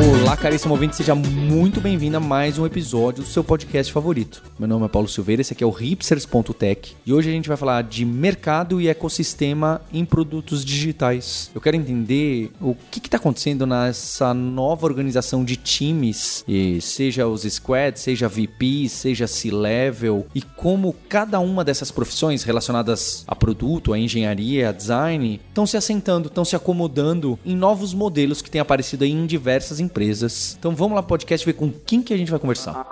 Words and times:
Olá, 0.00 0.34
caríssimo 0.34 0.72
ouvinte, 0.72 0.96
seja 0.96 1.14
muito 1.14 1.78
bem-vindo 1.78 2.16
a 2.16 2.20
mais 2.20 2.58
um 2.58 2.64
episódio 2.64 3.22
do 3.22 3.28
seu 3.28 3.44
podcast 3.44 3.92
favorito. 3.92 4.42
Meu 4.58 4.66
nome 4.66 4.86
é 4.86 4.88
Paulo 4.88 5.06
Silveira, 5.06 5.42
esse 5.42 5.52
aqui 5.52 5.62
é 5.62 5.66
o 5.66 5.70
hipsters.tech 5.70 6.96
e 7.04 7.12
hoje 7.12 7.28
a 7.28 7.32
gente 7.32 7.48
vai 7.48 7.56
falar 7.56 7.82
de 7.82 8.06
mercado 8.06 8.80
e 8.80 8.88
ecossistema 8.88 9.82
em 9.92 10.02
produtos 10.06 10.64
digitais. 10.64 11.50
Eu 11.54 11.60
quero 11.60 11.76
entender 11.76 12.50
o 12.62 12.74
que 12.90 12.98
está 12.98 13.18
acontecendo 13.18 13.66
nessa 13.66 14.32
nova 14.32 14.86
organização 14.86 15.44
de 15.44 15.56
times, 15.56 16.44
e 16.48 16.80
seja 16.80 17.26
os 17.26 17.42
squads, 17.42 18.00
seja 18.00 18.26
VP, 18.26 18.88
seja 18.88 19.26
C-level, 19.26 20.26
e 20.34 20.40
como 20.40 20.94
cada 21.10 21.40
uma 21.40 21.62
dessas 21.62 21.90
profissões 21.90 22.42
relacionadas 22.42 23.22
a 23.26 23.34
produto, 23.34 23.92
a 23.92 23.98
engenharia, 23.98 24.70
a 24.70 24.72
design, 24.72 25.40
estão 25.48 25.66
se 25.66 25.76
assentando, 25.76 26.28
estão 26.28 26.44
se 26.44 26.56
acomodando 26.56 27.38
em 27.44 27.54
novos 27.54 27.92
modelos 27.92 28.40
que 28.40 28.50
têm 28.50 28.62
aparecido 28.62 29.04
em 29.04 29.26
diversas 29.26 29.78
empresas 29.78 29.89
empresas. 29.90 30.56
Então 30.58 30.74
vamos 30.74 30.94
lá 30.94 31.02
podcast 31.02 31.44
ver 31.44 31.54
com 31.54 31.70
quem 31.70 32.02
que 32.02 32.14
a 32.14 32.16
gente 32.16 32.30
vai 32.30 32.40
conversar. 32.40 32.86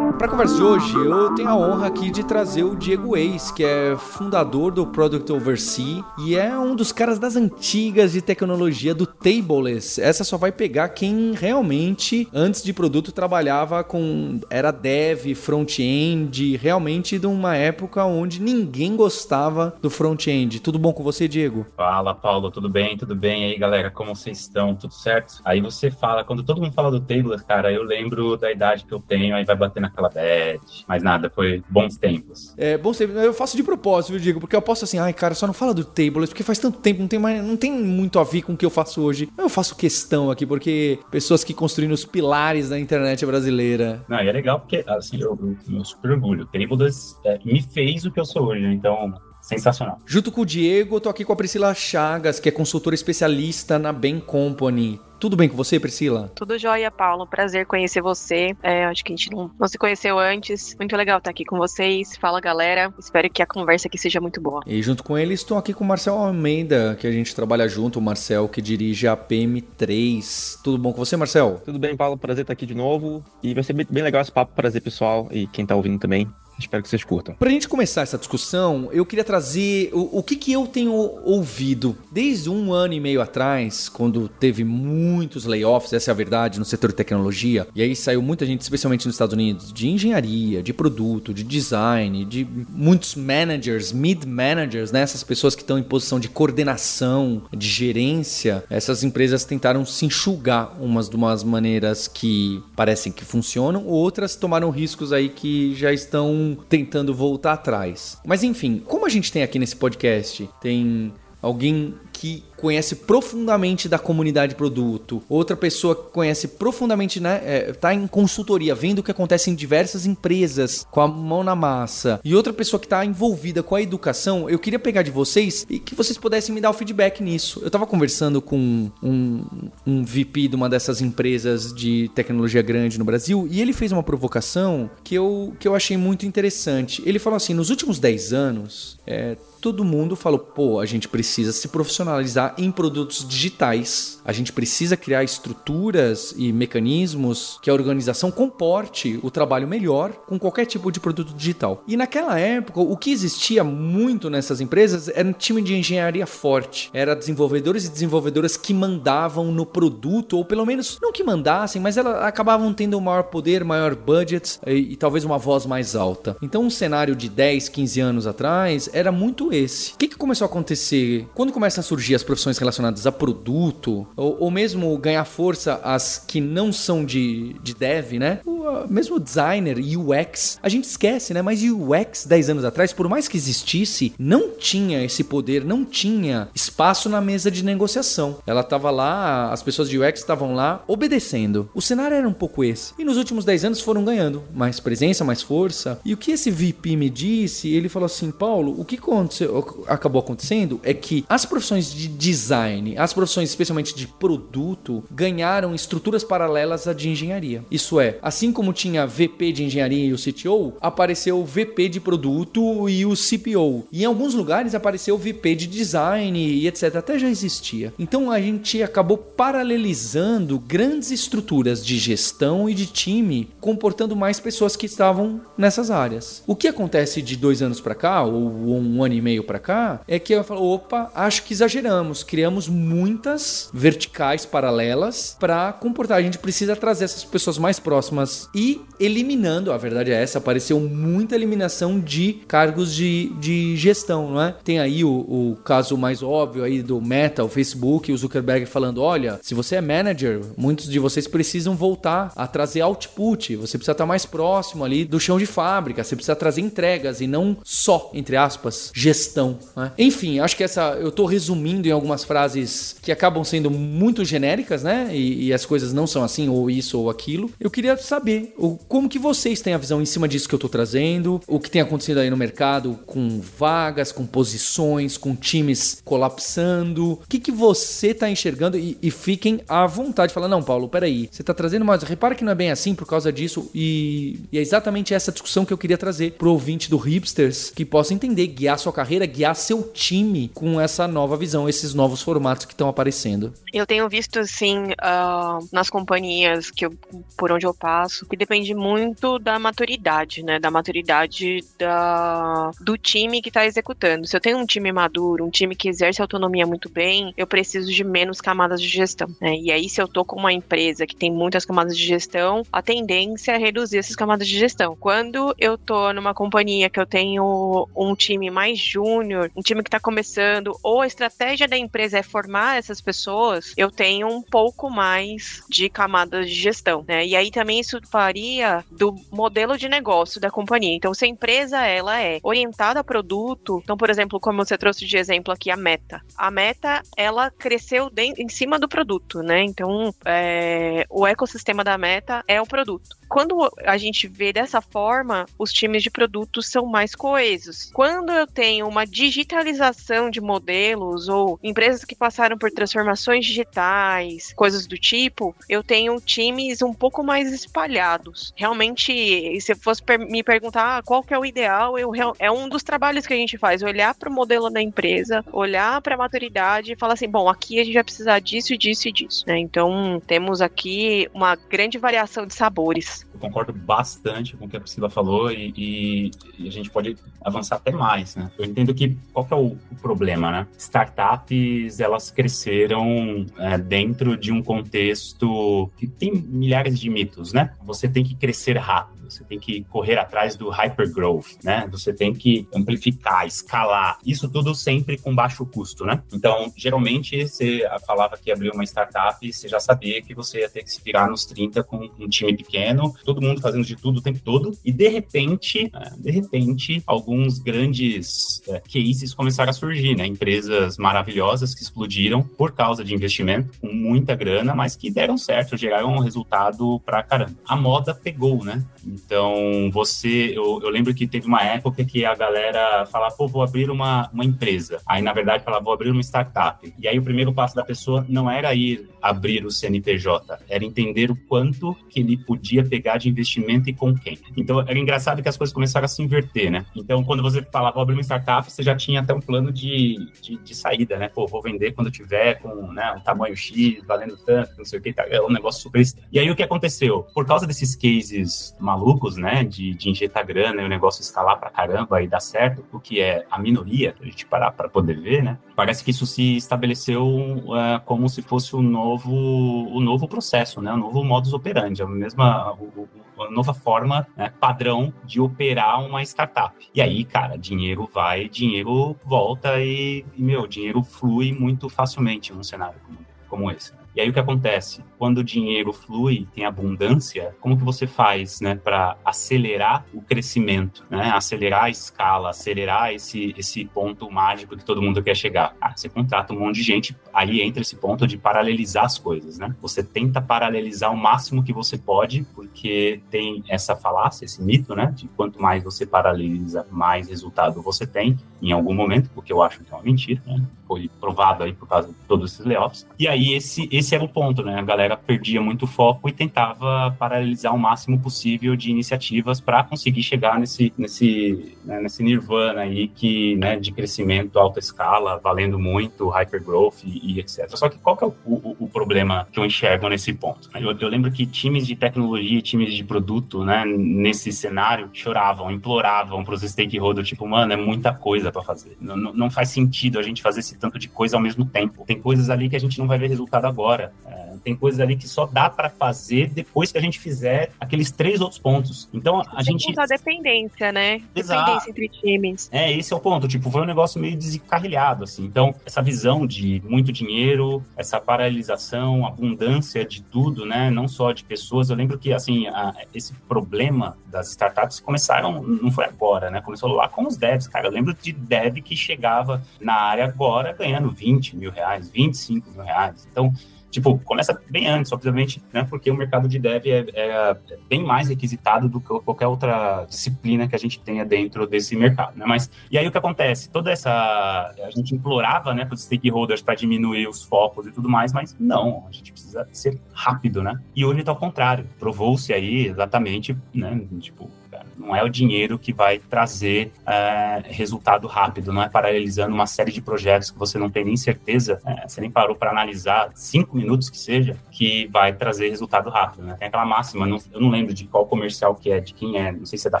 Para 0.18 0.28
a 0.28 0.30
conversa 0.30 0.56
de 0.56 0.62
hoje, 0.62 0.94
eu 0.94 1.34
tenho 1.34 1.48
a 1.50 1.54
honra 1.54 1.88
aqui 1.88 2.10
de 2.10 2.24
trazer 2.24 2.64
o 2.64 2.74
Diego 2.74 3.14
Eis, 3.14 3.50
que 3.50 3.62
é 3.62 3.94
fundador 3.98 4.72
do 4.72 4.86
Product 4.86 5.30
Oversee 5.30 6.02
e 6.24 6.34
é 6.34 6.56
um 6.58 6.74
dos 6.74 6.90
caras 6.90 7.18
das 7.18 7.36
antigas 7.36 8.12
de 8.12 8.22
tecnologia 8.22 8.94
do 8.94 9.04
Tableless. 9.04 10.00
Essa 10.00 10.24
só 10.24 10.38
vai 10.38 10.50
pegar 10.50 10.88
quem 10.88 11.32
realmente, 11.34 12.26
antes 12.32 12.62
de 12.62 12.72
produto, 12.72 13.12
trabalhava 13.12 13.84
com. 13.84 14.40
era 14.48 14.70
dev, 14.70 15.34
front-end, 15.34 16.56
realmente 16.56 17.18
de 17.18 17.26
uma 17.26 17.54
época 17.54 18.02
onde 18.06 18.40
ninguém 18.40 18.96
gostava 18.96 19.76
do 19.82 19.90
front-end. 19.90 20.60
Tudo 20.60 20.78
bom 20.78 20.94
com 20.94 21.02
você, 21.02 21.28
Diego? 21.28 21.66
Fala, 21.76 22.14
Paulo, 22.14 22.50
tudo 22.50 22.70
bem? 22.70 22.96
Tudo 22.96 23.14
bem 23.14 23.44
aí, 23.44 23.58
galera? 23.58 23.90
Como 23.90 24.16
vocês 24.16 24.40
estão? 24.40 24.74
Tudo 24.74 24.94
certo? 24.94 25.42
Aí 25.44 25.60
você 25.60 25.90
fala, 25.90 26.24
quando 26.24 26.42
todo 26.42 26.58
mundo 26.58 26.72
fala 26.72 26.90
do 26.90 27.00
Tableless, 27.00 27.44
cara, 27.44 27.70
eu 27.70 27.82
lembro 27.82 28.38
da 28.38 28.50
idade 28.50 28.86
que 28.86 28.94
eu 28.94 29.00
tenho, 29.00 29.36
aí 29.36 29.44
vai 29.44 29.54
bater 29.54 29.80
naquela 29.80 30.05
Bad. 30.08 30.60
Mas 30.86 31.02
nada, 31.02 31.30
foi 31.30 31.62
bons 31.68 31.96
tempos. 31.96 32.54
É, 32.56 32.76
bons 32.76 32.98
tempos. 32.98 33.16
Eu 33.16 33.34
faço 33.34 33.56
de 33.56 33.62
propósito, 33.62 34.12
viu, 34.12 34.20
Diego? 34.20 34.40
Porque 34.40 34.56
eu 34.56 34.62
posso 34.62 34.84
assim, 34.84 34.98
ai, 34.98 35.12
cara, 35.12 35.34
só 35.34 35.46
não 35.46 35.54
fala 35.54 35.74
do 35.74 35.84
Tables, 35.84 36.30
porque 36.30 36.42
faz 36.42 36.58
tanto 36.58 36.78
tempo, 36.78 37.00
não 37.00 37.08
tem, 37.08 37.18
mais, 37.18 37.44
não 37.44 37.56
tem 37.56 37.72
muito 37.72 38.18
a 38.18 38.24
ver 38.24 38.42
com 38.42 38.52
o 38.52 38.56
que 38.56 38.66
eu 38.66 38.70
faço 38.70 39.02
hoje. 39.02 39.28
Eu 39.36 39.48
faço 39.48 39.76
questão 39.76 40.30
aqui, 40.30 40.46
porque 40.46 40.98
pessoas 41.10 41.44
que 41.44 41.54
construíram 41.54 41.94
os 41.94 42.04
pilares 42.04 42.68
da 42.68 42.78
internet 42.78 43.24
brasileira. 43.24 44.04
Não, 44.08 44.20
e 44.20 44.28
é 44.28 44.32
legal 44.32 44.60
porque, 44.60 44.84
assim, 44.86 45.20
eu, 45.20 45.38
eu, 45.40 45.78
eu 45.78 45.84
super 45.84 46.12
orgulho. 46.12 46.46
Tables 46.46 47.16
é, 47.24 47.38
me 47.44 47.62
fez 47.62 48.04
o 48.04 48.10
que 48.10 48.20
eu 48.20 48.24
sou 48.24 48.48
hoje, 48.48 48.64
então 48.66 49.14
sensacional. 49.46 49.98
Junto 50.04 50.32
com 50.32 50.40
o 50.40 50.46
Diego, 50.46 50.96
eu 50.96 51.00
tô 51.00 51.08
aqui 51.08 51.24
com 51.24 51.32
a 51.32 51.36
Priscila 51.36 51.72
Chagas, 51.72 52.40
que 52.40 52.48
é 52.48 52.52
consultora 52.52 52.94
especialista 52.94 53.78
na 53.78 53.92
Ben 53.92 54.18
Company. 54.18 55.00
Tudo 55.18 55.36
bem 55.36 55.48
com 55.48 55.56
você, 55.56 55.80
Priscila? 55.80 56.30
Tudo 56.34 56.58
jóia, 56.58 56.90
Paulo. 56.90 57.26
Prazer 57.26 57.66
conhecer 57.66 58.02
você. 58.02 58.54
É, 58.62 58.84
acho 58.84 59.04
que 59.04 59.12
a 59.12 59.16
gente 59.16 59.30
não, 59.30 59.50
não, 59.58 59.66
se 59.66 59.78
conheceu 59.78 60.18
antes. 60.18 60.76
Muito 60.78 60.94
legal 60.96 61.18
estar 61.18 61.30
aqui 61.30 61.44
com 61.44 61.56
vocês. 61.56 62.16
Fala, 62.16 62.40
galera. 62.40 62.92
Espero 62.98 63.30
que 63.30 63.42
a 63.42 63.46
conversa 63.46 63.88
aqui 63.88 63.98
seja 63.98 64.20
muito 64.20 64.40
boa. 64.40 64.62
E 64.66 64.82
junto 64.82 65.02
com 65.02 65.16
ele, 65.16 65.34
estou 65.34 65.56
aqui 65.56 65.72
com 65.72 65.84
o 65.84 65.86
Marcel 65.86 66.14
Almeida, 66.14 66.96
que 67.00 67.06
a 67.06 67.12
gente 67.12 67.34
trabalha 67.34 67.66
junto. 67.68 67.98
O 67.98 68.02
Marcel, 68.02 68.48
que 68.48 68.60
dirige 68.60 69.08
a 69.08 69.16
PM3. 69.16 70.60
Tudo 70.62 70.78
bom 70.78 70.92
com 70.92 71.04
você, 71.04 71.16
Marcel? 71.16 71.62
Tudo 71.64 71.78
bem, 71.78 71.96
Paulo. 71.96 72.18
Prazer 72.18 72.42
estar 72.42 72.52
aqui 72.52 72.66
de 72.66 72.74
novo. 72.74 73.24
E 73.42 73.54
vai 73.54 73.62
ser 73.62 73.72
bem 73.72 74.02
legal 74.02 74.20
esse 74.20 74.32
papo. 74.32 74.52
Prazer, 74.54 74.82
pessoal. 74.82 75.28
E 75.30 75.46
quem 75.46 75.62
está 75.62 75.74
ouvindo 75.74 75.98
também. 75.98 76.28
Espero 76.58 76.82
que 76.82 76.88
vocês 76.88 77.04
curtam. 77.04 77.34
Pra 77.34 77.50
gente 77.50 77.68
começar 77.68 78.02
essa 78.02 78.16
discussão, 78.16 78.88
eu 78.92 79.04
queria 79.04 79.24
trazer 79.24 79.90
o, 79.92 80.18
o 80.18 80.22
que, 80.22 80.36
que 80.36 80.52
eu 80.52 80.66
tenho 80.66 80.92
ouvido. 80.92 81.96
Desde 82.10 82.48
um 82.48 82.72
ano 82.72 82.94
e 82.94 83.00
meio 83.00 83.20
atrás, 83.20 83.88
quando 83.88 84.28
teve 84.28 84.64
muitos 84.64 85.44
layoffs, 85.44 85.92
essa 85.92 86.10
é 86.10 86.12
a 86.12 86.14
verdade, 86.14 86.58
no 86.58 86.64
setor 86.64 86.90
de 86.90 86.96
tecnologia, 86.96 87.66
e 87.74 87.82
aí 87.82 87.94
saiu 87.94 88.22
muita 88.22 88.46
gente, 88.46 88.62
especialmente 88.62 89.06
nos 89.06 89.14
Estados 89.14 89.34
Unidos, 89.34 89.72
de 89.72 89.88
engenharia, 89.88 90.62
de 90.62 90.72
produto, 90.72 91.34
de 91.34 91.42
design, 91.42 92.24
de 92.24 92.46
muitos 92.70 93.14
managers, 93.14 93.92
mid-managers, 93.92 94.90
né? 94.90 95.00
Essas 95.00 95.22
pessoas 95.22 95.54
que 95.54 95.62
estão 95.62 95.78
em 95.78 95.82
posição 95.82 96.18
de 96.18 96.28
coordenação, 96.28 97.42
de 97.54 97.68
gerência, 97.68 98.64
essas 98.70 99.04
empresas 99.04 99.44
tentaram 99.44 99.84
se 99.84 100.06
enxugar 100.06 100.72
umas 100.80 101.08
de 101.08 101.16
umas 101.16 101.42
maneiras 101.42 102.08
que 102.08 102.62
parecem 102.74 103.12
que 103.12 103.24
funcionam, 103.24 103.86
outras 103.86 104.36
tomaram 104.36 104.70
riscos 104.70 105.12
aí 105.12 105.28
que 105.28 105.74
já 105.74 105.92
estão 105.92 106.45
tentando 106.54 107.14
voltar 107.14 107.54
atrás. 107.54 108.18
Mas 108.24 108.42
enfim, 108.42 108.82
como 108.86 109.06
a 109.06 109.08
gente 109.08 109.32
tem 109.32 109.42
aqui 109.42 109.58
nesse 109.58 109.76
podcast, 109.76 110.48
tem 110.60 111.12
alguém 111.42 111.94
que 112.12 112.42
conhece 112.66 112.96
profundamente 112.96 113.88
da 113.88 113.96
comunidade 113.96 114.56
produto, 114.56 115.22
outra 115.28 115.56
pessoa 115.56 115.94
que 115.94 116.10
conhece 116.10 116.48
profundamente, 116.48 117.20
né, 117.20 117.40
é, 117.44 117.72
tá 117.72 117.94
em 117.94 118.08
consultoria, 118.08 118.74
vendo 118.74 118.98
o 118.98 119.02
que 119.04 119.10
acontece 119.12 119.48
em 119.48 119.54
diversas 119.54 120.04
empresas, 120.04 120.84
com 120.90 121.00
a 121.00 121.06
mão 121.06 121.44
na 121.44 121.54
massa, 121.54 122.20
e 122.24 122.34
outra 122.34 122.52
pessoa 122.52 122.80
que 122.80 122.86
está 122.86 123.04
envolvida 123.04 123.62
com 123.62 123.76
a 123.76 123.80
educação, 123.80 124.50
eu 124.50 124.58
queria 124.58 124.80
pegar 124.80 125.02
de 125.02 125.12
vocês 125.12 125.64
e 125.70 125.78
que 125.78 125.94
vocês 125.94 126.18
pudessem 126.18 126.52
me 126.52 126.60
dar 126.60 126.70
o 126.70 126.72
feedback 126.72 127.22
nisso. 127.22 127.60
Eu 127.60 127.68
estava 127.68 127.86
conversando 127.86 128.42
com 128.42 128.90
um, 129.00 129.44
um 129.86 130.04
VP 130.04 130.48
de 130.48 130.56
uma 130.56 130.68
dessas 130.68 131.00
empresas 131.00 131.72
de 131.72 132.10
tecnologia 132.16 132.62
grande 132.62 132.98
no 132.98 133.04
Brasil 133.04 133.46
e 133.48 133.60
ele 133.60 133.72
fez 133.72 133.92
uma 133.92 134.02
provocação 134.02 134.90
que 135.04 135.14
eu, 135.14 135.54
que 135.60 135.68
eu 135.68 135.76
achei 135.76 135.96
muito 135.96 136.26
interessante. 136.26 137.00
Ele 137.06 137.20
falou 137.20 137.36
assim: 137.36 137.54
nos 137.54 137.70
últimos 137.70 138.00
10 138.00 138.32
anos, 138.32 138.98
é, 139.06 139.36
todo 139.66 139.82
mundo 139.82 140.14
falou, 140.14 140.38
pô, 140.38 140.78
a 140.78 140.86
gente 140.86 141.08
precisa 141.08 141.50
se 141.50 141.66
profissionalizar 141.66 142.54
em 142.56 142.70
produtos 142.70 143.26
digitais. 143.26 144.15
A 144.26 144.32
gente 144.32 144.52
precisa 144.52 144.96
criar 144.96 145.22
estruturas 145.22 146.34
e 146.36 146.52
mecanismos 146.52 147.60
que 147.62 147.70
a 147.70 147.72
organização 147.72 148.28
comporte 148.28 149.20
o 149.22 149.30
trabalho 149.30 149.68
melhor 149.68 150.10
com 150.26 150.36
qualquer 150.36 150.66
tipo 150.66 150.90
de 150.90 150.98
produto 150.98 151.32
digital. 151.32 151.84
E 151.86 151.96
naquela 151.96 152.36
época, 152.36 152.80
o 152.80 152.96
que 152.96 153.12
existia 153.12 153.62
muito 153.62 154.28
nessas 154.28 154.60
empresas 154.60 155.08
era 155.08 155.28
um 155.28 155.32
time 155.32 155.62
de 155.62 155.76
engenharia 155.76 156.26
forte. 156.26 156.90
Era 156.92 157.14
desenvolvedores 157.14 157.84
e 157.84 157.88
desenvolvedoras 157.88 158.56
que 158.56 158.74
mandavam 158.74 159.52
no 159.52 159.64
produto, 159.64 160.38
ou 160.38 160.44
pelo 160.44 160.66
menos 160.66 160.98
não 161.00 161.12
que 161.12 161.22
mandassem, 161.22 161.80
mas 161.80 161.96
elas 161.96 162.24
acabavam 162.24 162.74
tendo 162.74 163.00
maior 163.00 163.24
poder, 163.24 163.62
maior 163.62 163.94
budget 163.94 164.58
e, 164.66 164.72
e 164.72 164.96
talvez 164.96 165.24
uma 165.24 165.38
voz 165.38 165.66
mais 165.66 165.94
alta. 165.94 166.36
Então, 166.42 166.64
um 166.64 166.70
cenário 166.70 167.14
de 167.14 167.28
10, 167.28 167.68
15 167.68 168.00
anos 168.00 168.26
atrás 168.26 168.90
era 168.92 169.12
muito 169.12 169.52
esse. 169.52 169.92
O 169.92 169.98
que, 169.98 170.08
que 170.08 170.16
começou 170.16 170.46
a 170.46 170.48
acontecer? 170.48 171.28
Quando 171.32 171.52
começam 171.52 171.80
a 171.80 171.84
surgir 171.84 172.16
as 172.16 172.24
profissões 172.24 172.58
relacionadas 172.58 173.06
a 173.06 173.12
produto, 173.12 174.04
ou, 174.16 174.36
ou 174.40 174.50
mesmo 174.50 174.96
ganhar 174.98 175.24
força 175.24 175.80
as 175.84 176.18
que 176.18 176.40
não 176.40 176.72
são 176.72 177.04
de, 177.04 177.54
de 177.62 177.74
dev, 177.74 178.14
né? 178.14 178.40
O, 178.44 178.56
mesmo 178.88 179.20
designer, 179.20 179.78
UX, 179.78 180.58
a 180.62 180.68
gente 180.68 180.84
esquece, 180.84 181.32
né? 181.32 181.42
Mas 181.42 181.62
UX 181.62 182.26
10 182.26 182.50
anos 182.50 182.64
atrás, 182.64 182.92
por 182.92 183.08
mais 183.08 183.28
que 183.28 183.36
existisse, 183.36 184.12
não 184.18 184.50
tinha 184.50 185.04
esse 185.04 185.22
poder, 185.22 185.64
não 185.64 185.84
tinha 185.84 186.48
espaço 186.54 187.08
na 187.08 187.20
mesa 187.20 187.50
de 187.50 187.64
negociação. 187.64 188.38
Ela 188.46 188.62
estava 188.62 188.90
lá, 188.90 189.52
as 189.52 189.62
pessoas 189.62 189.88
de 189.88 189.98
UX 189.98 190.20
estavam 190.20 190.54
lá 190.54 190.82
obedecendo. 190.86 191.68
O 191.74 191.82
cenário 191.82 192.16
era 192.16 192.28
um 192.28 192.32
pouco 192.32 192.64
esse. 192.64 192.94
E 192.98 193.04
nos 193.04 193.16
últimos 193.16 193.44
10 193.44 193.66
anos 193.66 193.80
foram 193.80 194.04
ganhando 194.04 194.42
mais 194.54 194.80
presença, 194.80 195.24
mais 195.24 195.42
força. 195.42 196.00
E 196.04 196.12
o 196.14 196.16
que 196.16 196.32
esse 196.32 196.50
VP 196.50 196.96
me 196.96 197.10
disse, 197.10 197.68
ele 197.68 197.88
falou 197.88 198.06
assim: 198.06 198.30
Paulo, 198.30 198.78
o 198.78 198.84
que 198.84 198.96
aconteceu, 198.96 199.84
acabou 199.86 200.20
acontecendo 200.20 200.80
é 200.82 200.94
que 200.94 201.24
as 201.28 201.44
profissões 201.44 201.92
de 201.92 202.08
design, 202.08 202.96
as 202.98 203.12
profissões 203.12 203.50
especialmente 203.50 203.94
de 203.94 204.05
produto, 204.06 205.02
ganharam 205.10 205.74
estruturas 205.74 206.24
paralelas 206.24 206.86
à 206.86 206.92
de 206.92 207.08
engenharia. 207.08 207.64
Isso 207.70 208.00
é, 208.00 208.18
assim 208.22 208.52
como 208.52 208.72
tinha 208.72 209.06
VP 209.06 209.52
de 209.52 209.64
engenharia 209.64 210.04
e 210.04 210.12
o 210.12 210.16
CTO, 210.16 210.74
apareceu 210.80 211.40
o 211.40 211.44
VP 211.44 211.88
de 211.88 212.00
produto 212.00 212.88
e 212.88 213.04
o 213.04 213.14
CPO. 213.14 213.88
E 213.90 214.02
em 214.02 214.04
alguns 214.04 214.34
lugares 214.34 214.74
apareceu 214.74 215.16
o 215.16 215.18
VP 215.18 215.54
de 215.54 215.66
design 215.66 216.38
e 216.38 216.66
etc. 216.68 216.96
Até 216.96 217.18
já 217.18 217.28
existia. 217.28 217.92
Então 217.98 218.30
a 218.30 218.40
gente 218.40 218.82
acabou 218.82 219.18
paralelizando 219.18 220.58
grandes 220.58 221.10
estruturas 221.10 221.84
de 221.84 221.98
gestão 221.98 222.68
e 222.70 222.74
de 222.74 222.86
time, 222.86 223.50
comportando 223.60 224.14
mais 224.14 224.38
pessoas 224.38 224.76
que 224.76 224.86
estavam 224.86 225.40
nessas 225.58 225.90
áreas. 225.90 226.42
O 226.46 226.54
que 226.54 226.68
acontece 226.68 227.20
de 227.20 227.36
dois 227.36 227.62
anos 227.62 227.80
para 227.80 227.94
cá, 227.94 228.22
ou 228.22 228.76
um 228.78 229.02
ano 229.02 229.14
e 229.14 229.16
e 229.16 229.20
meio 229.20 229.42
para 229.42 229.58
cá, 229.58 230.00
é 230.06 230.18
que 230.18 230.34
eu 230.34 230.44
falo, 230.44 230.62
opa, 230.62 231.10
acho 231.14 231.42
que 231.44 231.52
exageramos, 231.52 232.22
criamos 232.22 232.68
muitas 232.68 233.70
verticais 233.96 234.44
paralelas 234.44 235.36
para 235.40 235.72
comportar. 235.72 236.18
A 236.18 236.22
gente 236.22 236.38
precisa 236.38 236.76
trazer 236.76 237.06
essas 237.06 237.24
pessoas 237.24 237.56
mais 237.56 237.80
próximas 237.80 238.48
e 238.54 238.80
eliminando, 239.00 239.72
a 239.72 239.78
verdade 239.78 240.12
é 240.12 240.22
essa, 240.22 240.38
apareceu 240.38 240.78
muita 240.78 241.34
eliminação 241.34 241.98
de 241.98 242.34
cargos 242.46 242.94
de, 242.94 243.32
de 243.40 243.76
gestão, 243.76 244.30
não 244.30 244.42
é? 244.42 244.54
Tem 244.62 244.78
aí 244.78 245.02
o, 245.02 245.10
o 245.10 245.58
caso 245.64 245.96
mais 245.96 246.22
óbvio 246.22 246.62
aí 246.62 246.82
do 246.82 247.00
Meta, 247.00 247.42
o 247.42 247.48
Facebook, 247.48 248.12
o 248.12 248.16
Zuckerberg 248.16 248.66
falando, 248.66 249.02
olha, 249.02 249.40
se 249.42 249.54
você 249.54 249.76
é 249.76 249.80
manager, 249.80 250.40
muitos 250.56 250.88
de 250.88 250.98
vocês 250.98 251.26
precisam 251.26 251.74
voltar 251.74 252.32
a 252.36 252.46
trazer 252.46 252.82
output, 252.82 253.56
você 253.56 253.78
precisa 253.78 253.92
estar 253.92 254.06
mais 254.06 254.26
próximo 254.26 254.84
ali 254.84 255.04
do 255.04 255.18
chão 255.18 255.38
de 255.38 255.46
fábrica, 255.46 256.04
você 256.04 256.14
precisa 256.14 256.36
trazer 256.36 256.60
entregas 256.60 257.20
e 257.20 257.26
não 257.26 257.56
só, 257.64 258.10
entre 258.12 258.36
aspas, 258.36 258.90
gestão. 258.94 259.58
Né? 259.74 259.92
Enfim, 259.98 260.38
acho 260.40 260.56
que 260.56 260.64
essa 260.64 260.96
eu 261.00 261.08
estou 261.08 261.26
resumindo 261.26 261.88
em 261.88 261.92
algumas 261.92 262.24
frases 262.24 262.96
que 263.00 263.12
acabam 263.12 263.44
sendo 263.44 263.70
muito 263.86 264.24
genéricas, 264.24 264.82
né? 264.82 265.08
E, 265.12 265.46
e, 265.46 265.52
as 265.52 265.64
coisas 265.64 265.92
não 265.92 266.06
são 266.06 266.22
assim, 266.22 266.48
ou 266.48 266.70
isso 266.70 266.98
ou 266.98 267.08
aquilo. 267.08 267.50
Eu 267.60 267.70
queria 267.70 267.96
saber 267.96 268.54
o, 268.58 268.76
como 268.76 269.08
que 269.08 269.18
vocês 269.18 269.60
têm 269.60 269.74
a 269.74 269.78
visão 269.78 270.02
em 270.02 270.04
cima 270.04 270.28
disso 270.28 270.48
que 270.48 270.54
eu 270.54 270.58
estou 270.58 270.70
trazendo, 270.70 271.40
o 271.46 271.60
que 271.60 271.70
tem 271.70 271.80
acontecido 271.80 272.18
aí 272.18 272.28
no 272.28 272.36
mercado 272.36 272.98
com 273.06 273.40
vagas, 273.40 274.12
com 274.12 274.26
posições, 274.26 275.16
com 275.16 275.34
times 275.34 276.02
colapsando. 276.04 277.12
O 277.12 277.20
que, 277.28 277.38
que 277.38 277.52
você 277.52 278.08
está 278.08 278.28
enxergando? 278.28 278.76
E, 278.76 278.98
e, 279.00 279.10
fiquem 279.10 279.60
à 279.68 279.86
vontade 279.86 280.28
de 280.30 280.34
falar, 280.34 280.48
não, 280.48 280.62
Paulo, 280.62 280.88
peraí, 280.88 281.28
você 281.30 281.42
está 281.42 281.54
trazendo, 281.54 281.84
mas 281.84 282.02
repara 282.02 282.34
que 282.34 282.44
não 282.44 282.52
é 282.52 282.54
bem 282.54 282.70
assim 282.70 282.94
por 282.94 283.06
causa 283.06 283.32
disso. 283.32 283.70
E, 283.74 284.40
e 284.52 284.58
é 284.58 284.60
exatamente 284.60 285.14
essa 285.14 285.32
discussão 285.32 285.64
que 285.64 285.72
eu 285.72 285.78
queria 285.78 285.98
trazer 285.98 286.32
pro 286.32 286.50
ouvinte 286.50 286.90
do 286.90 286.96
Hipsters, 286.96 287.70
que 287.70 287.84
possa 287.84 288.14
entender, 288.14 288.46
guiar 288.48 288.78
sua 288.78 288.92
carreira, 288.92 289.26
guiar 289.26 289.54
seu 289.54 289.82
time 289.82 290.50
com 290.54 290.80
essa 290.80 291.06
nova 291.06 291.36
visão, 291.36 291.68
esses 291.68 291.94
novos 291.94 292.22
formatos 292.22 292.66
que 292.66 292.72
estão 292.72 292.88
aparecendo. 292.88 293.52
Eu 293.76 293.86
tenho 293.86 294.08
visto, 294.08 294.38
assim, 294.38 294.92
uh, 294.92 295.68
nas 295.70 295.90
companhias 295.90 296.70
que 296.70 296.86
eu, 296.86 296.94
por 297.36 297.52
onde 297.52 297.66
eu 297.66 297.74
passo, 297.74 298.26
que 298.26 298.34
depende 298.34 298.74
muito 298.74 299.38
da 299.38 299.58
maturidade, 299.58 300.42
né? 300.42 300.58
Da 300.58 300.70
maturidade 300.70 301.62
da, 301.78 302.70
do 302.80 302.96
time 302.96 303.42
que 303.42 303.48
está 303.48 303.66
executando. 303.66 304.26
Se 304.26 304.34
eu 304.34 304.40
tenho 304.40 304.56
um 304.56 304.64
time 304.64 304.90
maduro, 304.90 305.44
um 305.44 305.50
time 305.50 305.76
que 305.76 305.90
exerce 305.90 306.22
autonomia 306.22 306.66
muito 306.66 306.88
bem, 306.88 307.34
eu 307.36 307.46
preciso 307.46 307.92
de 307.92 308.02
menos 308.02 308.40
camadas 308.40 308.80
de 308.80 308.88
gestão. 308.88 309.28
Né? 309.40 309.56
E 309.56 309.70
aí, 309.70 309.90
se 309.90 310.00
eu 310.00 310.08
tô 310.08 310.24
com 310.24 310.36
uma 310.36 310.54
empresa 310.54 311.06
que 311.06 311.14
tem 311.14 311.30
muitas 311.30 311.66
camadas 311.66 311.96
de 311.96 312.02
gestão, 312.02 312.62
a 312.72 312.80
tendência 312.80 313.52
é 313.52 313.58
reduzir 313.58 313.98
essas 313.98 314.16
camadas 314.16 314.48
de 314.48 314.58
gestão. 314.58 314.96
Quando 314.98 315.54
eu 315.58 315.76
tô 315.76 316.14
numa 316.14 316.32
companhia 316.32 316.88
que 316.88 316.98
eu 316.98 317.06
tenho 317.06 317.86
um 317.94 318.14
time 318.14 318.50
mais 318.50 318.78
júnior, 318.78 319.50
um 319.54 319.60
time 319.60 319.82
que 319.82 319.88
está 319.88 320.00
começando, 320.00 320.72
ou 320.82 321.02
a 321.02 321.06
estratégia 321.06 321.68
da 321.68 321.76
empresa 321.76 322.18
é 322.18 322.22
formar 322.22 322.78
essas 322.78 323.00
pessoas, 323.00 323.55
eu 323.76 323.90
tenho 323.90 324.28
um 324.28 324.42
pouco 324.42 324.90
mais 324.90 325.62
de 325.68 325.88
camadas 325.88 326.48
de 326.48 326.54
gestão, 326.54 327.04
né? 327.06 327.26
E 327.26 327.36
aí 327.36 327.50
também 327.50 327.80
isso 327.80 327.98
varia 328.10 328.84
do 328.90 329.14
modelo 329.30 329.76
de 329.76 329.88
negócio 329.88 330.40
da 330.40 330.50
companhia. 330.50 330.94
Então, 330.94 331.14
se 331.14 331.24
a 331.24 331.28
empresa 331.28 331.84
ela 331.84 332.20
é 332.20 332.40
orientada 332.42 333.00
a 333.00 333.04
produto, 333.04 333.80
então, 333.82 333.96
por 333.96 334.10
exemplo, 334.10 334.40
como 334.40 334.64
você 334.64 334.76
trouxe 334.76 335.04
de 335.06 335.16
exemplo 335.16 335.52
aqui 335.52 335.70
a 335.70 335.76
Meta. 335.76 336.22
A 336.36 336.50
Meta, 336.50 337.02
ela 337.16 337.50
cresceu 337.50 338.10
em 338.16 338.48
cima 338.48 338.78
do 338.78 338.88
produto, 338.88 339.42
né? 339.42 339.62
Então, 339.62 340.14
é, 340.24 341.04
o 341.10 341.26
ecossistema 341.26 341.82
da 341.82 341.98
Meta 341.98 342.42
é 342.46 342.60
o 342.60 342.66
produto. 342.66 343.16
Quando 343.28 343.70
a 343.84 343.96
gente 343.96 344.26
vê 344.26 344.52
dessa 344.52 344.80
forma, 344.80 345.46
os 345.58 345.72
times 345.72 346.02
de 346.02 346.10
produtos 346.10 346.68
são 346.68 346.86
mais 346.86 347.14
coesos. 347.14 347.90
Quando 347.92 348.32
eu 348.32 348.46
tenho 348.46 348.86
uma 348.86 349.04
digitalização 349.04 350.30
de 350.30 350.40
modelos 350.40 351.28
ou 351.28 351.58
empresas 351.62 352.04
que 352.04 352.14
passaram 352.14 352.56
por 352.56 352.70
transformações 352.70 353.44
digitais, 353.44 354.52
coisas 354.54 354.86
do 354.86 354.96
tipo, 354.96 355.54
eu 355.68 355.82
tenho 355.82 356.20
times 356.20 356.82
um 356.82 356.94
pouco 356.94 357.22
mais 357.22 357.52
espalhados. 357.52 358.52
Realmente, 358.56 359.60
se 359.60 359.74
fosse 359.74 360.02
me 360.18 360.42
perguntar 360.42 361.02
qual 361.02 361.22
que 361.22 361.34
é 361.34 361.38
o 361.38 361.44
ideal, 361.44 361.98
eu, 361.98 362.12
é 362.38 362.50
um 362.50 362.68
dos 362.68 362.82
trabalhos 362.82 363.26
que 363.26 363.34
a 363.34 363.36
gente 363.36 363.58
faz, 363.58 363.82
olhar 363.82 364.14
para 364.14 364.30
o 364.30 364.32
modelo 364.32 364.70
da 364.70 364.80
empresa, 364.80 365.44
olhar 365.52 366.00
para 366.00 366.14
a 366.14 366.18
maturidade 366.18 366.92
e 366.92 366.96
falar 366.96 367.14
assim, 367.14 367.28
bom, 367.28 367.48
aqui 367.48 367.80
a 367.80 367.84
gente 367.84 367.94
vai 367.94 368.04
precisar 368.04 368.38
disso, 368.38 368.76
disso 368.76 369.08
e 369.08 369.12
disso. 369.12 369.44
Né? 369.46 369.58
Então, 369.58 370.20
temos 370.26 370.60
aqui 370.60 371.28
uma 371.34 371.56
grande 371.56 371.98
variação 371.98 372.46
de 372.46 372.54
sabores. 372.54 373.15
Eu 373.32 373.38
concordo 373.38 373.72
bastante 373.72 374.56
com 374.56 374.66
o 374.66 374.68
que 374.68 374.76
a 374.76 374.80
Priscila 374.80 375.08
falou 375.08 375.50
e, 375.50 375.72
e, 375.76 376.30
e, 376.58 376.68
a 376.68 376.70
gente 376.70 376.90
pode 376.90 377.16
avançar 377.44 377.76
até 377.76 377.90
mais, 377.90 378.36
né? 378.36 378.50
Eu 378.58 378.64
entendo 378.64 378.94
que 378.94 379.16
qual 379.32 379.44
que 379.44 379.54
é 379.54 379.56
o, 379.56 379.76
o 379.90 379.96
problema, 380.00 380.50
né? 380.50 380.66
Startups, 380.76 382.00
elas 382.00 382.30
cresceram 382.30 383.46
é, 383.58 383.78
dentro 383.78 384.36
de 384.36 384.52
um 384.52 384.62
contexto 384.62 385.90
que 385.96 386.06
tem 386.06 386.32
milhares 386.32 386.98
de 386.98 387.08
mitos, 387.10 387.52
né? 387.52 387.72
Você 387.84 388.08
tem 388.08 388.24
que 388.24 388.34
crescer 388.34 388.76
rápido 388.76 389.25
você 389.28 389.44
tem 389.44 389.58
que 389.58 389.84
correr 389.84 390.18
atrás 390.18 390.56
do 390.56 390.68
hypergrowth, 390.68 391.58
né? 391.62 391.86
Você 391.90 392.12
tem 392.12 392.34
que 392.34 392.66
amplificar, 392.74 393.46
escalar. 393.46 394.18
Isso 394.24 394.48
tudo 394.48 394.74
sempre 394.74 395.18
com 395.18 395.34
baixo 395.34 395.64
custo, 395.66 396.04
né? 396.04 396.22
Então, 396.32 396.72
geralmente, 396.76 397.46
você 397.46 397.82
falava 398.06 398.36
que 398.36 398.50
abriu 398.50 398.72
uma 398.72 398.84
startup, 398.84 399.52
você 399.52 399.68
já 399.68 399.80
sabia 399.80 400.22
que 400.22 400.34
você 400.34 400.60
ia 400.60 400.68
ter 400.68 400.82
que 400.82 400.90
se 400.90 401.02
virar 401.02 401.28
nos 401.28 401.44
30 401.44 401.82
com 401.84 402.08
um 402.18 402.28
time 402.28 402.56
pequeno, 402.56 403.14
todo 403.24 403.40
mundo 403.40 403.60
fazendo 403.60 403.84
de 403.84 403.96
tudo 403.96 404.18
o 404.18 404.22
tempo 404.22 404.40
todo, 404.40 404.72
e 404.84 404.92
de 404.92 405.08
repente, 405.08 405.90
né, 405.92 406.12
de 406.18 406.30
repente, 406.30 407.02
alguns 407.06 407.58
grandes 407.58 408.62
é, 408.68 408.80
cases 408.80 409.34
começaram 409.34 409.70
a 409.70 409.72
surgir, 409.72 410.16
né? 410.16 410.26
Empresas 410.26 410.96
maravilhosas 410.96 411.74
que 411.74 411.82
explodiram 411.82 412.42
por 412.42 412.72
causa 412.72 413.04
de 413.04 413.14
investimento, 413.14 413.72
com 413.80 413.92
muita 413.92 414.34
grana, 414.34 414.74
mas 414.74 414.96
que 414.96 415.10
deram 415.10 415.36
certo, 415.36 415.76
geraram 415.76 416.12
um 416.12 416.18
resultado 416.18 417.00
pra 417.00 417.22
caramba. 417.22 417.56
A 417.66 417.76
moda 417.76 418.14
pegou, 418.14 418.64
né? 418.64 418.84
Então, 419.16 419.90
você, 419.90 420.52
eu, 420.54 420.80
eu, 420.82 420.90
lembro 420.90 421.14
que 421.14 421.26
teve 421.26 421.46
uma 421.46 421.62
época 421.62 422.04
que 422.04 422.24
a 422.24 422.34
galera 422.34 423.06
falava, 423.06 423.34
pô, 423.34 423.48
vou 423.48 423.62
abrir 423.62 423.90
uma, 423.90 424.28
uma 424.32 424.44
empresa. 424.44 425.00
Aí, 425.06 425.22
na 425.22 425.32
verdade, 425.32 425.64
falava, 425.64 425.82
vou 425.82 425.94
abrir 425.94 426.10
uma 426.10 426.20
startup. 426.20 426.92
E 426.98 427.08
aí, 427.08 427.18
o 427.18 427.22
primeiro 427.22 427.52
passo 427.52 427.74
da 427.74 427.82
pessoa 427.82 428.24
não 428.28 428.50
era 428.50 428.74
ir 428.74 429.08
abrir 429.22 429.64
o 429.64 429.70
CNPJ, 429.70 430.60
era 430.68 430.84
entender 430.84 431.30
o 431.30 431.36
quanto 431.48 431.96
que 432.08 432.20
ele 432.20 432.36
podia 432.36 432.84
pegar 432.84 433.16
de 433.16 433.28
investimento 433.28 433.88
e 433.88 433.94
com 433.94 434.14
quem. 434.14 434.38
Então, 434.56 434.80
era 434.80 434.98
engraçado 434.98 435.42
que 435.42 435.48
as 435.48 435.56
coisas 435.56 435.72
começaram 435.72 436.04
a 436.04 436.08
se 436.08 436.22
inverter, 436.22 436.70
né? 436.70 436.84
Então, 436.94 437.24
quando 437.24 437.42
você 437.42 437.62
falava, 437.62 437.94
vou 437.94 438.02
abrir 438.02 438.14
uma 438.14 438.22
startup, 438.22 438.70
você 438.70 438.82
já 438.82 438.94
tinha 438.94 439.20
até 439.20 439.34
um 439.34 439.40
plano 439.40 439.72
de, 439.72 440.30
de, 440.40 440.56
de 440.58 440.74
saída, 440.74 441.16
né? 441.16 441.28
Pô, 441.28 441.46
vou 441.46 441.62
vender 441.62 441.92
quando 441.92 442.10
tiver 442.10 442.60
com 442.60 442.92
né, 442.92 443.12
um 443.16 443.20
tamanho 443.20 443.56
X, 443.56 444.02
valendo 444.06 444.36
tanto, 444.36 444.72
não 444.78 444.84
sei 444.84 444.98
o 444.98 445.02
que, 445.02 445.12
tá, 445.12 445.24
é 445.28 445.40
um 445.40 445.50
negócio 445.50 445.82
super 445.82 446.00
estranho. 446.00 446.28
E 446.30 446.38
aí, 446.38 446.50
o 446.50 446.56
que 446.56 446.62
aconteceu? 446.62 447.26
Por 447.34 447.46
causa 447.46 447.66
desses 447.66 447.96
cases 447.96 448.76
malucos, 448.78 449.05
malucos, 449.06 449.36
né, 449.36 449.62
de, 449.62 449.94
de 449.94 450.10
injetar 450.10 450.44
grana 450.44 450.82
e 450.82 450.84
o 450.84 450.88
negócio 450.88 451.22
escalar 451.22 451.58
pra 451.58 451.70
caramba 451.70 452.20
e 452.20 452.26
dar 452.26 452.40
certo, 452.40 452.84
o 452.92 452.98
que 452.98 453.20
é 453.20 453.46
a 453.48 453.58
minoria, 453.58 454.14
a 454.20 454.24
gente 454.24 454.44
parar 454.46 454.72
para 454.72 454.88
poder 454.88 455.20
ver, 455.20 455.44
né, 455.44 455.58
parece 455.76 456.04
que 456.04 456.10
isso 456.10 456.26
se 456.26 456.56
estabeleceu 456.56 457.24
uh, 457.24 458.00
como 458.04 458.28
se 458.28 458.42
fosse 458.42 458.74
o 458.74 458.82
novo, 458.82 459.32
o 459.32 460.00
novo 460.00 460.26
processo, 460.26 460.82
né, 460.82 460.92
o 460.92 460.96
novo 460.96 461.22
modus 461.22 461.52
operandi, 461.52 462.02
a 462.02 462.06
mesma, 462.06 462.72
o, 462.72 463.08
a 463.40 463.50
nova 463.50 463.72
forma 463.72 464.26
né, 464.36 464.52
padrão 464.58 465.12
de 465.24 465.40
operar 465.40 466.02
uma 466.02 466.22
startup. 466.22 466.74
E 466.94 467.00
aí, 467.00 467.24
cara, 467.24 467.56
dinheiro 467.56 468.08
vai, 468.12 468.48
dinheiro 468.48 469.16
volta 469.24 469.78
e, 469.80 470.24
meu, 470.36 470.66
dinheiro 470.66 471.02
flui 471.02 471.52
muito 471.52 471.88
facilmente 471.88 472.52
num 472.52 472.62
cenário 472.62 472.98
como, 473.06 473.18
como 473.48 473.70
esse. 473.70 473.92
E 474.16 474.20
aí 474.22 474.30
o 474.30 474.32
que 474.32 474.40
acontece? 474.40 475.04
Quando 475.18 475.38
o 475.38 475.44
dinheiro 475.44 475.92
flui, 475.92 476.46
tem 476.54 476.64
abundância, 476.64 477.54
como 477.60 477.76
que 477.76 477.84
você 477.84 478.06
faz, 478.06 478.62
né, 478.62 478.74
para 478.74 479.16
acelerar 479.22 480.06
o 480.12 480.22
crescimento, 480.22 481.04
né? 481.10 481.30
Acelerar 481.34 481.84
a 481.84 481.90
escala, 481.90 482.50
acelerar 482.50 483.12
esse 483.12 483.54
esse 483.58 483.84
ponto 483.84 484.30
mágico 484.30 484.76
que 484.76 484.84
todo 484.84 485.02
mundo 485.02 485.22
quer 485.22 485.36
chegar. 485.36 485.76
Ah, 485.78 485.92
você 485.94 486.08
contrata 486.08 486.54
um 486.54 486.60
monte 486.60 486.76
de 486.76 486.82
gente, 486.82 487.14
aí 487.32 487.60
entra 487.60 487.82
esse 487.82 487.96
ponto 487.96 488.26
de 488.26 488.38
paralelizar 488.38 489.04
as 489.04 489.18
coisas, 489.18 489.58
né? 489.58 489.74
Você 489.82 490.02
tenta 490.02 490.40
paralelizar 490.40 491.12
o 491.12 491.16
máximo 491.16 491.62
que 491.62 491.72
você 491.72 491.98
pode, 491.98 492.46
porque 492.54 493.20
tem 493.30 493.62
essa 493.68 493.94
falácia, 493.94 494.46
esse 494.46 494.62
mito, 494.62 494.94
né, 494.94 495.12
de 495.14 495.28
quanto 495.28 495.60
mais 495.60 495.84
você 495.84 496.06
paraleliza, 496.06 496.86
mais 496.90 497.28
resultado 497.28 497.82
você 497.82 498.06
tem 498.06 498.38
em 498.62 498.72
algum 498.72 498.94
momento, 498.94 499.28
porque 499.34 499.52
eu 499.52 499.62
acho 499.62 499.80
que 499.80 499.92
é 499.92 499.94
uma 499.94 500.02
mentira, 500.02 500.40
né? 500.46 500.62
Foi 500.86 501.10
provado 501.20 501.64
aí 501.64 501.72
por 501.72 501.88
causa 501.88 502.08
de 502.08 502.14
todos 502.28 502.52
esses 502.52 502.64
layoffs. 502.64 503.06
E 503.18 503.26
aí 503.26 503.52
esse 503.52 503.88
esse 503.90 504.05
esse 504.06 504.14
era 504.14 504.24
o 504.24 504.28
ponto, 504.28 504.62
né? 504.62 504.78
A 504.78 504.82
galera 504.82 505.16
perdia 505.16 505.60
muito 505.60 505.86
foco 505.86 506.28
e 506.28 506.32
tentava 506.32 507.10
paralisar 507.18 507.74
o 507.74 507.78
máximo 507.78 508.18
possível 508.20 508.76
de 508.76 508.90
iniciativas 508.90 509.60
para 509.60 509.82
conseguir 509.82 510.22
chegar 510.22 510.58
nesse, 510.58 510.92
nesse, 510.96 511.76
né, 511.84 512.00
nesse 512.00 512.22
nirvana 512.22 512.82
aí 512.82 513.08
que, 513.08 513.56
né, 513.56 513.76
de 513.76 513.90
crescimento 513.90 514.58
alta 514.58 514.78
escala, 514.78 515.38
valendo 515.42 515.78
muito, 515.78 516.28
hypergrowth 516.28 517.02
e, 517.04 517.34
e 517.34 517.40
etc. 517.40 517.68
Só 517.70 517.88
que 517.88 517.98
qual 517.98 518.16
que 518.16 518.24
é 518.24 518.26
o, 518.26 518.34
o, 518.44 518.76
o, 518.80 518.88
problema 518.88 519.46
que 519.50 519.58
eu 519.58 519.64
enxergo 519.64 520.08
nesse 520.08 520.32
ponto? 520.32 520.70
Eu, 520.74 520.96
eu 520.98 521.08
lembro 521.08 521.30
que 521.32 521.44
times 521.44 521.86
de 521.86 521.96
tecnologia, 521.96 522.62
times 522.62 522.94
de 522.94 523.02
produto, 523.02 523.64
né, 523.64 523.84
nesse 523.84 524.52
cenário, 524.52 525.10
choravam, 525.12 525.70
imploravam 525.70 526.44
para 526.44 526.54
os 526.54 526.62
stakeholders, 526.62 527.28
tipo, 527.28 527.46
mano, 527.46 527.72
é 527.72 527.76
muita 527.76 528.14
coisa 528.14 528.52
para 528.52 528.62
fazer. 528.62 528.96
Não, 529.00 529.16
não 529.16 529.50
faz 529.50 529.70
sentido 529.70 530.18
a 530.18 530.22
gente 530.22 530.42
fazer 530.42 530.60
esse 530.60 530.78
tanto 530.78 530.98
de 530.98 531.08
coisa 531.08 531.36
ao 531.36 531.42
mesmo 531.42 531.64
tempo. 531.64 532.04
Tem 532.06 532.20
coisas 532.20 532.48
ali 532.50 532.68
que 532.68 532.76
a 532.76 532.80
gente 532.80 532.98
não 532.98 533.06
vai 533.06 533.18
ver 533.18 533.28
resultado 533.28 533.66
agora. 533.66 533.95
É, 534.26 534.54
tem 534.64 534.74
coisas 534.74 535.00
ali 535.00 535.16
que 535.16 535.28
só 535.28 535.46
dá 535.46 535.68
para 535.70 535.88
fazer 535.88 536.50
depois 536.50 536.90
que 536.90 536.98
a 536.98 537.00
gente 537.00 537.18
fizer 537.18 537.70
aqueles 537.80 538.10
três 538.10 538.40
outros 538.40 538.58
pontos. 538.58 539.08
Então 539.12 539.40
a 539.40 539.62
tem 539.62 539.78
gente. 539.78 539.98
a 539.98 540.06
dependência, 540.06 540.92
né? 540.92 541.22
Exato. 541.34 541.60
Dependência 541.60 541.90
entre 541.90 542.08
times. 542.08 542.68
É, 542.72 542.92
esse 542.92 543.12
é 543.12 543.16
o 543.16 543.20
ponto. 543.20 543.46
Tipo, 543.46 543.70
foi 543.70 543.82
um 543.82 543.86
negócio 543.86 544.20
meio 544.20 544.36
desencarrilhado, 544.36 545.24
assim. 545.24 545.44
Então, 545.44 545.74
essa 545.84 546.02
visão 546.02 546.46
de 546.46 546.82
muito 546.84 547.12
dinheiro, 547.12 547.84
essa 547.96 548.20
paralisação, 548.20 549.26
abundância 549.26 550.04
de 550.04 550.22
tudo, 550.22 550.64
né? 550.64 550.90
Não 550.90 551.08
só 551.08 551.32
de 551.32 551.44
pessoas. 551.44 551.90
Eu 551.90 551.96
lembro 551.96 552.18
que, 552.18 552.32
assim, 552.32 552.66
a, 552.68 552.94
esse 553.14 553.32
problema 553.48 554.16
das 554.26 554.50
startups 554.50 555.00
começaram, 555.00 555.62
não 555.62 555.90
foi 555.90 556.04
agora, 556.04 556.50
né? 556.50 556.60
Começou 556.60 556.90
lá 556.90 557.08
com 557.08 557.26
os 557.26 557.36
devs, 557.36 557.68
cara. 557.68 557.86
Eu 557.86 557.92
lembro 557.92 558.14
de 558.14 558.32
dev 558.32 558.76
que 558.76 558.96
chegava 558.96 559.62
na 559.80 559.94
área 559.94 560.24
agora 560.24 560.72
ganhando 560.72 561.10
20 561.10 561.56
mil 561.56 561.70
reais, 561.70 562.10
25 562.10 562.70
mil 562.70 562.82
reais. 562.82 563.26
Então, 563.30 563.52
Tipo, 563.90 564.18
começa 564.18 564.60
bem 564.68 564.86
antes, 564.88 565.12
obviamente, 565.12 565.62
né? 565.72 565.86
Porque 565.88 566.10
o 566.10 566.14
mercado 566.14 566.48
de 566.48 566.58
dev 566.58 566.86
é, 566.86 567.06
é, 567.14 567.56
bem 567.88 568.04
mais 568.04 568.28
requisitado 568.28 568.88
do 568.88 569.00
que 569.00 569.06
qualquer 569.20 569.46
outra 569.46 570.04
disciplina 570.08 570.68
que 570.68 570.74
a 570.74 570.78
gente 570.78 571.00
tenha 571.00 571.24
dentro 571.24 571.66
desse 571.66 571.96
mercado, 571.96 572.36
né? 572.36 572.44
Mas, 572.46 572.70
e 572.90 572.98
aí 572.98 573.06
o 573.06 573.10
que 573.10 573.18
acontece? 573.18 573.70
Toda 573.70 573.90
essa... 573.90 574.10
A 574.10 574.90
gente 574.90 575.14
implorava, 575.14 575.72
né, 575.72 575.84
para 575.84 575.94
os 575.94 576.02
stakeholders 576.02 576.60
para 576.60 576.74
diminuir 576.74 577.26
os 577.28 577.42
focos 577.42 577.86
e 577.86 577.92
tudo 577.92 578.08
mais, 578.08 578.32
mas 578.32 578.56
não, 578.58 579.06
a 579.08 579.12
gente 579.12 579.32
precisa 579.32 579.66
ser 579.72 579.98
rápido, 580.12 580.62
né? 580.62 580.78
E 580.94 581.04
hoje 581.04 581.20
está 581.20 581.32
ao 581.32 581.38
contrário. 581.38 581.86
Provou-se 581.98 582.52
aí 582.52 582.86
exatamente, 582.86 583.56
né? 583.72 584.00
Tipo, 584.20 584.50
não 584.98 585.14
é 585.14 585.22
o 585.22 585.28
dinheiro 585.28 585.78
que 585.78 585.92
vai 585.92 586.18
trazer 586.18 586.92
é, 587.06 587.62
resultado 587.66 588.26
rápido, 588.26 588.72
não 588.72 588.82
é 588.82 588.88
paralelizando 588.88 589.54
uma 589.54 589.66
série 589.66 589.92
de 589.92 590.00
projetos 590.00 590.50
que 590.50 590.58
você 590.58 590.78
não 590.78 590.90
tem 590.90 591.04
nem 591.04 591.16
certeza, 591.16 591.80
é, 591.84 592.08
você 592.08 592.20
nem 592.20 592.30
parou 592.30 592.56
para 592.56 592.70
analisar, 592.70 593.30
cinco 593.34 593.76
minutos 593.76 594.10
que 594.10 594.18
seja, 594.18 594.56
que 594.70 595.06
vai 595.08 595.32
trazer 595.32 595.68
resultado 595.68 596.10
rápido. 596.10 596.44
Né? 596.44 596.56
Tem 596.58 596.68
aquela 596.68 596.84
máxima, 596.84 597.26
não, 597.26 597.38
eu 597.52 597.60
não 597.60 597.70
lembro 597.70 597.94
de 597.94 598.06
qual 598.06 598.26
comercial 598.26 598.74
que 598.74 598.90
é, 598.90 599.00
de 599.00 599.14
quem 599.14 599.38
é, 599.38 599.52
não 599.52 599.66
sei 599.66 599.78
se 599.78 599.88
é 599.88 599.90
da 599.90 600.00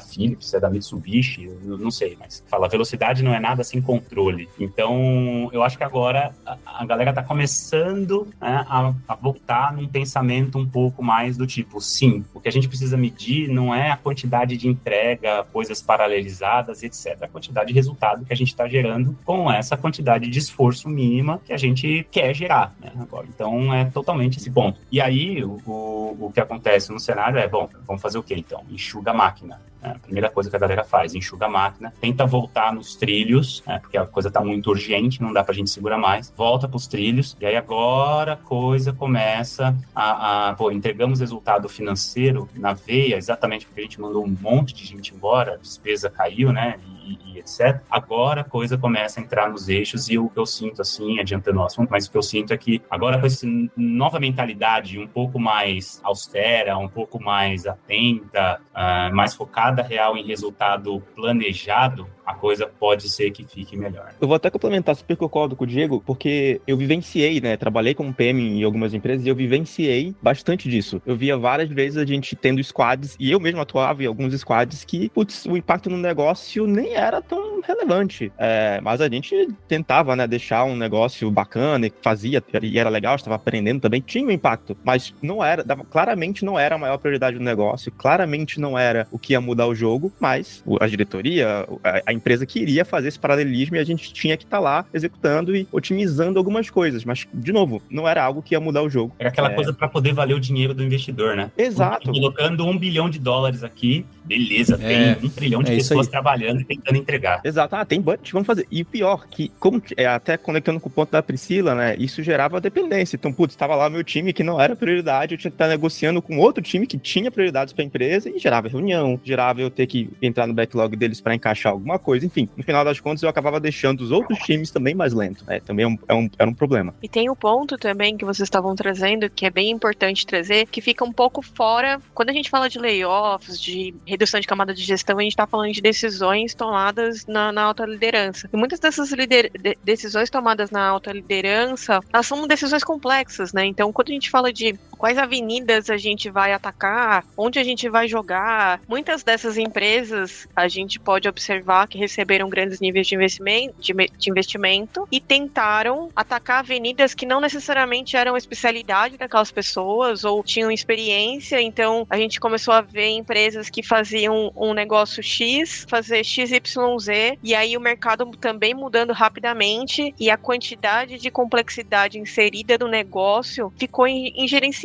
Philips, 0.00 0.48
se 0.48 0.56
é 0.56 0.60
da 0.60 0.70
Mitsubishi, 0.70 1.48
não 1.62 1.90
sei, 1.90 2.16
mas 2.18 2.44
fala, 2.48 2.68
velocidade 2.68 3.22
não 3.22 3.34
é 3.34 3.40
nada 3.40 3.62
sem 3.62 3.80
controle. 3.80 4.48
Então, 4.58 5.50
eu 5.52 5.62
acho 5.62 5.76
que 5.76 5.84
agora 5.84 6.34
a, 6.44 6.82
a 6.82 6.86
galera 6.86 7.10
está 7.10 7.22
começando 7.22 8.28
né, 8.40 8.64
a, 8.68 8.92
a 9.08 9.14
voltar 9.14 9.72
num 9.72 9.86
pensamento 9.86 10.58
um 10.58 10.66
pouco 10.66 11.02
mais 11.02 11.36
do 11.36 11.46
tipo, 11.46 11.80
sim, 11.80 12.24
o 12.34 12.40
que 12.40 12.48
a 12.48 12.52
gente 12.52 12.68
precisa 12.68 12.96
medir 12.96 13.48
não 13.48 13.74
é 13.74 13.90
a 13.90 13.96
quantidade 13.96 14.56
de 14.56 14.68
entrega, 14.86 15.44
coisas 15.52 15.82
paralelizadas, 15.82 16.84
etc. 16.84 17.24
A 17.24 17.28
quantidade 17.28 17.68
de 17.68 17.74
resultado 17.74 18.24
que 18.24 18.32
a 18.32 18.36
gente 18.36 18.48
está 18.48 18.68
gerando 18.68 19.18
com 19.24 19.50
essa 19.50 19.76
quantidade 19.76 20.30
de 20.30 20.38
esforço 20.38 20.88
mínima 20.88 21.40
que 21.44 21.52
a 21.52 21.56
gente 21.56 22.06
quer 22.10 22.32
gerar. 22.32 22.72
Né, 22.80 22.92
agora. 23.00 23.26
Então, 23.28 23.74
é 23.74 23.84
totalmente 23.86 24.38
esse 24.38 24.50
ponto. 24.50 24.78
E 24.90 25.00
aí, 25.00 25.42
o, 25.42 25.60
o, 25.66 26.26
o 26.26 26.32
que 26.32 26.40
acontece 26.40 26.92
no 26.92 27.00
cenário 27.00 27.38
é, 27.38 27.48
bom, 27.48 27.68
vamos 27.84 28.00
fazer 28.00 28.18
o 28.18 28.22
quê, 28.22 28.36
então? 28.36 28.62
Enxuga 28.70 29.10
a 29.10 29.14
máquina. 29.14 29.60
Né? 29.86 29.92
A 29.94 29.98
primeira 29.98 30.28
coisa 30.28 30.50
que 30.50 30.56
a 30.56 30.58
galera 30.58 30.84
faz, 30.84 31.14
enxuga 31.14 31.46
a 31.46 31.48
máquina, 31.48 31.92
tenta 32.00 32.26
voltar 32.26 32.72
nos 32.72 32.96
trilhos, 32.96 33.62
né? 33.66 33.78
porque 33.78 33.96
a 33.96 34.04
coisa 34.04 34.28
está 34.28 34.40
muito 34.40 34.70
urgente, 34.70 35.22
não 35.22 35.32
dá 35.32 35.44
para 35.44 35.52
a 35.52 35.56
gente 35.56 35.70
segurar 35.70 35.98
mais, 35.98 36.32
volta 36.36 36.66
para 36.66 36.76
os 36.76 36.86
trilhos, 36.86 37.36
e 37.40 37.46
aí 37.46 37.56
agora 37.56 38.32
a 38.32 38.36
coisa 38.36 38.92
começa 38.92 39.76
a, 39.94 40.48
a 40.48 40.54
pô, 40.54 40.70
entregamos 40.70 41.20
resultado 41.20 41.68
financeiro 41.68 42.48
na 42.54 42.72
veia, 42.72 43.16
exatamente 43.16 43.66
porque 43.66 43.80
a 43.80 43.84
gente 43.84 44.00
mandou 44.00 44.24
um 44.24 44.36
monte 44.40 44.74
de 44.74 44.84
gente 44.84 45.14
embora, 45.14 45.54
a 45.54 45.56
despesa 45.56 46.10
caiu, 46.10 46.52
né? 46.52 46.78
E, 46.86 46.95
e, 47.06 47.38
etc. 47.38 47.80
Agora 47.90 48.40
a 48.40 48.44
coisa 48.44 48.76
começa 48.76 49.20
a 49.20 49.22
entrar 49.22 49.50
nos 49.50 49.68
eixos 49.68 50.08
e 50.08 50.18
o 50.18 50.28
que 50.28 50.38
eu 50.38 50.46
sinto, 50.46 50.82
assim, 50.82 51.18
adiantando 51.20 51.60
o 51.60 51.64
assunto, 51.64 51.88
mas 51.90 52.06
o 52.06 52.10
que 52.10 52.18
eu 52.18 52.22
sinto 52.22 52.52
é 52.52 52.56
que 52.56 52.82
agora 52.90 53.18
com 53.18 53.26
essa 53.26 53.46
nova 53.76 54.18
mentalidade 54.18 54.98
um 54.98 55.06
pouco 55.06 55.38
mais 55.38 56.00
austera, 56.02 56.76
um 56.76 56.88
pouco 56.88 57.22
mais 57.22 57.66
atenta, 57.66 58.60
uh, 58.74 59.14
mais 59.14 59.34
focada 59.34 59.82
real 59.82 60.16
em 60.16 60.26
resultado 60.26 61.00
planejado, 61.14 62.06
a 62.26 62.34
coisa 62.34 62.66
pode 62.66 63.08
ser 63.08 63.30
que 63.30 63.44
fique 63.44 63.76
melhor. 63.76 64.12
Eu 64.20 64.26
vou 64.26 64.34
até 64.34 64.50
complementar, 64.50 64.96
super 64.96 65.16
concordo 65.16 65.54
com 65.54 65.62
o 65.62 65.66
Diego, 65.66 66.02
porque 66.04 66.60
eu 66.66 66.76
vivenciei, 66.76 67.40
né? 67.40 67.56
Trabalhei 67.56 67.94
como 67.94 68.12
PM 68.12 68.40
em 68.42 68.64
algumas 68.64 68.92
empresas 68.92 69.24
e 69.24 69.28
eu 69.28 69.36
vivenciei 69.36 70.14
bastante 70.20 70.68
disso. 70.68 71.00
Eu 71.06 71.16
via 71.16 71.36
várias 71.36 71.68
vezes 71.68 71.96
a 71.96 72.04
gente 72.04 72.34
tendo 72.34 72.62
squads, 72.62 73.16
e 73.18 73.30
eu 73.30 73.38
mesmo 73.38 73.60
atuava 73.60 74.02
em 74.02 74.06
alguns 74.06 74.34
squads 74.34 74.84
que, 74.84 75.08
putz, 75.10 75.46
o 75.46 75.56
impacto 75.56 75.88
no 75.88 75.96
negócio 75.96 76.66
nem 76.66 76.94
era 76.94 77.22
tão 77.22 77.60
relevante. 77.60 78.32
É, 78.36 78.80
mas 78.82 79.00
a 79.00 79.08
gente 79.08 79.48
tentava, 79.68 80.16
né, 80.16 80.26
deixar 80.26 80.64
um 80.64 80.76
negócio 80.76 81.30
bacana 81.30 81.86
e 81.86 81.92
fazia, 82.02 82.42
e 82.62 82.78
era 82.78 82.88
legal, 82.88 83.14
estava 83.14 83.36
aprendendo 83.36 83.80
também, 83.80 84.00
tinha 84.00 84.26
um 84.26 84.30
impacto, 84.30 84.76
mas 84.84 85.14
não 85.22 85.44
era, 85.44 85.64
claramente 85.90 86.44
não 86.44 86.58
era 86.58 86.74
a 86.74 86.78
maior 86.78 86.98
prioridade 86.98 87.38
do 87.38 87.44
negócio, 87.44 87.92
claramente 87.92 88.60
não 88.60 88.78
era 88.78 89.06
o 89.10 89.18
que 89.18 89.32
ia 89.32 89.40
mudar 89.40 89.66
o 89.66 89.74
jogo, 89.74 90.12
mas 90.18 90.64
a 90.80 90.86
diretoria, 90.86 91.66
a 92.04 92.15
empresa 92.16 92.46
queria 92.46 92.84
fazer 92.84 93.08
esse 93.08 93.18
paralelismo 93.18 93.76
e 93.76 93.78
a 93.78 93.84
gente 93.84 94.12
tinha 94.12 94.36
que 94.36 94.44
estar 94.44 94.58
tá 94.58 94.62
lá 94.62 94.84
executando 94.92 95.56
e 95.56 95.66
otimizando 95.70 96.38
algumas 96.38 96.70
coisas. 96.70 97.04
Mas, 97.04 97.26
de 97.32 97.52
novo, 97.52 97.82
não 97.90 98.08
era 98.08 98.22
algo 98.22 98.42
que 98.42 98.54
ia 98.54 98.60
mudar 98.60 98.82
o 98.82 98.90
jogo. 98.90 99.14
Era 99.18 99.28
aquela 99.28 99.50
é... 99.50 99.54
coisa 99.54 99.72
para 99.72 99.88
poder 99.88 100.12
valer 100.12 100.34
o 100.34 100.40
dinheiro 100.40 100.74
do 100.74 100.82
investidor, 100.82 101.36
né? 101.36 101.50
Exato. 101.56 102.10
Colocando 102.10 102.66
um 102.66 102.76
bilhão 102.76 103.08
de 103.08 103.18
dólares 103.18 103.62
aqui, 103.62 104.04
beleza, 104.24 104.78
é, 104.80 105.14
tem 105.14 105.26
um 105.26 105.30
trilhão 105.30 105.62
de 105.62 105.72
é 105.72 105.76
pessoas 105.76 106.08
trabalhando 106.08 106.60
e 106.60 106.64
tentando 106.64 106.96
entregar. 106.96 107.40
Exato, 107.44 107.76
ah, 107.76 107.84
tem 107.84 108.00
budget, 108.00 108.32
vamos 108.32 108.46
fazer. 108.46 108.66
E 108.70 108.82
o 108.82 108.84
pior, 108.84 109.26
que 109.28 109.50
como 109.60 109.82
é, 109.96 110.06
até 110.06 110.36
conectando 110.36 110.80
com 110.80 110.88
o 110.88 110.92
ponto 110.92 111.12
da 111.12 111.22
Priscila, 111.22 111.74
né? 111.74 111.96
Isso 111.98 112.22
gerava 112.22 112.60
dependência. 112.60 113.16
Então, 113.16 113.32
putz, 113.32 113.54
estava 113.54 113.74
lá 113.76 113.88
meu 113.88 114.02
time 114.02 114.32
que 114.32 114.42
não 114.42 114.60
era 114.60 114.74
prioridade, 114.74 115.34
eu 115.34 115.38
tinha 115.38 115.50
que 115.50 115.54
estar 115.54 115.68
negociando 115.68 116.20
com 116.20 116.38
outro 116.38 116.62
time 116.62 116.86
que 116.86 116.98
tinha 116.98 117.30
prioridades 117.30 117.72
para 117.72 117.84
a 117.84 117.86
empresa 117.86 118.28
e 118.28 118.38
gerava 118.38 118.68
reunião, 118.68 119.20
gerava 119.22 119.60
eu 119.60 119.70
ter 119.70 119.86
que 119.86 120.10
entrar 120.20 120.46
no 120.46 120.54
backlog 120.54 120.96
deles 120.96 121.20
para 121.20 121.34
encaixar 121.34 121.72
alguma 121.72 121.98
coisa. 122.06 122.24
Enfim, 122.24 122.48
no 122.56 122.62
final 122.62 122.84
das 122.84 123.00
contas, 123.00 123.24
eu 123.24 123.28
acabava 123.28 123.58
deixando 123.58 124.00
os 124.02 124.12
outros 124.12 124.38
times 124.38 124.70
também 124.70 124.94
mais 124.94 125.12
lentos. 125.12 125.42
Né? 125.42 125.58
Também 125.58 125.84
é 125.84 125.88
um, 125.88 125.98
é 126.06 126.14
um, 126.14 126.30
era 126.38 126.48
um 126.48 126.54
problema. 126.54 126.94
E 127.02 127.08
tem 127.08 127.28
o 127.28 127.32
um 127.32 127.36
ponto 127.36 127.76
também 127.76 128.16
que 128.16 128.24
vocês 128.24 128.46
estavam 128.46 128.76
trazendo, 128.76 129.28
que 129.28 129.44
é 129.44 129.50
bem 129.50 129.70
importante 129.70 130.24
trazer, 130.24 130.68
que 130.68 130.80
fica 130.80 131.04
um 131.04 131.12
pouco 131.12 131.42
fora. 131.42 132.00
Quando 132.14 132.30
a 132.30 132.32
gente 132.32 132.48
fala 132.48 132.68
de 132.68 132.78
layoffs, 132.78 133.60
de 133.60 133.92
redução 134.06 134.38
de 134.38 134.46
camada 134.46 134.72
de 134.72 134.82
gestão, 134.82 135.18
a 135.18 135.22
gente 135.22 135.32
está 135.32 135.46
falando 135.46 135.72
de 135.72 135.80
decisões 135.80 136.54
tomadas 136.54 137.26
na, 137.26 137.50
na 137.50 137.62
alta 137.62 137.84
liderança. 137.84 138.48
E 138.52 138.56
muitas 138.56 138.78
dessas 138.78 139.10
lider 139.10 139.50
de 139.58 139.76
decisões 139.82 140.30
tomadas 140.30 140.70
na 140.70 140.86
alta 140.86 141.12
liderança, 141.12 142.00
elas 142.12 142.26
são 142.26 142.46
decisões 142.46 142.84
complexas, 142.84 143.52
né? 143.52 143.64
Então, 143.66 143.92
quando 143.92 144.10
a 144.10 144.12
gente 144.12 144.30
fala 144.30 144.52
de 144.52 144.78
quais 144.96 145.18
avenidas 145.18 145.90
a 145.90 145.96
gente 145.96 146.30
vai 146.30 146.52
atacar, 146.52 147.24
onde 147.36 147.58
a 147.58 147.64
gente 147.64 147.88
vai 147.88 148.08
jogar, 148.08 148.80
muitas 148.88 149.22
dessas 149.22 149.58
empresas 149.58 150.46
a 150.54 150.68
gente 150.68 150.98
pode 150.98 151.28
observar 151.28 151.86
que 151.88 151.98
receberam 151.98 152.48
grandes 152.48 152.80
níveis 152.80 153.06
de 153.06 153.14
investimento, 153.14 153.74
de, 153.80 153.92
de 153.92 154.30
investimento 154.30 155.06
e 155.10 155.20
tentaram 155.20 156.10
atacar 156.14 156.60
avenidas 156.60 157.14
que 157.14 157.26
não 157.26 157.40
necessariamente 157.40 158.16
eram 158.16 158.36
especialidade 158.36 159.16
daquelas 159.16 159.50
pessoas 159.50 160.24
ou 160.24 160.42
tinham 160.42 160.70
experiência. 160.70 161.60
Então 161.60 162.06
a 162.08 162.16
gente 162.16 162.40
começou 162.40 162.72
a 162.72 162.80
ver 162.80 163.08
empresas 163.10 163.68
que 163.70 163.82
faziam 163.82 164.52
um 164.56 164.72
negócio 164.72 165.22
X, 165.22 165.86
fazer 165.88 166.24
XYZ, 166.24 167.38
e 167.42 167.54
aí 167.54 167.76
o 167.76 167.80
mercado 167.80 168.26
também 168.40 168.74
mudando 168.74 169.12
rapidamente 169.12 170.14
e 170.18 170.30
a 170.30 170.36
quantidade 170.36 171.18
de 171.18 171.30
complexidade 171.30 172.18
inserida 172.18 172.76
no 172.78 172.88
negócio 172.88 173.72
ficou 173.76 174.06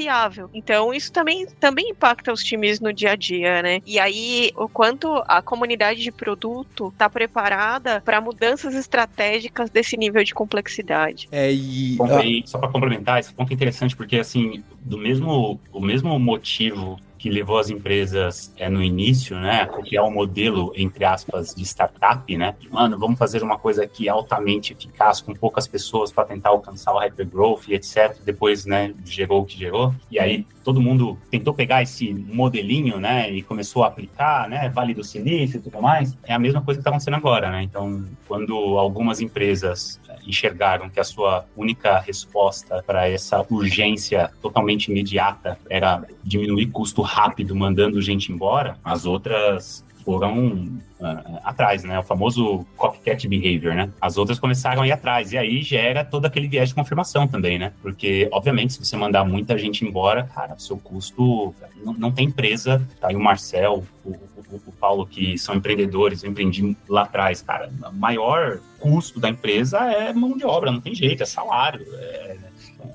ingerenciável. 0.01 0.49
Então 0.53 0.93
isso 0.93 1.11
também, 1.11 1.45
também 1.59 1.89
impacta 1.89 2.31
os 2.31 2.43
times 2.43 2.79
no 2.79 2.91
dia 2.91 3.11
a 3.11 3.15
dia, 3.15 3.61
né? 3.61 3.81
E 3.85 3.99
aí 3.99 4.51
o 4.55 4.67
quanto 4.67 5.23
a 5.27 5.41
comunidade 5.41 6.01
de 6.01 6.11
produto 6.11 6.89
está 6.89 7.09
preparada 7.09 8.01
para 8.01 8.19
mudanças 8.19 8.73
estratégicas 8.73 9.69
desse 9.69 9.95
nível 9.97 10.23
de 10.23 10.33
complexidade. 10.33 11.27
É, 11.31 11.51
e... 11.51 11.95
Bom, 11.95 12.07
só 12.45 12.57
para 12.57 12.69
complementar, 12.69 13.19
esse 13.19 13.33
ponto 13.33 13.51
é 13.51 13.53
interessante 13.53 13.95
porque, 13.95 14.17
assim, 14.17 14.63
do 14.81 14.97
mesmo, 14.97 15.59
o 15.71 15.79
mesmo 15.79 16.17
motivo 16.19 16.99
que 17.21 17.29
levou 17.29 17.59
as 17.59 17.69
empresas 17.69 18.51
é, 18.57 18.67
no 18.67 18.81
início, 18.81 19.39
né, 19.39 19.61
a 19.61 19.67
copiar 19.67 20.03
o 20.03 20.07
um 20.07 20.11
modelo, 20.11 20.73
entre 20.75 21.05
aspas, 21.05 21.53
de 21.53 21.61
startup, 21.61 22.35
né? 22.35 22.55
Mano, 22.71 22.97
vamos 22.97 23.19
fazer 23.19 23.43
uma 23.43 23.59
coisa 23.59 23.83
aqui 23.83 24.09
altamente 24.09 24.73
eficaz, 24.73 25.21
com 25.21 25.31
poucas 25.31 25.67
pessoas 25.67 26.11
para 26.11 26.25
tentar 26.25 26.49
alcançar 26.49 26.91
o 26.91 26.97
hypergrowth 26.97 27.67
e 27.67 27.75
etc. 27.75 28.17
Depois, 28.25 28.65
né, 28.65 28.95
gerou 29.05 29.43
o 29.43 29.45
que 29.45 29.55
gerou. 29.55 29.93
E 30.09 30.19
aí 30.19 30.47
todo 30.63 30.81
mundo 30.81 31.15
tentou 31.29 31.53
pegar 31.53 31.83
esse 31.83 32.11
modelinho, 32.11 32.99
né, 32.99 33.29
e 33.29 33.43
começou 33.43 33.83
a 33.83 33.87
aplicar, 33.87 34.49
né, 34.49 34.69
Vale 34.69 34.95
do 34.95 35.03
Silício 35.03 35.57
e 35.57 35.61
tudo 35.61 35.79
mais. 35.79 36.17
É 36.23 36.33
a 36.33 36.39
mesma 36.39 36.63
coisa 36.63 36.79
que 36.79 36.81
está 36.81 36.89
acontecendo 36.89 37.17
agora, 37.17 37.51
né? 37.51 37.61
Então, 37.61 38.03
quando 38.27 38.55
algumas 38.79 39.21
empresas 39.21 40.01
enxergaram 40.25 40.89
que 40.89 40.99
a 40.99 41.03
sua 41.03 41.45
única 41.55 41.99
resposta 41.99 42.83
para 42.85 43.07
essa 43.09 43.45
urgência 43.49 44.31
totalmente 44.41 44.91
imediata 44.91 45.57
era 45.69 46.03
diminuir 46.23 46.67
custo 46.67 47.01
rápido, 47.01 47.55
mandando 47.55 48.01
gente 48.01 48.31
embora, 48.31 48.77
as 48.83 49.05
outras 49.05 49.83
foram 50.03 50.81
uh, 50.99 51.39
atrás, 51.43 51.83
né? 51.83 51.99
O 51.99 52.03
famoso 52.03 52.65
copycat 52.75 53.27
behavior, 53.27 53.73
né? 53.75 53.89
As 53.99 54.17
outras 54.17 54.39
começaram 54.39 54.81
a 54.81 54.87
ir 54.87 54.91
atrás. 54.91 55.31
E 55.31 55.37
aí 55.37 55.61
gera 55.61 56.03
todo 56.03 56.25
aquele 56.25 56.47
viés 56.47 56.69
de 56.69 56.75
confirmação 56.75 57.27
também, 57.27 57.57
né? 57.57 57.71
Porque, 57.81 58.27
obviamente, 58.31 58.73
se 58.73 58.83
você 58.83 58.97
mandar 58.97 59.23
muita 59.23 59.57
gente 59.57 59.85
embora, 59.85 60.23
cara, 60.23 60.57
seu 60.57 60.77
custo 60.77 61.53
não, 61.83 61.93
não 61.93 62.11
tem 62.11 62.27
empresa. 62.27 62.81
Tá 62.99 63.09
aí 63.09 63.15
o 63.15 63.19
Marcel, 63.19 63.83
o, 64.03 64.15
o, 64.51 64.71
Paulo, 64.71 65.05
que 65.05 65.37
são 65.37 65.55
empreendedores, 65.55 66.23
eu 66.23 66.31
empreendi 66.31 66.75
lá 66.87 67.03
atrás, 67.03 67.41
cara. 67.41 67.69
O 67.89 67.95
maior 67.95 68.59
custo 68.79 69.19
da 69.19 69.29
empresa 69.29 69.79
é 69.79 70.11
mão 70.13 70.37
de 70.37 70.45
obra, 70.45 70.71
não 70.71 70.81
tem 70.81 70.95
jeito, 70.95 71.23
é 71.23 71.25
salário, 71.25 71.85
é 71.93 72.37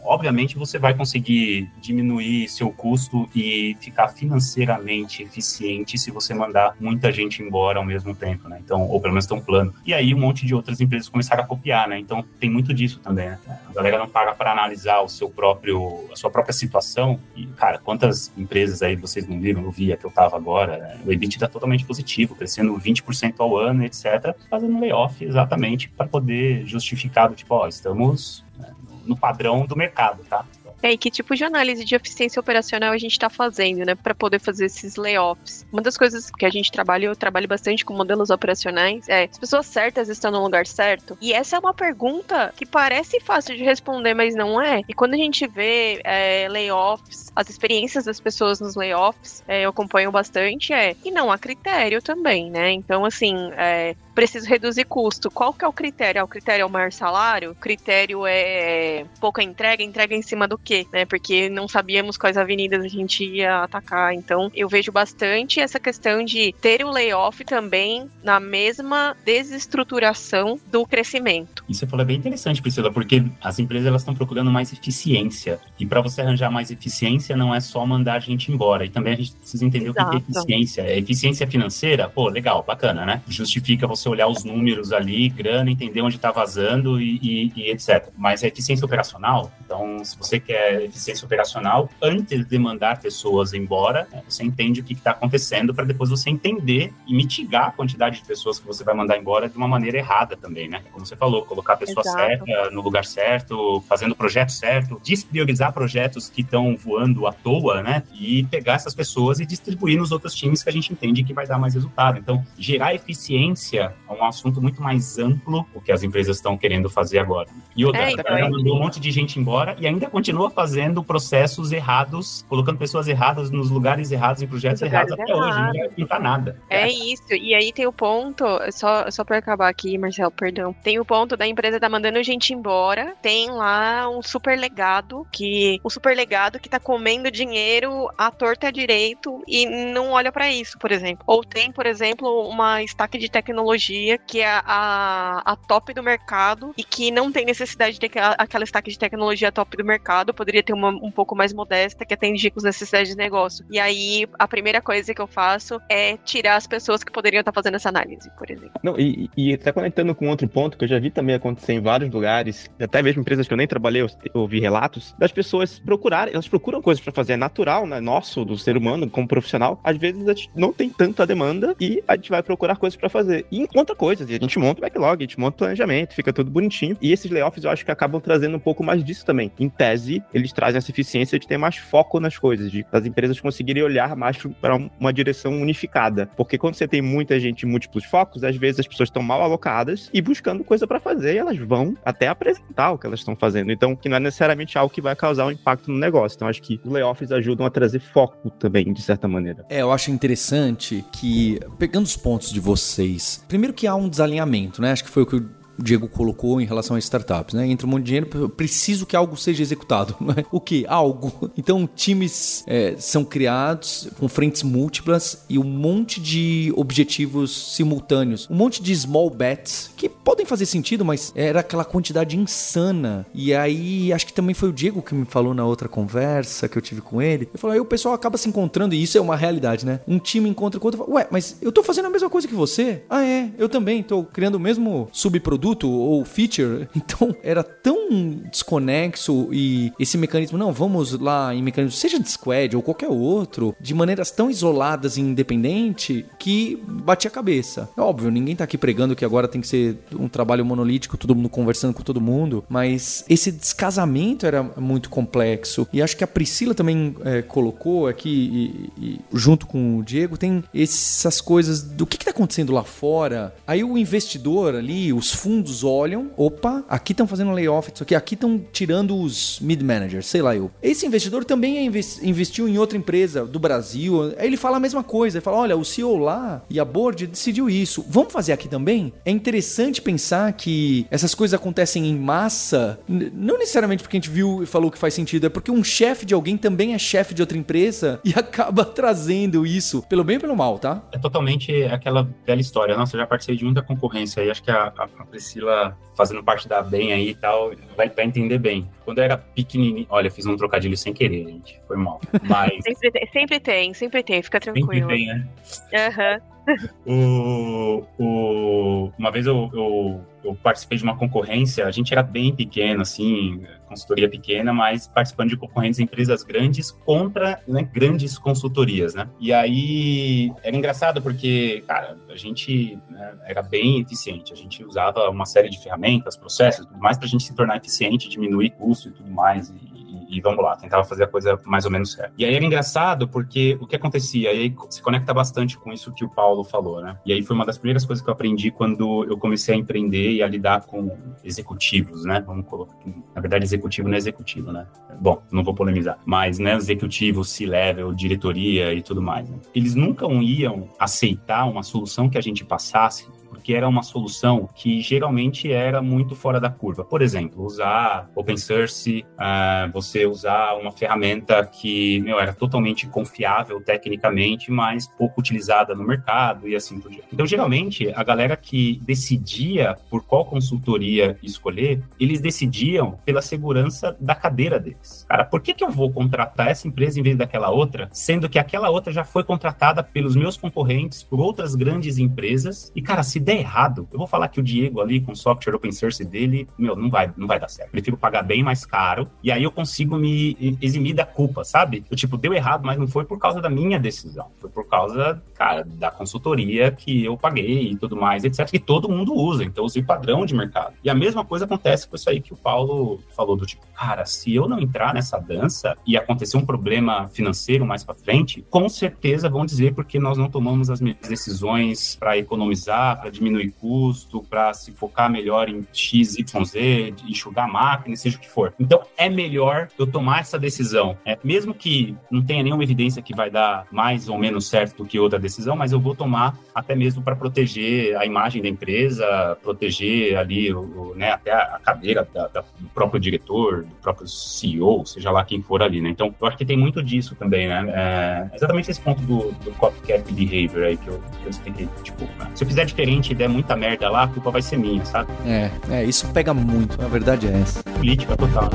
obviamente 0.04 0.56
você 0.56 0.78
vai 0.78 0.94
conseguir 0.94 1.68
diminuir 1.80 2.48
seu 2.48 2.70
custo 2.70 3.28
e 3.34 3.76
ficar 3.80 4.08
financeiramente 4.08 5.22
eficiente 5.22 5.98
se 5.98 6.10
você 6.10 6.34
mandar 6.34 6.74
muita 6.80 7.12
gente 7.12 7.42
embora 7.42 7.78
ao 7.78 7.84
mesmo 7.84 8.14
tempo, 8.14 8.48
né? 8.48 8.60
Então, 8.64 8.82
ou 8.82 9.00
pelo 9.00 9.12
menos 9.12 9.26
ter 9.26 9.34
um 9.34 9.40
plano. 9.40 9.74
E 9.84 9.92
aí 9.92 10.14
um 10.14 10.18
monte 10.18 10.46
de 10.46 10.54
outras 10.54 10.80
empresas 10.80 11.08
começaram 11.08 11.42
a 11.42 11.46
copiar, 11.46 11.88
né? 11.88 11.98
Então 11.98 12.24
tem 12.40 12.50
muito 12.50 12.72
disso 12.72 13.00
também, 13.00 13.28
né? 13.28 13.38
A 13.68 13.72
galera 13.72 13.98
não 13.98 14.08
para 14.08 14.34
para 14.34 14.52
analisar 14.52 15.00
o 15.00 15.08
seu 15.08 15.28
próprio, 15.28 16.04
a 16.12 16.16
sua 16.16 16.30
própria 16.30 16.52
situação. 16.52 17.18
E, 17.34 17.46
cara, 17.46 17.78
quantas 17.78 18.32
empresas 18.36 18.82
aí 18.82 18.96
vocês 18.96 19.26
não 19.28 19.40
viram? 19.40 19.62
Eu 19.62 19.70
vi 19.70 19.92
a 19.92 19.96
que 19.96 20.04
eu 20.04 20.10
tava 20.10 20.36
agora, 20.36 20.78
né? 20.78 21.00
o 21.04 21.12
EBITDA 21.12 21.46
tá 21.46 21.52
totalmente 21.52 21.84
positivo, 21.84 22.34
crescendo 22.34 22.74
20% 22.78 23.34
ao 23.38 23.56
ano, 23.56 23.84
etc. 23.84 24.34
Fazendo 24.50 24.80
layoff 24.80 25.24
exatamente 25.24 25.88
para 25.88 26.06
poder 26.06 26.64
justificar, 26.66 27.32
tipo, 27.34 27.54
ó, 27.54 27.66
estamos 27.66 28.44
né, 28.58 28.72
no 29.06 29.16
padrão 29.16 29.66
do 29.66 29.76
mercado, 29.76 30.24
tá? 30.24 30.44
É, 30.82 30.92
e 30.92 30.98
que 30.98 31.10
tipo 31.10 31.34
de 31.34 31.42
análise 31.42 31.84
de 31.84 31.94
eficiência 31.94 32.38
operacional 32.38 32.92
a 32.92 32.98
gente 32.98 33.12
está 33.12 33.30
fazendo, 33.30 33.84
né, 33.84 33.94
para 33.94 34.14
poder 34.14 34.38
fazer 34.38 34.66
esses 34.66 34.96
layoffs? 34.96 35.66
Uma 35.72 35.82
das 35.82 35.96
coisas 35.96 36.30
que 36.30 36.44
a 36.44 36.50
gente 36.50 36.70
trabalha, 36.70 37.06
eu 37.06 37.16
trabalho 37.16 37.48
bastante 37.48 37.84
com 37.84 37.94
modelos 37.94 38.30
operacionais, 38.30 39.08
é 39.08 39.24
as 39.24 39.38
pessoas 39.38 39.66
certas 39.66 40.08
estão 40.08 40.30
no 40.30 40.42
lugar 40.42 40.66
certo? 40.66 41.16
E 41.20 41.32
essa 41.32 41.56
é 41.56 41.58
uma 41.58 41.74
pergunta 41.74 42.52
que 42.56 42.66
parece 42.66 43.20
fácil 43.20 43.56
de 43.56 43.64
responder, 43.64 44.14
mas 44.14 44.34
não 44.34 44.60
é. 44.60 44.82
E 44.88 44.94
quando 44.94 45.14
a 45.14 45.18
gente 45.18 45.46
vê 45.46 46.00
é, 46.04 46.46
layoffs, 46.48 47.32
as 47.34 47.48
experiências 47.48 48.04
das 48.04 48.20
pessoas 48.20 48.60
nos 48.60 48.76
layoffs, 48.76 49.42
é, 49.48 49.64
eu 49.64 49.70
acompanho 49.70 50.12
bastante, 50.12 50.72
é, 50.72 50.94
e 51.04 51.10
não 51.10 51.32
há 51.32 51.38
critério 51.38 52.02
também, 52.02 52.50
né? 52.50 52.70
Então, 52.72 53.04
assim, 53.04 53.50
é, 53.56 53.96
preciso 54.16 54.48
reduzir 54.48 54.84
custo. 54.84 55.30
Qual 55.30 55.52
que 55.52 55.64
é 55.64 55.68
o 55.68 55.72
critério? 55.72 56.22
Ah, 56.22 56.24
o 56.24 56.28
critério 56.28 56.62
é 56.62 56.66
o 56.66 56.70
maior 56.70 56.90
salário? 56.90 57.50
O 57.50 57.54
critério 57.54 58.26
é 58.26 59.04
pouca 59.20 59.42
entrega? 59.42 59.82
Entrega 59.82 60.14
em 60.14 60.22
cima 60.22 60.48
do 60.48 60.56
quê? 60.56 60.86
Né? 60.90 61.04
Porque 61.04 61.50
não 61.50 61.68
sabíamos 61.68 62.16
quais 62.16 62.38
avenidas 62.38 62.82
a 62.82 62.88
gente 62.88 63.24
ia 63.24 63.62
atacar. 63.62 64.14
Então, 64.14 64.50
eu 64.54 64.68
vejo 64.68 64.90
bastante 64.90 65.60
essa 65.60 65.78
questão 65.78 66.24
de 66.24 66.54
ter 66.62 66.82
o 66.82 66.90
layoff 66.90 67.44
também 67.44 68.08
na 68.24 68.40
mesma 68.40 69.14
desestruturação 69.24 70.58
do 70.72 70.86
crescimento. 70.86 71.62
Isso 71.68 71.80
você 71.80 71.86
falou 71.86 72.02
é 72.02 72.06
bem 72.06 72.16
interessante, 72.16 72.62
Priscila, 72.62 72.90
porque 72.90 73.22
as 73.42 73.58
empresas 73.58 73.86
elas 73.86 74.00
estão 74.00 74.14
procurando 74.14 74.50
mais 74.50 74.72
eficiência. 74.72 75.60
E 75.78 75.84
para 75.84 76.00
você 76.00 76.22
arranjar 76.22 76.50
mais 76.50 76.70
eficiência, 76.70 77.36
não 77.36 77.54
é 77.54 77.60
só 77.60 77.84
mandar 77.84 78.14
a 78.14 78.20
gente 78.20 78.50
embora. 78.50 78.84
E 78.84 78.88
também 78.88 79.12
a 79.12 79.16
gente 79.16 79.32
precisa 79.32 79.64
entender 79.64 79.90
Exato. 79.90 80.08
o 80.08 80.10
que 80.10 80.16
é 80.16 80.20
eficiência. 80.20 80.82
É 80.82 80.98
eficiência 80.98 81.46
financeira? 81.46 82.08
Pô, 82.08 82.28
legal, 82.28 82.62
bacana, 82.62 83.04
né? 83.04 83.22
Justifica 83.28 83.86
você 83.86 84.05
você 84.06 84.08
olhar 84.08 84.28
os 84.28 84.44
números 84.44 84.92
ali, 84.92 85.28
grana, 85.28 85.70
entender 85.70 86.00
onde 86.00 86.16
está 86.16 86.30
vazando 86.30 87.00
e, 87.00 87.18
e, 87.22 87.52
e, 87.56 87.70
etc. 87.70 88.08
Mas 88.16 88.42
a 88.44 88.46
eficiência 88.46 88.84
operacional, 88.84 89.50
então, 89.66 90.02
se 90.04 90.16
você 90.16 90.38
quer 90.38 90.84
eficiência 90.84 91.26
operacional, 91.26 91.90
antes 92.00 92.46
de 92.46 92.58
mandar 92.58 93.00
pessoas 93.00 93.52
embora, 93.52 94.06
né, 94.12 94.22
você 94.26 94.44
entende 94.44 94.80
o 94.80 94.84
que 94.84 94.92
está 94.92 95.10
acontecendo 95.10 95.74
para 95.74 95.84
depois 95.84 96.08
você 96.08 96.30
entender 96.30 96.92
e 97.06 97.14
mitigar 97.14 97.68
a 97.68 97.70
quantidade 97.72 98.20
de 98.20 98.26
pessoas 98.26 98.60
que 98.60 98.66
você 98.66 98.84
vai 98.84 98.94
mandar 98.94 99.18
embora 99.18 99.48
de 99.48 99.56
uma 99.56 99.66
maneira 99.66 99.98
errada 99.98 100.36
também, 100.36 100.68
né? 100.68 100.82
Como 100.92 101.04
você 101.04 101.16
falou, 101.16 101.44
colocar 101.44 101.72
a 101.72 101.76
pessoa 101.76 102.02
Exato. 102.02 102.16
certa 102.16 102.70
no 102.70 102.80
lugar 102.80 103.04
certo, 103.04 103.82
fazendo 103.88 104.12
o 104.12 104.16
projeto 104.16 104.50
certo, 104.50 105.00
despriorizar 105.02 105.72
projetos 105.72 106.28
que 106.28 106.42
estão 106.42 106.76
voando 106.76 107.26
à 107.26 107.32
toa, 107.32 107.82
né? 107.82 108.04
E 108.14 108.44
pegar 108.44 108.74
essas 108.74 108.94
pessoas 108.94 109.40
e 109.40 109.46
distribuir 109.46 109.98
nos 109.98 110.12
outros 110.12 110.32
times 110.34 110.62
que 110.62 110.68
a 110.68 110.72
gente 110.72 110.92
entende 110.92 111.24
que 111.24 111.34
vai 111.34 111.46
dar 111.46 111.58
mais 111.58 111.74
resultado. 111.74 112.18
Então, 112.18 112.44
gerar 112.56 112.94
eficiência 112.94 113.92
é 114.08 114.12
um 114.12 114.24
assunto 114.24 114.62
muito 114.62 114.80
mais 114.80 115.18
amplo 115.18 115.66
o 115.74 115.80
que 115.80 115.90
as 115.90 116.04
empresas 116.04 116.36
estão 116.36 116.56
querendo 116.56 116.88
fazer 116.88 117.18
agora. 117.18 117.48
E 117.76 117.84
outra, 117.84 118.02
é, 118.02 118.12
então, 118.12 118.50
mandou 118.50 118.76
um 118.76 118.78
monte 118.78 119.00
de 119.00 119.10
gente 119.10 119.40
embora 119.40 119.55
e 119.78 119.86
ainda 119.86 120.08
continua 120.08 120.50
fazendo 120.50 121.02
processos 121.02 121.72
errados, 121.72 122.44
colocando 122.48 122.78
pessoas 122.78 123.08
erradas 123.08 123.50
nos 123.50 123.70
lugares 123.70 124.10
errados 124.10 124.42
em 124.42 124.46
projetos 124.46 124.82
errados 124.82 125.12
até 125.12 125.22
errados. 125.22 125.46
hoje, 125.46 125.58
não 125.58 125.72
vai 125.72 125.88
pintar 125.90 126.20
nada. 126.20 126.60
É, 126.68 126.82
é 126.82 126.88
isso, 126.88 127.34
e 127.34 127.54
aí 127.54 127.72
tem 127.72 127.86
o 127.86 127.92
ponto, 127.92 128.44
só, 128.72 129.10
só 129.10 129.24
para 129.24 129.38
acabar 129.38 129.68
aqui, 129.68 129.96
Marcelo, 129.98 130.30
perdão, 130.30 130.72
tem 130.82 130.98
o 130.98 131.04
ponto 131.04 131.36
da 131.36 131.46
empresa 131.46 131.80
tá 131.80 131.88
mandando 131.88 132.22
gente 132.22 132.52
embora, 132.52 133.14
tem 133.22 133.50
lá 133.50 134.08
um 134.08 134.22
super 134.22 134.58
legado, 134.58 135.26
que 135.32 135.80
o 135.82 135.90
super 135.90 136.16
legado 136.16 136.58
que 136.58 136.68
tá 136.68 136.78
comendo 136.78 137.30
dinheiro 137.30 138.08
à 138.16 138.30
torta 138.30 138.72
direito 138.72 139.42
e 139.46 139.66
não 139.66 140.10
olha 140.10 140.32
para 140.32 140.50
isso, 140.50 140.78
por 140.78 140.92
exemplo. 140.92 141.24
Ou 141.26 141.44
tem, 141.44 141.70
por 141.72 141.86
exemplo, 141.86 142.48
uma 142.48 142.82
stack 142.82 143.18
de 143.18 143.28
tecnologia 143.28 143.56
tecnologia 143.56 144.18
que 144.18 144.40
é 144.40 144.60
a, 144.64 145.42
a 145.44 145.56
top 145.56 145.92
do 145.94 146.02
mercado 146.02 146.72
e 146.76 146.84
que 146.84 147.10
não 147.10 147.32
tem 147.32 147.44
necessidade 147.44 147.94
de 147.94 148.00
ter 148.00 148.06
aquela, 148.06 148.34
aquela 148.38 148.64
stack 148.64 148.90
de 148.90 148.98
tecnologia 148.98 149.45
top 149.52 149.76
do 149.76 149.84
mercado, 149.84 150.34
poderia 150.34 150.62
ter 150.62 150.72
uma 150.72 150.90
um 150.90 151.10
pouco 151.10 151.36
mais 151.36 151.52
modesta 151.52 152.04
que 152.04 152.14
atende 152.14 152.50
com 152.50 152.58
as 152.58 152.64
necessidades 152.64 153.10
de 153.10 153.16
negócio. 153.16 153.64
E 153.70 153.78
aí, 153.78 154.26
a 154.38 154.48
primeira 154.48 154.80
coisa 154.80 155.14
que 155.14 155.20
eu 155.20 155.26
faço 155.26 155.80
é 155.88 156.16
tirar 156.18 156.56
as 156.56 156.66
pessoas 156.66 157.02
que 157.02 157.12
poderiam 157.12 157.40
estar 157.40 157.52
fazendo 157.52 157.74
essa 157.74 157.88
análise, 157.88 158.30
por 158.38 158.50
exemplo. 158.50 158.80
Não, 158.82 158.98
e, 158.98 159.30
e 159.36 159.54
até 159.54 159.72
conectando 159.72 160.14
com 160.14 160.28
outro 160.28 160.48
ponto 160.48 160.76
que 160.76 160.84
eu 160.84 160.88
já 160.88 160.98
vi 160.98 161.10
também 161.10 161.34
acontecer 161.34 161.72
em 161.72 161.80
vários 161.80 162.10
lugares, 162.10 162.70
até 162.80 163.02
mesmo 163.02 163.20
empresas 163.20 163.46
que 163.46 163.52
eu 163.52 163.58
nem 163.58 163.66
trabalhei, 163.66 164.02
eu 164.02 164.08
ouvi 164.34 164.60
relatos, 164.60 165.14
das 165.18 165.32
pessoas 165.32 165.78
procurarem, 165.78 166.34
elas 166.34 166.48
procuram 166.48 166.80
coisas 166.80 167.02
para 167.02 167.12
fazer, 167.12 167.34
é 167.34 167.36
natural, 167.36 167.86
né, 167.86 168.00
nosso, 168.00 168.44
do 168.44 168.56
ser 168.56 168.76
humano, 168.76 169.08
como 169.08 169.28
profissional, 169.28 169.80
às 169.82 169.96
vezes 169.96 170.26
a 170.28 170.34
gente 170.34 170.50
não 170.54 170.72
tem 170.72 170.88
tanta 170.88 171.26
demanda 171.26 171.74
e 171.80 172.02
a 172.06 172.16
gente 172.16 172.30
vai 172.30 172.42
procurar 172.42 172.76
coisas 172.76 172.96
para 172.96 173.08
fazer. 173.08 173.46
E 173.50 173.60
encontra 173.60 173.94
coisas. 173.94 174.28
E 174.30 174.34
a 174.34 174.38
gente 174.38 174.58
monta 174.58 174.80
o 174.80 174.82
backlog, 174.82 175.22
a 175.22 175.26
gente 175.26 175.38
monta 175.38 175.56
o 175.56 175.58
planejamento, 175.58 176.14
fica 176.14 176.32
tudo 176.32 176.50
bonitinho. 176.50 176.96
E 177.00 177.12
esses 177.12 177.30
layoffs 177.30 177.64
eu 177.64 177.70
acho 177.70 177.84
que 177.84 177.90
acabam 177.90 178.20
trazendo 178.20 178.56
um 178.56 178.60
pouco 178.60 178.82
mais 178.82 179.04
disso 179.04 179.24
também. 179.24 179.35
Em 179.58 179.68
tese, 179.68 180.22
eles 180.32 180.52
trazem 180.52 180.78
essa 180.78 180.90
eficiência 180.90 181.38
de 181.38 181.46
ter 181.46 181.56
mais 181.56 181.76
foco 181.76 182.20
nas 182.20 182.38
coisas, 182.38 182.70
de 182.70 182.84
as 182.92 183.06
empresas 183.06 183.40
conseguirem 183.40 183.82
olhar 183.82 184.16
mais 184.16 184.36
para 184.60 184.76
uma 184.76 185.12
direção 185.12 185.52
unificada. 185.60 186.28
Porque 186.36 186.58
quando 186.58 186.74
você 186.74 186.86
tem 186.86 187.02
muita 187.02 187.38
gente 187.38 187.64
em 187.64 187.68
múltiplos 187.68 188.04
focos, 188.04 188.44
às 188.44 188.56
vezes 188.56 188.80
as 188.80 188.86
pessoas 188.86 189.08
estão 189.08 189.22
mal 189.22 189.42
alocadas 189.42 190.10
e 190.12 190.20
buscando 190.20 190.64
coisa 190.64 190.86
para 190.86 191.00
fazer, 191.00 191.34
e 191.34 191.38
elas 191.38 191.58
vão 191.58 191.96
até 192.04 192.28
apresentar 192.28 192.92
o 192.92 192.98
que 192.98 193.06
elas 193.06 193.20
estão 193.20 193.36
fazendo. 193.36 193.72
Então, 193.72 193.94
que 193.96 194.08
não 194.08 194.16
é 194.16 194.20
necessariamente 194.20 194.78
algo 194.78 194.92
que 194.92 195.00
vai 195.00 195.14
causar 195.16 195.46
um 195.46 195.50
impacto 195.50 195.90
no 195.90 195.98
negócio. 195.98 196.36
Então, 196.36 196.48
acho 196.48 196.62
que 196.62 196.80
os 196.84 196.90
layoffs 196.90 197.32
ajudam 197.32 197.66
a 197.66 197.70
trazer 197.70 198.00
foco 198.00 198.50
também, 198.50 198.92
de 198.92 199.02
certa 199.02 199.28
maneira. 199.28 199.64
É, 199.68 199.82
eu 199.82 199.92
acho 199.92 200.10
interessante 200.10 201.04
que, 201.12 201.58
pegando 201.78 202.04
os 202.04 202.16
pontos 202.16 202.50
de 202.50 202.60
vocês, 202.60 203.44
primeiro 203.48 203.74
que 203.74 203.86
há 203.86 203.94
um 203.94 204.08
desalinhamento, 204.08 204.80
né? 204.80 204.92
Acho 204.92 205.04
que 205.04 205.10
foi 205.10 205.22
o 205.22 205.26
que 205.26 205.36
o 205.36 205.50
Diego 205.78 206.08
colocou 206.08 206.60
em 206.60 206.64
relação 206.64 206.96
a 206.96 206.98
startups, 206.98 207.54
né? 207.54 207.66
Entra 207.66 207.86
um 207.86 207.90
monte 207.90 208.02
de 208.02 208.06
dinheiro, 208.06 208.48
preciso 208.48 209.06
que 209.06 209.16
algo 209.16 209.36
seja 209.36 209.62
executado. 209.62 210.16
Né? 210.26 210.44
O 210.50 210.60
que? 210.60 210.84
Algo. 210.88 211.52
Então, 211.56 211.88
times 211.94 212.64
é, 212.66 212.96
são 212.98 213.24
criados 213.24 214.08
com 214.18 214.28
frentes 214.28 214.64
múltiplas 214.64 215.44
e 215.48 215.56
um 215.56 215.62
monte 215.62 216.20
de 216.20 216.72
objetivos 216.74 217.74
simultâneos. 217.76 218.48
Um 218.50 218.56
monte 218.56 218.82
de 218.82 218.96
small 218.96 219.30
bets 219.30 219.92
que 219.96 220.08
podem 220.08 220.44
fazer 220.44 220.66
sentido, 220.66 221.04
mas 221.04 221.32
era 221.36 221.60
aquela 221.60 221.84
quantidade 221.84 222.36
insana. 222.36 223.24
E 223.32 223.54
aí, 223.54 224.12
acho 224.12 224.26
que 224.26 224.32
também 224.32 224.52
foi 224.52 224.68
o 224.70 224.72
Diego 224.72 225.00
que 225.00 225.14
me 225.14 225.24
falou 225.26 225.54
na 225.54 225.64
outra 225.64 225.88
conversa 225.88 226.68
que 226.68 226.76
eu 226.76 226.82
tive 226.82 227.00
com 227.00 227.22
ele. 227.22 227.44
Ele 227.44 227.58
falou, 227.58 227.74
aí 227.74 227.80
o 227.80 227.84
pessoal 227.84 228.12
acaba 228.12 228.36
se 228.36 228.48
encontrando, 228.48 228.92
e 228.92 229.00
isso 229.00 229.16
é 229.16 229.20
uma 229.20 229.36
realidade, 229.36 229.86
né? 229.86 230.00
Um 230.08 230.18
time 230.18 230.48
encontra 230.48 230.80
com 230.80 230.88
outro, 230.88 231.08
ué, 231.08 231.28
mas 231.30 231.56
eu 231.62 231.70
tô 231.70 231.84
fazendo 231.84 232.06
a 232.06 232.10
mesma 232.10 232.28
coisa 232.28 232.48
que 232.48 232.54
você? 232.54 233.02
Ah, 233.08 233.24
é, 233.24 233.50
eu 233.56 233.68
também, 233.68 234.02
tô 234.02 234.24
criando 234.24 234.56
o 234.56 234.60
mesmo 234.60 235.08
subproduto 235.12 235.65
produto 235.66 235.90
ou 235.90 236.24
feature. 236.24 236.88
Então 237.06 237.34
era 237.42 237.62
tão 237.62 238.10
desconexo 238.50 239.48
e 239.52 239.92
esse 239.98 240.18
mecanismo, 240.18 240.58
não, 240.58 240.72
vamos 240.72 241.12
lá 241.12 241.54
em 241.54 241.62
mecanismo, 241.62 241.96
seja 241.96 242.18
de 242.18 242.28
squad 242.28 242.74
ou 242.74 242.82
qualquer 242.82 243.08
outro, 243.08 243.74
de 243.80 243.94
maneiras 243.94 244.30
tão 244.30 244.50
isoladas 244.50 245.16
e 245.16 245.20
independente 245.20 246.26
que 246.38 246.82
batia 246.84 247.28
a 247.28 247.32
cabeça. 247.32 247.88
É 247.96 248.00
óbvio, 248.00 248.30
ninguém 248.30 248.56
tá 248.56 248.64
aqui 248.64 248.76
pregando 248.76 249.14
que 249.14 249.24
agora 249.24 249.46
tem 249.46 249.60
que 249.60 249.68
ser 249.68 249.98
um 250.18 250.28
trabalho 250.28 250.64
monolítico, 250.64 251.16
todo 251.16 251.34
mundo 251.34 251.48
conversando 251.48 251.94
com 251.94 252.02
todo 252.02 252.20
mundo, 252.20 252.64
mas 252.68 253.24
esse 253.28 253.52
descasamento 253.52 254.46
era 254.46 254.62
muito 254.62 255.08
complexo. 255.08 255.86
E 255.92 256.02
acho 256.02 256.16
que 256.16 256.24
a 256.24 256.28
Priscila 256.28 256.74
também 256.74 257.14
é, 257.24 257.42
colocou 257.42 258.08
aqui, 258.08 258.90
e, 258.98 259.04
e, 259.06 259.20
junto 259.32 259.66
com 259.66 259.98
o 259.98 260.02
Diego, 260.02 260.36
tem 260.36 260.64
essas 260.74 261.40
coisas 261.40 261.82
do 261.82 262.04
que, 262.04 262.16
está 262.16 262.32
acontecendo 262.32 262.72
lá 262.72 262.82
fora. 262.82 263.54
Aí 263.64 263.84
o 263.84 263.96
investidor 263.96 264.74
ali, 264.74 265.12
os 265.12 265.32
fundos 265.32 265.55
olham, 265.84 266.30
opa, 266.36 266.84
aqui 266.88 267.12
estão 267.12 267.26
fazendo 267.26 267.52
layoff 267.52 267.90
disso 267.90 268.02
aqui, 268.02 268.14
aqui 268.14 268.34
estão 268.34 268.60
tirando 268.72 269.16
os 269.16 269.58
mid-managers, 269.60 270.26
sei 270.26 270.42
lá 270.42 270.54
eu. 270.54 270.70
Esse 270.82 271.06
investidor 271.06 271.44
também 271.44 271.86
investiu 271.86 272.68
em 272.68 272.78
outra 272.78 272.98
empresa 272.98 273.44
do 273.44 273.58
Brasil, 273.58 274.34
aí 274.38 274.46
ele 274.46 274.56
fala 274.56 274.76
a 274.76 274.80
mesma 274.80 275.02
coisa, 275.02 275.38
ele 275.38 275.44
fala, 275.44 275.58
olha, 275.58 275.76
o 275.76 275.84
CEO 275.84 276.16
lá 276.16 276.62
e 276.68 276.80
a 276.80 276.84
board 276.84 277.26
decidiu 277.26 277.68
isso, 277.68 278.04
vamos 278.08 278.32
fazer 278.32 278.52
aqui 278.52 278.68
também? 278.68 279.12
É 279.24 279.30
interessante 279.30 280.00
pensar 280.00 280.52
que 280.52 281.06
essas 281.10 281.34
coisas 281.34 281.54
acontecem 281.54 282.06
em 282.06 282.18
massa, 282.18 282.98
não 283.08 283.58
necessariamente 283.58 284.02
porque 284.02 284.16
a 284.16 284.20
gente 284.20 284.30
viu 284.30 284.62
e 284.62 284.66
falou 284.66 284.90
que 284.90 284.98
faz 284.98 285.14
sentido, 285.14 285.46
é 285.46 285.48
porque 285.48 285.70
um 285.70 285.84
chefe 285.84 286.26
de 286.26 286.34
alguém 286.34 286.56
também 286.56 286.94
é 286.94 286.98
chefe 286.98 287.34
de 287.34 287.42
outra 287.42 287.56
empresa 287.56 288.20
e 288.24 288.32
acaba 288.34 288.84
trazendo 288.84 289.66
isso, 289.66 290.02
pelo 290.08 290.24
bem 290.24 290.36
ou 290.36 290.40
pelo 290.40 290.56
mal, 290.56 290.78
tá? 290.78 291.02
É 291.12 291.18
totalmente 291.18 291.72
aquela 291.84 292.28
velha 292.46 292.60
história. 292.60 292.96
Nossa, 292.96 293.16
eu 293.16 293.20
já 293.20 293.26
participei 293.26 293.56
de 293.56 293.64
muita 293.64 293.82
concorrência 293.82 294.42
e 294.42 294.50
acho 294.50 294.62
que 294.62 294.70
a, 294.70 294.92
a 294.96 295.08
Priscila, 295.46 295.96
fazendo 296.16 296.42
parte 296.42 296.68
da 296.68 296.82
BEM 296.82 297.12
aí 297.12 297.30
e 297.30 297.34
tal, 297.34 297.72
vai, 297.96 298.08
vai 298.08 298.24
entender 298.24 298.58
bem. 298.58 298.88
Quando 299.04 299.18
eu 299.18 299.24
era 299.24 299.36
pequenininho, 299.36 300.06
olha, 300.08 300.30
fiz 300.30 300.46
um 300.46 300.56
trocadilho 300.56 300.96
sem 300.96 301.12
querer, 301.12 301.44
gente, 301.44 301.80
foi 301.86 301.96
mal. 301.96 302.20
Mas... 302.42 302.72
sempre, 302.82 303.10
tem, 303.10 303.26
sempre 303.32 303.60
tem, 303.60 303.94
sempre 303.94 304.22
tem, 304.22 304.42
fica 304.42 304.60
tranquilo. 304.60 305.08
Sempre 305.08 305.16
tem, 305.16 305.26
né? 305.26 305.48
Aham. 305.94 306.40
Uhum 306.50 306.56
o, 307.06 308.04
o, 308.18 309.12
uma 309.18 309.30
vez 309.30 309.46
eu, 309.46 309.70
eu, 309.72 310.20
eu, 310.44 310.54
participei 310.56 310.98
de 310.98 311.04
uma 311.04 311.16
concorrência, 311.16 311.86
a 311.86 311.90
gente 311.90 312.12
era 312.12 312.22
bem 312.22 312.54
pequeno, 312.54 313.02
assim, 313.02 313.62
consultoria 313.86 314.28
pequena, 314.28 314.72
mas 314.72 315.06
participando 315.06 315.50
de 315.50 315.56
concorrentes 315.56 316.00
empresas 316.00 316.42
grandes 316.42 316.90
contra 316.90 317.62
né, 317.68 317.82
grandes 317.82 318.36
consultorias, 318.36 319.14
né? 319.14 319.28
E 319.38 319.52
aí 319.52 320.52
era 320.62 320.76
engraçado 320.76 321.22
porque, 321.22 321.84
cara, 321.86 322.16
a 322.28 322.36
gente 322.36 322.98
né, 323.08 323.34
era 323.44 323.62
bem 323.62 324.00
eficiente, 324.00 324.52
a 324.52 324.56
gente 324.56 324.84
usava 324.84 325.30
uma 325.30 325.46
série 325.46 325.68
de 325.68 325.80
ferramentas, 326.06 326.36
processos, 326.36 326.86
tudo 326.86 327.00
mais 327.00 327.18
para 327.18 327.26
a 327.26 327.28
gente 327.28 327.44
se 327.44 327.54
tornar 327.54 327.76
eficiente, 327.76 328.28
diminuir 328.28 328.70
custo 328.70 329.08
e 329.08 329.12
tudo 329.12 329.30
mais. 329.30 329.70
E, 329.70 329.96
e 330.28 330.40
vamos 330.40 330.62
lá, 330.62 330.76
tentava 330.76 331.04
fazer 331.04 331.24
a 331.24 331.26
coisa 331.26 331.58
mais 331.64 331.84
ou 331.84 331.90
menos 331.90 332.12
certa. 332.12 332.32
E 332.36 332.44
aí 332.44 332.54
era 332.54 332.64
engraçado 332.64 333.28
porque 333.28 333.78
o 333.80 333.86
que 333.86 333.94
acontecia, 333.94 334.52
e 334.52 334.58
aí 334.58 334.74
se 334.90 335.00
conecta 335.02 335.32
bastante 335.32 335.78
com 335.78 335.92
isso 335.92 336.12
que 336.12 336.24
o 336.24 336.28
Paulo 336.28 336.64
falou, 336.64 337.00
né? 337.00 337.16
E 337.24 337.32
aí 337.32 337.42
foi 337.42 337.54
uma 337.54 337.64
das 337.64 337.78
primeiras 337.78 338.04
coisas 338.04 338.22
que 338.24 338.28
eu 338.28 338.32
aprendi 338.32 338.70
quando 338.70 339.24
eu 339.24 339.38
comecei 339.38 339.74
a 339.74 339.78
empreender 339.78 340.32
e 340.32 340.42
a 340.42 340.48
lidar 340.48 340.84
com 340.84 341.16
executivos, 341.44 342.24
né? 342.24 342.42
Vamos 342.44 342.66
colocar, 342.66 342.96
na 343.34 343.40
verdade, 343.40 343.64
executivo 343.64 344.08
não 344.08 344.14
é 344.14 344.18
executivo, 344.18 344.72
né? 344.72 344.86
Bom, 345.20 345.40
não 345.50 345.62
vou 345.62 345.74
polemizar, 345.74 346.18
mas, 346.26 346.58
né, 346.58 346.74
executivo, 346.74 347.44
C-level, 347.44 348.12
diretoria 348.12 348.92
e 348.92 349.02
tudo 349.02 349.22
mais. 349.22 349.48
Né? 349.48 349.58
Eles 349.74 349.94
nunca 349.94 350.26
iam 350.26 350.88
aceitar 350.98 351.64
uma 351.64 351.82
solução 351.82 352.28
que 352.28 352.36
a 352.36 352.40
gente 352.40 352.64
passasse 352.64 353.26
porque 353.66 353.74
era 353.74 353.88
uma 353.88 354.04
solução 354.04 354.68
que 354.72 355.00
geralmente 355.00 355.72
era 355.72 356.00
muito 356.00 356.36
fora 356.36 356.60
da 356.60 356.70
curva. 356.70 357.04
Por 357.04 357.20
exemplo, 357.20 357.64
usar 357.64 358.30
open 358.36 358.56
source, 358.56 359.26
uh, 359.32 359.90
você 359.90 360.24
usar 360.24 360.74
uma 360.74 360.92
ferramenta 360.92 361.66
que 361.66 362.20
meu, 362.20 362.38
era 362.38 362.52
totalmente 362.52 363.08
confiável 363.08 363.80
tecnicamente, 363.80 364.70
mas 364.70 365.08
pouco 365.08 365.40
utilizada 365.40 365.96
no 365.96 366.04
mercado 366.04 366.68
e 366.68 366.76
assim 366.76 367.00
por 367.00 367.10
diante. 367.10 367.26
Então, 367.32 367.44
geralmente, 367.44 368.12
a 368.14 368.22
galera 368.22 368.56
que 368.56 369.00
decidia 369.02 369.96
por 370.08 370.22
qual 370.22 370.44
consultoria 370.44 371.36
escolher, 371.42 372.04
eles 372.20 372.40
decidiam 372.40 373.18
pela 373.24 373.42
segurança 373.42 374.16
da 374.20 374.36
cadeira 374.36 374.78
deles. 374.78 375.26
Cara, 375.28 375.44
por 375.44 375.60
que, 375.60 375.74
que 375.74 375.82
eu 375.82 375.90
vou 375.90 376.12
contratar 376.12 376.68
essa 376.68 376.86
empresa 376.86 377.18
em 377.18 377.22
vez 377.24 377.36
daquela 377.36 377.70
outra, 377.70 378.08
sendo 378.12 378.48
que 378.48 378.60
aquela 378.60 378.90
outra 378.90 379.12
já 379.12 379.24
foi 379.24 379.42
contratada 379.42 380.04
pelos 380.04 380.36
meus 380.36 380.56
concorrentes 380.56 381.24
por 381.24 381.40
outras 381.40 381.74
grandes 381.74 382.16
empresas? 382.18 382.92
E, 382.94 383.02
cara, 383.02 383.24
se 383.24 383.40
der 383.40 383.55
errado, 383.56 384.08
eu 384.12 384.18
vou 384.18 384.26
falar 384.26 384.48
que 384.48 384.60
o 384.60 384.62
Diego 384.62 385.00
ali 385.00 385.20
com 385.20 385.32
o 385.32 385.36
software 385.36 385.74
open 385.74 385.92
source 385.92 386.24
dele, 386.24 386.68
meu, 386.78 386.96
não 386.96 387.10
vai, 387.10 387.32
não 387.36 387.46
vai 387.46 387.58
dar 387.58 387.68
certo. 387.68 387.90
Prefiro 387.90 388.16
pagar 388.16 388.42
bem 388.42 388.62
mais 388.62 388.84
caro 388.84 389.28
e 389.42 389.50
aí 389.50 389.62
eu 389.62 389.70
consigo 389.70 390.16
me 390.16 390.76
eximir 390.80 391.14
da 391.14 391.24
culpa, 391.24 391.64
sabe? 391.64 392.04
Eu, 392.10 392.16
tipo, 392.16 392.36
deu 392.36 392.54
errado, 392.54 392.84
mas 392.84 392.98
não 392.98 393.06
foi 393.06 393.24
por 393.24 393.38
causa 393.38 393.60
da 393.60 393.68
minha 393.68 393.98
decisão. 393.98 394.50
Foi 394.60 394.70
por 394.70 394.88
causa, 394.88 395.42
cara, 395.54 395.84
da 395.84 396.10
consultoria 396.10 396.90
que 396.90 397.24
eu 397.24 397.36
paguei 397.36 397.90
e 397.90 397.96
tudo 397.96 398.16
mais, 398.16 398.44
etc. 398.44 398.68
Que 398.68 398.78
todo 398.78 399.08
mundo 399.08 399.34
usa. 399.34 399.64
Então, 399.64 399.84
usei 399.84 400.02
padrão 400.02 400.44
de 400.44 400.54
mercado. 400.54 400.94
E 401.02 401.10
a 401.10 401.14
mesma 401.14 401.44
coisa 401.44 401.64
acontece 401.64 402.08
com 402.08 402.16
isso 402.16 402.28
aí 402.28 402.40
que 402.40 402.52
o 402.52 402.56
Paulo 402.56 403.20
falou, 403.34 403.56
do 403.56 403.66
tipo, 403.66 403.86
cara, 403.94 404.24
se 404.26 404.54
eu 404.54 404.68
não 404.68 404.78
entrar 404.78 405.14
nessa 405.14 405.38
dança 405.38 405.96
e 406.06 406.16
acontecer 406.16 406.56
um 406.56 406.66
problema 406.66 407.28
financeiro 407.28 407.86
mais 407.86 408.04
para 408.04 408.14
frente, 408.14 408.64
com 408.70 408.88
certeza 408.88 409.48
vão 409.48 409.64
dizer 409.64 409.94
porque 409.94 410.18
nós 410.18 410.36
não 410.36 410.50
tomamos 410.50 410.90
as 410.90 411.00
decisões 411.00 412.16
para 412.16 412.36
economizar, 412.36 413.20
para 413.20 413.30
diminuir 413.30 413.45
custo, 413.78 414.42
para 414.42 414.72
se 414.74 414.92
focar 414.92 415.30
melhor 415.30 415.68
em 415.68 415.86
X, 415.92 416.38
Y, 416.38 416.64
Z, 416.64 417.14
enxugar 417.28 417.70
máquina, 417.70 418.16
seja 418.16 418.36
o 418.36 418.40
que 418.40 418.48
for. 418.48 418.74
Então, 418.78 419.02
é 419.16 419.28
melhor 419.28 419.88
eu 419.98 420.06
tomar 420.06 420.40
essa 420.40 420.58
decisão. 420.58 421.16
É, 421.24 421.38
mesmo 421.42 421.74
que 421.74 422.16
não 422.30 422.42
tenha 422.42 422.62
nenhuma 422.62 422.82
evidência 422.82 423.22
que 423.22 423.34
vai 423.34 423.50
dar 423.50 423.86
mais 423.90 424.28
ou 424.28 424.38
menos 424.38 424.68
certo 424.68 424.98
do 424.98 425.06
que 425.06 425.18
outra 425.18 425.38
decisão, 425.38 425.76
mas 425.76 425.92
eu 425.92 426.00
vou 426.00 426.14
tomar 426.14 426.56
até 426.74 426.94
mesmo 426.94 427.22
para 427.22 427.36
proteger 427.36 428.16
a 428.16 428.24
imagem 428.26 428.62
da 428.62 428.68
empresa, 428.68 429.56
proteger 429.62 430.36
ali 430.36 430.72
o, 430.72 430.80
o 430.80 431.14
né, 431.14 431.32
até 431.32 431.52
a 431.52 431.80
cadeira 431.82 432.26
da, 432.32 432.48
da, 432.48 432.60
do 432.60 432.88
próprio 432.88 433.20
diretor, 433.20 433.84
do 433.84 433.94
próprio 433.96 434.26
CEO, 434.26 435.04
seja 435.06 435.30
lá 435.30 435.44
quem 435.44 435.62
for 435.62 435.82
ali, 435.82 436.00
né? 436.00 436.10
Então, 436.10 436.34
eu 436.40 436.46
acho 436.46 436.56
que 436.56 436.64
tem 436.64 436.76
muito 436.76 437.02
disso 437.02 437.34
também, 437.34 437.68
né? 437.68 437.92
É, 437.94 438.56
exatamente 438.56 438.90
esse 438.90 439.00
ponto 439.00 439.20
do, 439.22 439.52
do 439.52 439.72
copycat 439.72 440.32
behavior 440.32 440.84
aí 440.84 440.96
que 440.96 441.08
eu, 441.08 441.22
que 441.40 441.44
eu 441.44 441.50
expliquei. 441.50 441.88
Tipo, 442.02 442.24
né? 442.38 442.50
se 442.54 442.64
eu 442.64 442.68
fizer 442.68 442.84
diferente 442.84 443.34
der 443.36 443.48
muita 443.48 443.76
merda 443.76 444.08
lá, 444.08 444.24
a 444.24 444.28
culpa 444.28 444.50
vai 444.50 444.62
ser 444.62 444.76
minha, 444.78 445.04
sabe? 445.04 445.30
É, 445.46 445.70
é, 445.90 446.04
isso 446.04 446.26
pega 446.28 446.52
muito, 446.52 447.00
a 447.02 447.08
verdade 447.08 447.46
é 447.46 447.60
essa. 447.60 447.82
Política 447.82 448.36
total. 448.36 448.70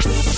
ponto 0.00 0.29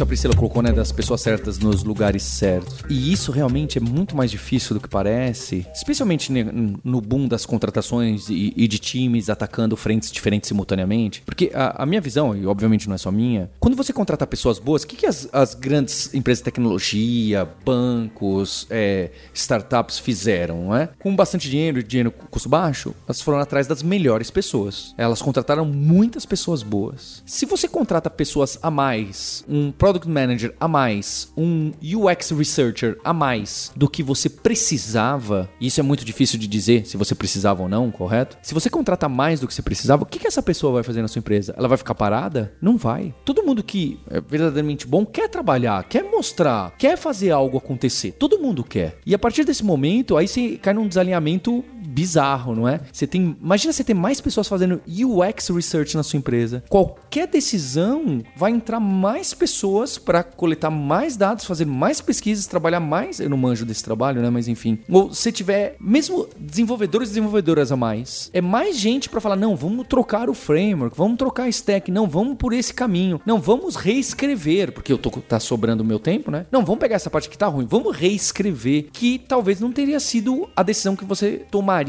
que 0.00 0.04
a 0.04 0.06
Priscila 0.06 0.34
colocou, 0.34 0.62
né, 0.62 0.72
das 0.72 0.90
pessoas 0.90 1.20
certas 1.20 1.58
nos 1.58 1.84
lugares 1.84 2.22
certos. 2.22 2.78
E 2.88 3.12
isso 3.12 3.30
realmente 3.30 3.76
é 3.76 3.80
muito 3.80 4.16
mais 4.16 4.30
difícil 4.30 4.74
do 4.74 4.80
que 4.80 4.88
parece, 4.88 5.66
especialmente 5.74 6.32
no 6.32 7.00
boom 7.02 7.28
das 7.28 7.44
contratações 7.44 8.30
e, 8.30 8.54
e 8.56 8.66
de 8.66 8.78
times 8.78 9.28
atacando 9.28 9.76
frentes 9.76 10.10
diferentes 10.10 10.48
simultaneamente. 10.48 11.22
Porque 11.22 11.50
a, 11.54 11.82
a, 11.82 11.86
minha 11.86 12.00
visão, 12.00 12.34
e 12.34 12.46
obviamente 12.46 12.88
não 12.88 12.94
é 12.94 12.98
só 12.98 13.12
minha, 13.12 13.50
quando 13.60 13.76
você 13.76 13.92
contrata 13.92 14.26
pessoas 14.26 14.58
boas, 14.58 14.84
o 14.84 14.86
que, 14.86 14.96
que 14.96 15.06
as, 15.06 15.28
as 15.32 15.54
grandes 15.54 16.14
empresas 16.14 16.40
de 16.40 16.44
tecnologia, 16.44 17.46
bancos, 17.64 18.66
é, 18.70 19.10
startups 19.34 19.98
fizeram, 19.98 20.70
né? 20.70 20.88
Com 20.98 21.14
bastante 21.14 21.50
dinheiro 21.50 21.82
dinheiro 21.82 22.10
custo 22.30 22.48
baixo, 22.48 22.94
elas 23.06 23.20
foram 23.20 23.38
atrás 23.38 23.66
das 23.66 23.82
melhores 23.82 24.30
pessoas. 24.30 24.94
Elas 24.96 25.20
contrataram 25.20 25.66
muitas 25.66 26.24
pessoas 26.24 26.62
boas. 26.62 27.22
Se 27.26 27.44
você 27.44 27.68
contrata 27.68 28.08
pessoas 28.08 28.58
a 28.62 28.70
mais, 28.70 29.44
um 29.46 29.70
product 29.90 30.08
manager 30.08 30.54
a 30.60 30.68
mais, 30.68 31.32
um 31.36 31.72
UX 31.82 32.30
researcher 32.30 32.96
a 33.02 33.12
mais 33.12 33.72
do 33.74 33.90
que 33.90 34.04
você 34.04 34.28
precisava, 34.28 35.50
e 35.60 35.66
isso 35.66 35.80
é 35.80 35.82
muito 35.82 36.04
difícil 36.04 36.38
de 36.38 36.46
dizer 36.46 36.86
se 36.86 36.96
você 36.96 37.12
precisava 37.12 37.62
ou 37.62 37.68
não, 37.68 37.90
correto? 37.90 38.38
Se 38.40 38.54
você 38.54 38.70
contrata 38.70 39.08
mais 39.08 39.40
do 39.40 39.48
que 39.48 39.54
você 39.54 39.62
precisava, 39.62 40.04
o 40.04 40.06
que, 40.06 40.20
que 40.20 40.28
essa 40.28 40.42
pessoa 40.42 40.74
vai 40.74 40.84
fazer 40.84 41.02
na 41.02 41.08
sua 41.08 41.18
empresa? 41.18 41.54
Ela 41.58 41.66
vai 41.66 41.76
ficar 41.76 41.96
parada? 41.96 42.52
Não 42.62 42.76
vai. 42.76 43.12
Todo 43.24 43.42
mundo 43.42 43.64
que 43.64 43.98
é 44.08 44.20
verdadeiramente 44.20 44.86
bom 44.86 45.04
quer 45.04 45.28
trabalhar, 45.28 45.82
quer 45.88 46.04
mostrar, 46.04 46.72
quer 46.78 46.96
fazer 46.96 47.32
algo 47.32 47.58
acontecer. 47.58 48.12
Todo 48.12 48.38
mundo 48.38 48.62
quer. 48.62 48.96
E 49.04 49.12
a 49.12 49.18
partir 49.18 49.42
desse 49.42 49.64
momento, 49.64 50.16
aí 50.16 50.28
você 50.28 50.56
cai 50.56 50.72
num 50.72 50.86
desalinhamento 50.86 51.64
bizarro, 51.90 52.54
não 52.54 52.68
é? 52.68 52.80
Você 52.92 53.06
tem, 53.06 53.36
imagina 53.40 53.72
você 53.72 53.84
ter 53.84 53.94
mais 53.94 54.20
pessoas 54.20 54.48
fazendo 54.48 54.80
UX 54.86 55.48
research 55.48 55.96
na 55.96 56.02
sua 56.02 56.18
empresa. 56.18 56.62
Qualquer 56.68 57.26
decisão 57.26 58.22
vai 58.36 58.52
entrar 58.52 58.80
mais 58.80 59.34
pessoas 59.34 59.98
para 59.98 60.22
coletar 60.22 60.70
mais 60.70 61.16
dados, 61.16 61.44
fazer 61.44 61.66
mais 61.66 62.00
pesquisas, 62.00 62.46
trabalhar 62.46 62.80
mais. 62.80 63.20
Eu 63.20 63.28
não 63.28 63.36
manjo 63.36 63.66
desse 63.66 63.82
trabalho, 63.82 64.22
né? 64.22 64.30
Mas 64.30 64.48
enfim. 64.48 64.78
Ou 64.88 65.12
se 65.12 65.32
tiver 65.32 65.76
mesmo 65.80 66.28
desenvolvedores 66.38 67.08
e 67.08 67.12
desenvolvedoras 67.12 67.72
a 67.72 67.76
mais, 67.76 68.30
é 68.32 68.40
mais 68.40 68.78
gente 68.78 69.08
para 69.08 69.20
falar: 69.20 69.36
não, 69.36 69.56
vamos 69.56 69.86
trocar 69.86 70.30
o 70.30 70.34
framework, 70.34 70.96
vamos 70.96 71.18
trocar 71.18 71.44
a 71.44 71.48
stack, 71.48 71.90
não, 71.90 72.06
vamos 72.06 72.36
por 72.36 72.52
esse 72.52 72.72
caminho, 72.72 73.20
não, 73.26 73.40
vamos 73.40 73.76
reescrever, 73.76 74.72
porque 74.72 74.92
eu 74.92 74.98
tô 74.98 75.10
tá 75.10 75.40
sobrando 75.40 75.84
meu 75.84 75.98
tempo, 75.98 76.30
né? 76.30 76.46
Não, 76.50 76.64
vamos 76.64 76.80
pegar 76.80 76.96
essa 76.96 77.10
parte 77.10 77.28
que 77.28 77.36
tá 77.36 77.46
ruim, 77.46 77.66
vamos 77.68 77.96
reescrever, 77.96 78.88
que 78.92 79.18
talvez 79.18 79.60
não 79.60 79.72
teria 79.72 79.98
sido 79.98 80.48
a 80.54 80.62
decisão 80.62 80.94
que 80.94 81.04
você 81.04 81.44
tomaria 81.50 81.79